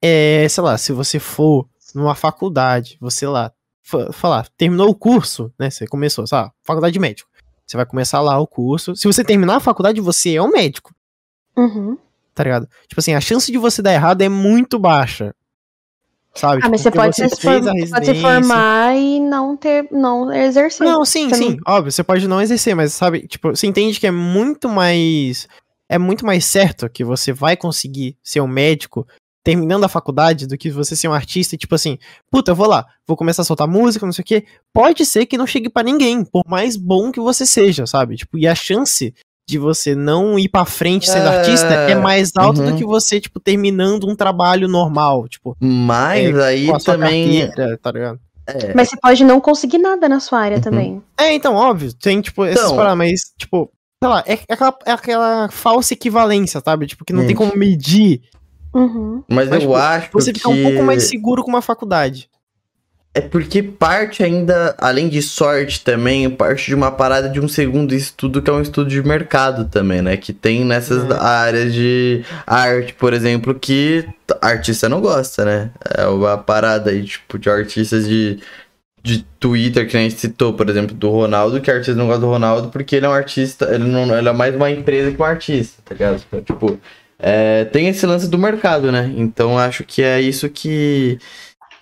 [0.02, 3.52] é, sei lá, se você for numa faculdade, você lá,
[4.12, 5.70] falar, terminou o curso, né?
[5.70, 7.28] Você começou, lá, faculdade de médico.
[7.66, 8.94] Você vai começar lá o curso.
[8.96, 10.94] Se você terminar a faculdade, você é um médico,
[11.56, 11.96] Uhum.
[12.34, 12.68] tá ligado?
[12.88, 15.34] Tipo assim, a chance de você dar errado é muito baixa.
[16.34, 16.62] Sabe?
[16.64, 20.86] Ah, mas Tipo, você pode, porque se pode se formar e não ter, não exercer.
[20.86, 24.06] Não, sim, Você sim, óbvio, você pode não exercer, mas sabe, tipo, você entende que
[24.06, 25.46] é muito mais
[25.90, 29.06] é muito mais certo que você vai conseguir ser um médico
[29.44, 31.98] terminando a faculdade do que você ser um artista, e, tipo assim,
[32.30, 34.44] puta, eu vou lá, vou começar a soltar música, não sei o quê.
[34.72, 38.16] Pode ser que não chegue pra ninguém, por mais bom que você seja, sabe?
[38.16, 39.12] Tipo, e a chance
[39.48, 42.70] de você não ir pra frente sendo É, artista é mais alto uhum.
[42.70, 47.46] do que você, tipo, terminando um trabalho normal, tipo, Mas aí com a sua também.
[47.48, 48.20] carteira, tá ligado?
[48.46, 50.62] É, Mas você pode não conseguir nada na sua área Uhum.
[50.62, 51.02] também.
[51.18, 53.70] É, então, óbvio, tem, tipo, essas Então- paradas, mas, tipo,
[54.02, 56.86] sei lá, é, é aquela, é aquela falsa equivalência, sabe?
[56.86, 57.36] Tipo, que não tem Gente.
[57.38, 58.20] como medir.
[58.74, 59.22] Uhum.
[59.28, 60.38] mas, Mas, eu tipo, acho Você que.
[60.38, 62.28] fica um pouco mais seguro com uma faculdade.
[63.14, 67.94] É porque parte ainda, além de sorte também, parte de uma parada de um segundo
[67.94, 70.16] estudo, que é um estudo de mercado também, né?
[70.16, 71.14] Que tem nessas É.
[71.20, 74.08] áreas de arte, por exemplo, que
[74.40, 75.70] artista não gosta, né?
[75.94, 78.38] É uma parada aí, tipo, de artistas de,
[79.02, 82.28] de Twitter, que a gente citou, por exemplo, do Ronaldo, que artista não gosta do
[82.30, 85.24] Ronaldo porque ele é um artista, ele, não, ele é mais uma empresa que um
[85.26, 86.22] artista, tá ligado?
[86.26, 86.78] Então, tipo,
[87.22, 89.12] é, tem esse lance do mercado, né?
[89.16, 91.18] Então acho que é isso que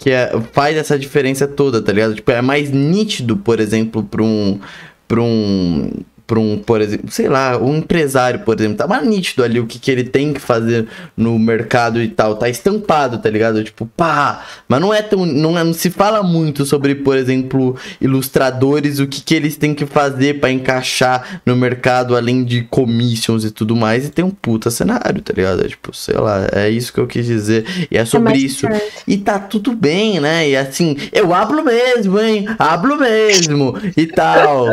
[0.00, 2.14] que é, faz essa diferença toda, tá ligado?
[2.14, 4.58] Tipo, é mais nítido, por exemplo, pra um.
[5.06, 5.90] Pra um.
[6.30, 9.66] Pra um, por exemplo, sei lá, um empresário, por exemplo, tá mais nítido ali o
[9.66, 10.86] que, que ele tem que fazer
[11.16, 13.64] no mercado e tal, tá estampado, tá ligado?
[13.64, 17.74] Tipo, pá, mas não é tão, não, é- não se fala muito sobre, por exemplo,
[18.00, 23.44] ilustradores, o que, que eles têm que fazer pra encaixar no mercado, além de commissions
[23.44, 25.64] e tudo mais, e tem um puta cenário, tá ligado?
[25.64, 28.40] É, tipo, sei lá, é isso que eu quis dizer, e é É sobre mais
[28.42, 28.66] isso.
[29.04, 30.48] E tá tudo bem, né?
[30.48, 32.46] E assim, eu hablo mesmo, hein?
[32.56, 34.68] Hablo mesmo e tal.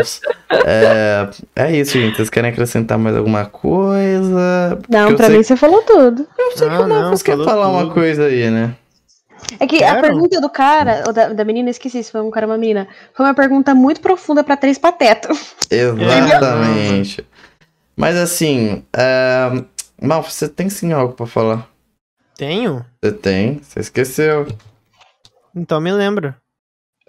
[0.65, 2.15] É, é isso, gente.
[2.17, 4.79] Vocês querem acrescentar mais alguma coisa?
[4.89, 6.27] Não, pra sei- mim você falou tudo.
[6.37, 7.93] Eu sei que Ah, o Marcos não, quer falar uma tudo.
[7.93, 8.75] coisa aí, né?
[9.59, 10.01] É que a Quero.
[10.01, 12.87] pergunta do cara, ou da, da menina, esqueci se foi um cara ou uma menina,
[13.13, 15.55] foi uma pergunta muito profunda pra três patetas.
[15.71, 17.25] Exatamente.
[17.95, 19.63] Mas assim, é...
[20.01, 21.67] Mal, você tem sim algo pra falar.
[22.35, 22.85] Tenho?
[23.03, 24.47] Você tem, você esqueceu.
[25.55, 26.33] Então me lembro.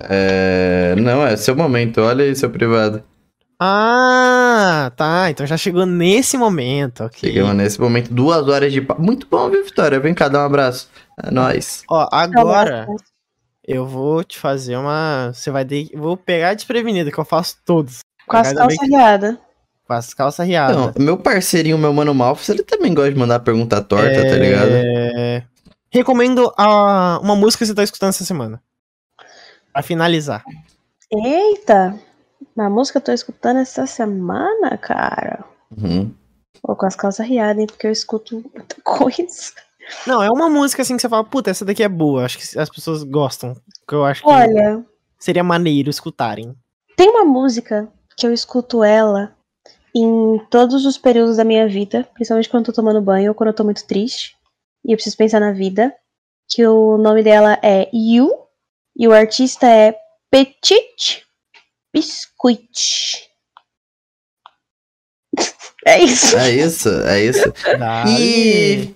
[0.00, 0.94] É...
[0.96, 3.02] Não, é seu momento, olha aí seu privado.
[3.60, 5.30] Ah, tá.
[5.30, 7.18] Então já chegou nesse momento, ok.
[7.18, 9.02] Chegamos nesse momento, duas horas de papo.
[9.02, 9.98] Muito bom, viu, Vitória?
[9.98, 10.88] Vem cá, dá um abraço.
[11.22, 11.82] É nóis.
[11.90, 12.86] Ó, agora
[13.64, 15.32] eu vou te fazer uma.
[15.34, 15.90] Você vai ter.
[15.94, 18.00] Vou pegar desprevenido, que eu faço todos.
[18.26, 19.36] Com as calças que- riadas.
[19.86, 20.76] Com as calças riadas.
[20.76, 24.70] Então, meu parceirinho, meu mano Malfus, ele também gosta de mandar pergunta torta, tá ligado?
[24.70, 25.42] É...
[25.90, 27.18] Recomendo a...
[27.22, 28.62] uma música que você tá escutando essa semana.
[29.72, 30.44] Pra finalizar.
[31.10, 31.98] Eita!
[32.56, 35.44] A música que eu tô escutando essa semana, cara.
[35.76, 36.12] Uhum.
[36.62, 37.66] Pô, com as calças riadas, hein?
[37.66, 39.52] Porque eu escuto muita coisa.
[40.06, 42.24] Não, é uma música assim que você fala, puta, essa daqui é boa.
[42.24, 43.54] Acho que as pessoas gostam.
[43.86, 44.84] Que eu acho que Olha,
[45.18, 46.54] seria maneiro escutarem.
[46.96, 49.34] tem uma música que eu escuto ela
[49.94, 53.48] em todos os períodos da minha vida, principalmente quando eu tô tomando banho ou quando
[53.48, 54.36] eu tô muito triste
[54.84, 55.94] e eu preciso pensar na vida.
[56.50, 58.30] Que o nome dela é You
[58.96, 59.94] e o artista é
[60.30, 61.24] Petit
[61.98, 63.28] Biscuit.
[65.86, 66.36] É isso.
[66.36, 67.52] É isso, é isso.
[68.06, 68.94] E.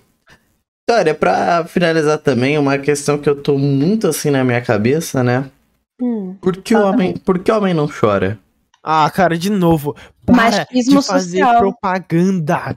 [0.80, 5.50] Vitória, pra finalizar também, uma questão que eu tô muito assim na minha cabeça, né?
[5.98, 6.36] Hum.
[6.42, 8.38] Por que, o homem, por que o homem não chora?
[8.82, 9.96] Ah, cara, de novo.
[10.26, 11.60] Para Machismo de fazer social.
[11.60, 12.76] propaganda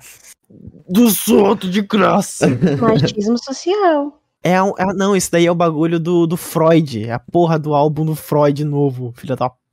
[0.87, 2.47] dos outros de graça.
[2.79, 4.21] Machismo social.
[4.41, 7.03] É, é- não, isso daí é o bagulho do, do Freud.
[7.05, 9.64] É a porra do álbum do Freud novo, filha da puta.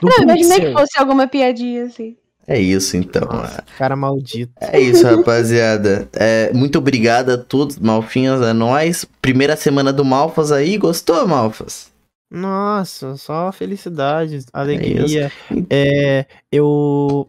[0.00, 2.16] Do Não, imaginei que fosse alguma piadinha assim.
[2.46, 3.26] É isso, então.
[3.26, 4.52] Nossa, cara maldito.
[4.60, 6.08] É isso, rapaziada.
[6.12, 9.06] É, muito obrigado a todos, Malfinhas, a nós.
[9.22, 11.90] Primeira semana do Malfas aí, gostou, Malfas?
[12.30, 15.30] Nossa, só felicidade, alegria.
[15.50, 15.66] isso.
[15.70, 17.28] É, eu.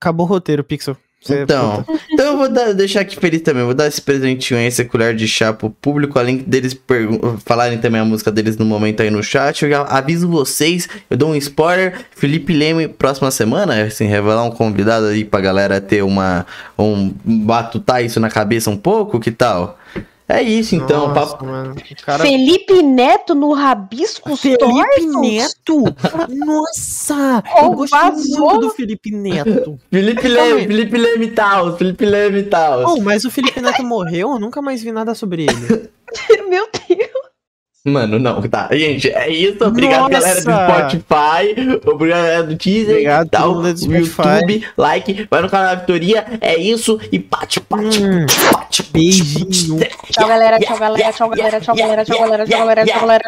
[0.00, 0.96] Acabou o roteiro, Pixel.
[1.22, 3.62] Você- Então, então eu vou dar- deixar aqui feliz também.
[3.64, 6.76] Vou dar esse presentinho aí, esse colher de chá pro público, além deles
[7.44, 9.62] falarem também a música deles no momento aí no chat.
[9.64, 11.94] Eu já aviso vocês, eu dou um spoiler.
[12.10, 16.44] Felipe Leme, próxima semana, assim, revelar um convidado aí pra galera ter uma.
[16.78, 19.78] um batutar isso na cabeça um pouco, que tal?
[20.32, 21.44] É isso então, Nossa, papo.
[21.44, 22.22] O cara...
[22.22, 25.20] Felipe Neto no Rabiscos Felipe Tortos?
[25.20, 25.84] Neto?
[26.30, 27.44] Nossa!
[27.56, 28.46] Oh, eu vazou.
[28.46, 29.78] muito do Felipe Neto.
[29.92, 30.66] Felipe Leme.
[30.66, 32.94] Felipe Leme tal, Felipe Leme tal.
[32.94, 34.30] Oh, mas o Felipe Neto morreu?
[34.30, 35.90] Eu nunca mais vi nada sobre ele.
[36.48, 37.21] Meu Deus.
[37.84, 38.68] Mano, não, tá.
[38.70, 39.64] Gente, é isso.
[39.64, 40.20] Obrigado, Nossa!
[40.20, 41.80] galera do Spotify.
[41.84, 42.90] Obrigado, galera do Teaser.
[42.90, 44.22] Obrigado, do o Spotify.
[44.28, 46.24] YouTube, like, vai no canal da Vitoria.
[46.40, 47.00] É isso.
[47.10, 48.84] E bate, bate, Hum, bate.
[48.92, 49.80] beijinho.
[50.12, 50.60] Tchau, galera.
[50.60, 51.12] Tchau, galera.
[51.12, 51.60] Tchau, galera.
[51.60, 52.04] Tchau, galera.
[52.04, 52.46] Tchau, galera.
[52.46, 52.84] Tchau, galera.
[52.86, 53.18] Tchau, galera.